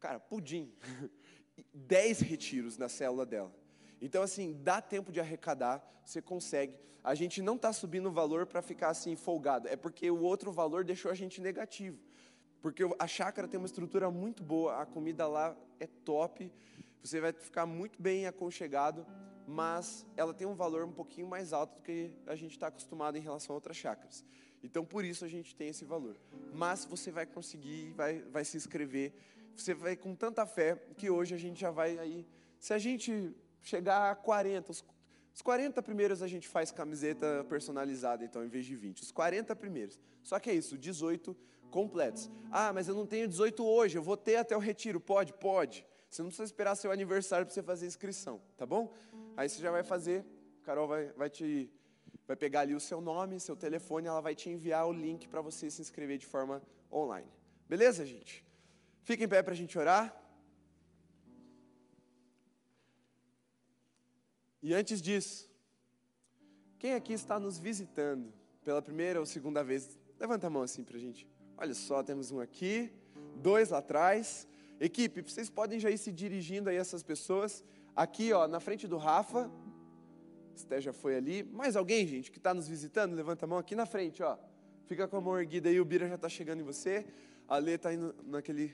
Cara, 0.00 0.20
pudim. 0.20 0.72
10 1.72 2.20
retiros 2.20 2.76
na 2.76 2.88
célula 2.88 3.26
dela. 3.26 3.54
Então, 4.00 4.22
assim, 4.22 4.52
dá 4.62 4.80
tempo 4.80 5.10
de 5.10 5.20
arrecadar, 5.20 5.84
você 6.04 6.22
consegue. 6.22 6.78
A 7.02 7.14
gente 7.14 7.42
não 7.42 7.56
está 7.56 7.72
subindo 7.72 8.08
o 8.08 8.12
valor 8.12 8.46
para 8.46 8.62
ficar 8.62 8.90
assim 8.90 9.16
folgado, 9.16 9.68
é 9.68 9.76
porque 9.76 10.10
o 10.10 10.20
outro 10.20 10.52
valor 10.52 10.84
deixou 10.84 11.10
a 11.10 11.14
gente 11.14 11.40
negativo. 11.40 11.98
Porque 12.60 12.82
a 12.98 13.06
chácara 13.06 13.46
tem 13.46 13.58
uma 13.58 13.66
estrutura 13.66 14.10
muito 14.10 14.42
boa, 14.42 14.82
a 14.82 14.86
comida 14.86 15.26
lá 15.26 15.56
é 15.78 15.86
top, 15.86 16.50
você 17.02 17.20
vai 17.20 17.32
ficar 17.32 17.66
muito 17.66 18.00
bem 18.02 18.26
aconchegado, 18.26 19.06
mas 19.46 20.04
ela 20.16 20.34
tem 20.34 20.46
um 20.46 20.54
valor 20.54 20.84
um 20.84 20.92
pouquinho 20.92 21.26
mais 21.26 21.52
alto 21.52 21.76
do 21.76 21.82
que 21.82 22.10
a 22.26 22.34
gente 22.34 22.52
está 22.52 22.66
acostumado 22.66 23.16
em 23.16 23.20
relação 23.20 23.54
a 23.54 23.56
outras 23.56 23.76
chácaras. 23.76 24.24
Então, 24.62 24.84
por 24.84 25.04
isso 25.04 25.24
a 25.24 25.28
gente 25.28 25.54
tem 25.54 25.68
esse 25.68 25.84
valor. 25.84 26.16
Mas 26.52 26.84
você 26.84 27.10
vai 27.10 27.24
conseguir, 27.24 27.92
vai, 27.92 28.20
vai 28.22 28.44
se 28.44 28.56
inscrever. 28.56 29.12
Você 29.56 29.72
vai 29.72 29.96
com 29.96 30.14
tanta 30.14 30.44
fé 30.44 30.76
que 30.96 31.08
hoje 31.08 31.34
a 31.34 31.38
gente 31.38 31.60
já 31.60 31.70
vai 31.70 31.98
aí. 31.98 32.26
Se 32.58 32.74
a 32.74 32.78
gente 32.78 33.34
chegar 33.62 34.10
a 34.10 34.14
40, 34.16 34.72
os, 34.72 34.84
os 35.32 35.42
40 35.42 35.80
primeiros 35.82 36.22
a 36.22 36.26
gente 36.26 36.48
faz 36.48 36.70
camiseta 36.70 37.44
personalizada, 37.48 38.24
então, 38.24 38.44
em 38.44 38.48
vez 38.48 38.66
de 38.66 38.74
20. 38.74 39.02
Os 39.02 39.12
40 39.12 39.54
primeiros. 39.54 39.98
Só 40.22 40.38
que 40.38 40.50
é 40.50 40.54
isso, 40.54 40.76
18 40.76 41.36
completos. 41.70 42.30
Ah, 42.50 42.72
mas 42.72 42.88
eu 42.88 42.94
não 42.94 43.06
tenho 43.06 43.28
18 43.28 43.64
hoje, 43.64 43.98
eu 43.98 44.02
vou 44.02 44.16
ter 44.16 44.36
até 44.36 44.56
o 44.56 44.60
retiro. 44.60 45.00
Pode? 45.00 45.32
Pode. 45.32 45.86
Você 46.08 46.22
não 46.22 46.28
precisa 46.28 46.46
esperar 46.46 46.74
seu 46.74 46.90
aniversário 46.90 47.44
para 47.44 47.54
você 47.54 47.62
fazer 47.62 47.84
a 47.84 47.88
inscrição, 47.88 48.40
tá 48.56 48.64
bom? 48.64 48.92
Aí 49.36 49.48
você 49.48 49.60
já 49.60 49.70
vai 49.70 49.82
fazer, 49.82 50.24
Carol 50.62 50.88
vai, 50.88 51.12
vai 51.12 51.30
te 51.30 51.70
vai 52.26 52.36
pegar 52.36 52.60
ali 52.60 52.74
o 52.74 52.80
seu 52.80 53.00
nome, 53.00 53.40
seu 53.40 53.56
telefone, 53.56 54.06
ela 54.06 54.20
vai 54.20 54.34
te 54.34 54.50
enviar 54.50 54.86
o 54.86 54.92
link 54.92 55.26
para 55.28 55.40
você 55.40 55.70
se 55.70 55.80
inscrever 55.80 56.18
de 56.18 56.26
forma 56.26 56.62
online. 56.92 57.26
Beleza, 57.66 58.04
gente? 58.04 58.44
Fica 59.02 59.24
em 59.24 59.28
pé 59.28 59.42
para 59.42 59.54
a 59.54 59.56
gente 59.56 59.78
orar. 59.78 60.14
E 64.62 64.74
antes 64.74 65.00
disso, 65.00 65.50
quem 66.78 66.92
aqui 66.92 67.14
está 67.14 67.38
nos 67.38 67.58
visitando 67.58 68.32
pela 68.62 68.82
primeira 68.82 69.20
ou 69.20 69.24
segunda 69.24 69.64
vez? 69.64 69.98
Levanta 70.18 70.48
a 70.48 70.50
mão 70.50 70.62
assim 70.62 70.84
para 70.84 70.96
a 70.96 71.00
gente. 71.00 71.26
Olha 71.60 71.74
só, 71.74 72.04
temos 72.04 72.30
um 72.30 72.38
aqui, 72.38 72.88
dois 73.34 73.70
lá 73.70 73.78
atrás. 73.78 74.46
Equipe, 74.78 75.22
vocês 75.22 75.50
podem 75.50 75.80
já 75.80 75.90
ir 75.90 75.98
se 75.98 76.12
dirigindo 76.12 76.70
aí 76.70 76.76
essas 76.76 77.02
pessoas. 77.02 77.64
Aqui, 77.96 78.32
ó, 78.32 78.46
na 78.46 78.60
frente 78.60 78.86
do 78.86 78.96
Rafa. 78.96 79.50
Esté 80.54 80.80
já 80.80 80.92
foi 80.92 81.16
ali. 81.16 81.42
Mais 81.42 81.74
alguém, 81.74 82.06
gente, 82.06 82.30
que 82.30 82.38
está 82.38 82.54
nos 82.54 82.68
visitando? 82.68 83.12
Levanta 83.12 83.44
a 83.44 83.48
mão 83.48 83.58
aqui 83.58 83.74
na 83.74 83.86
frente, 83.86 84.22
ó. 84.22 84.38
Fica 84.86 85.08
com 85.08 85.16
a 85.16 85.20
mão 85.20 85.36
erguida 85.36 85.68
aí, 85.68 85.80
o 85.80 85.84
Bira 85.84 86.06
já 86.06 86.14
está 86.14 86.28
chegando 86.28 86.60
em 86.60 86.64
você. 86.64 87.04
A 87.48 87.58
Lê 87.58 87.72
está 87.72 87.92
indo 87.92 88.14
naquele 88.24 88.72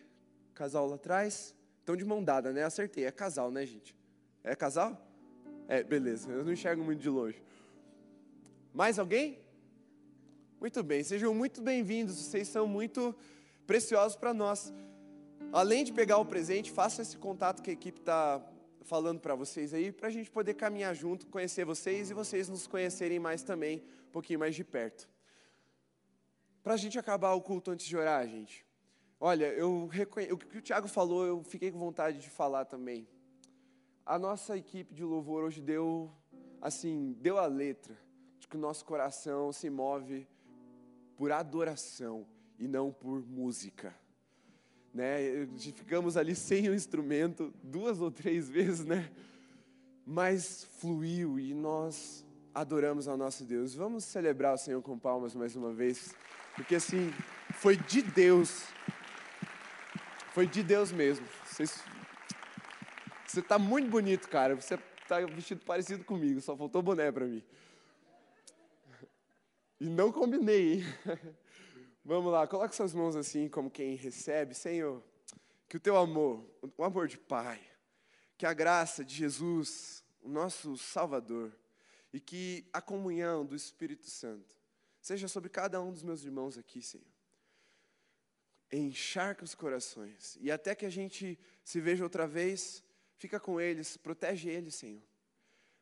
casal 0.52 0.86
lá 0.86 0.96
atrás. 0.96 1.54
Estão 1.80 1.96
de 1.96 2.04
mão 2.04 2.22
dada, 2.22 2.52
né? 2.52 2.64
Acertei. 2.64 3.06
É 3.06 3.10
casal, 3.10 3.50
né, 3.50 3.64
gente? 3.64 3.96
É 4.42 4.54
casal? 4.54 5.02
É, 5.66 5.82
beleza. 5.82 6.30
Eu 6.30 6.44
não 6.44 6.52
enxergo 6.52 6.84
muito 6.84 7.00
de 7.00 7.08
longe. 7.08 7.42
Mais 8.74 8.98
alguém? 8.98 9.38
Muito 10.64 10.82
bem, 10.82 11.04
sejam 11.04 11.34
muito 11.34 11.60
bem-vindos, 11.60 12.16
vocês 12.16 12.48
são 12.48 12.66
muito 12.66 13.14
preciosos 13.66 14.16
para 14.16 14.32
nós. 14.32 14.72
Além 15.52 15.84
de 15.84 15.92
pegar 15.92 16.16
o 16.16 16.24
presente, 16.24 16.70
faça 16.70 17.02
esse 17.02 17.18
contato 17.18 17.60
que 17.60 17.68
a 17.68 17.72
equipe 17.74 18.00
está 18.00 18.42
falando 18.80 19.20
para 19.20 19.34
vocês 19.34 19.74
aí, 19.74 19.92
para 19.92 20.08
a 20.08 20.10
gente 20.10 20.30
poder 20.30 20.54
caminhar 20.54 20.94
junto, 20.94 21.26
conhecer 21.26 21.66
vocês 21.66 22.10
e 22.10 22.14
vocês 22.14 22.48
nos 22.48 22.66
conhecerem 22.66 23.18
mais 23.18 23.42
também, 23.42 23.84
um 24.08 24.10
pouquinho 24.10 24.38
mais 24.38 24.54
de 24.54 24.64
perto. 24.64 25.06
Para 26.62 26.72
a 26.72 26.78
gente 26.78 26.98
acabar 26.98 27.34
o 27.34 27.42
culto 27.42 27.70
antes 27.70 27.84
de 27.84 27.94
orar, 27.94 28.26
gente. 28.26 28.64
Olha, 29.20 29.52
eu 29.52 29.86
reconhe... 29.88 30.32
o 30.32 30.38
que 30.38 30.56
o 30.56 30.62
Tiago 30.62 30.88
falou, 30.88 31.26
eu 31.26 31.42
fiquei 31.42 31.70
com 31.70 31.78
vontade 31.78 32.18
de 32.18 32.30
falar 32.30 32.64
também. 32.64 33.06
A 34.06 34.18
nossa 34.18 34.56
equipe 34.56 34.94
de 34.94 35.04
louvor 35.04 35.44
hoje 35.44 35.60
deu, 35.60 36.10
assim, 36.58 37.14
deu 37.20 37.36
a 37.36 37.44
letra 37.44 37.94
de 38.38 38.48
que 38.48 38.56
o 38.56 38.58
nosso 38.58 38.82
coração 38.86 39.52
se 39.52 39.68
move 39.68 40.26
por 41.16 41.32
adoração 41.32 42.26
e 42.58 42.66
não 42.66 42.92
por 42.92 43.24
música. 43.26 43.94
Né? 44.92 45.46
Ficamos 45.58 46.16
ali 46.16 46.34
sem 46.34 46.68
o 46.68 46.74
instrumento 46.74 47.52
duas 47.62 48.00
ou 48.00 48.10
três 48.10 48.48
vezes, 48.48 48.84
né? 48.84 49.10
Mas 50.06 50.64
fluiu 50.78 51.38
e 51.38 51.52
nós 51.52 52.24
adoramos 52.54 53.08
ao 53.08 53.16
nosso 53.16 53.44
Deus. 53.44 53.74
Vamos 53.74 54.04
celebrar 54.04 54.54
o 54.54 54.58
Senhor 54.58 54.80
com 54.82 54.98
palmas 54.98 55.34
mais 55.34 55.56
uma 55.56 55.72
vez, 55.72 56.14
porque 56.54 56.76
assim, 56.76 57.12
foi 57.54 57.76
de 57.76 58.02
Deus. 58.02 58.62
Foi 60.32 60.46
de 60.46 60.62
Deus 60.62 60.92
mesmo. 60.92 61.26
Você 61.44 61.64
está 63.40 63.58
muito 63.58 63.90
bonito, 63.90 64.28
cara. 64.28 64.54
Você 64.54 64.78
está 65.02 65.20
vestido 65.20 65.64
parecido 65.64 66.04
comigo, 66.04 66.40
só 66.40 66.56
faltou 66.56 66.82
boné 66.82 67.10
para 67.10 67.26
mim. 67.26 67.42
E 69.84 69.86
não 69.86 70.10
combinei? 70.10 70.82
Vamos 72.02 72.32
lá, 72.32 72.46
coloque 72.46 72.74
suas 72.74 72.94
mãos 72.94 73.14
assim, 73.14 73.50
como 73.50 73.70
quem 73.70 73.96
recebe. 73.96 74.54
Senhor, 74.54 75.04
que 75.68 75.76
o 75.76 75.80
teu 75.80 75.98
amor, 75.98 76.42
o 76.78 76.82
amor 76.82 77.06
de 77.06 77.18
Pai, 77.18 77.60
que 78.38 78.46
a 78.46 78.54
graça 78.54 79.04
de 79.04 79.14
Jesus, 79.14 80.02
o 80.22 80.28
nosso 80.30 80.78
Salvador, 80.78 81.52
e 82.14 82.18
que 82.18 82.66
a 82.72 82.80
comunhão 82.80 83.44
do 83.44 83.54
Espírito 83.54 84.08
Santo 84.08 84.56
seja 85.02 85.28
sobre 85.28 85.50
cada 85.50 85.82
um 85.82 85.92
dos 85.92 86.02
meus 86.02 86.24
irmãos 86.24 86.56
aqui, 86.56 86.80
Senhor. 86.80 87.04
encharca 88.72 89.44
os 89.44 89.54
corações. 89.54 90.38
E 90.40 90.50
até 90.50 90.74
que 90.74 90.86
a 90.86 90.90
gente 90.90 91.38
se 91.62 91.78
veja 91.78 92.04
outra 92.04 92.26
vez, 92.26 92.82
fica 93.18 93.38
com 93.38 93.60
eles, 93.60 93.98
protege 93.98 94.48
eles, 94.48 94.76
Senhor. 94.76 95.02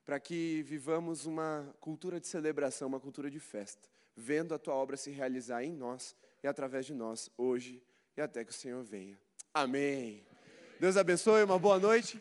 Para 0.05 0.19
que 0.19 0.65
vivamos 0.65 1.24
uma 1.24 1.73
cultura 1.79 2.19
de 2.19 2.27
celebração, 2.27 2.89
uma 2.89 2.99
cultura 2.99 3.31
de 3.31 3.39
festa, 3.39 3.91
vendo 4.16 4.55
a 4.55 4.59
tua 4.59 4.74
obra 4.74 4.97
se 4.97 5.10
realizar 5.10 5.62
em 5.64 5.72
nós 5.72 6.16
e 6.43 6.48
através 6.48 6.86
de 6.86 6.94
nós, 6.94 7.30
hoje 7.36 7.82
e 8.16 8.20
até 8.20 8.44
que 8.44 8.51
o 8.51 8.55
Senhor 8.55 8.82
venha. 8.82 9.18
Amém. 9.55 10.24
Deus 10.80 10.97
abençoe, 10.97 11.44
uma 11.44 11.59
boa 11.59 11.78
noite. 11.78 12.20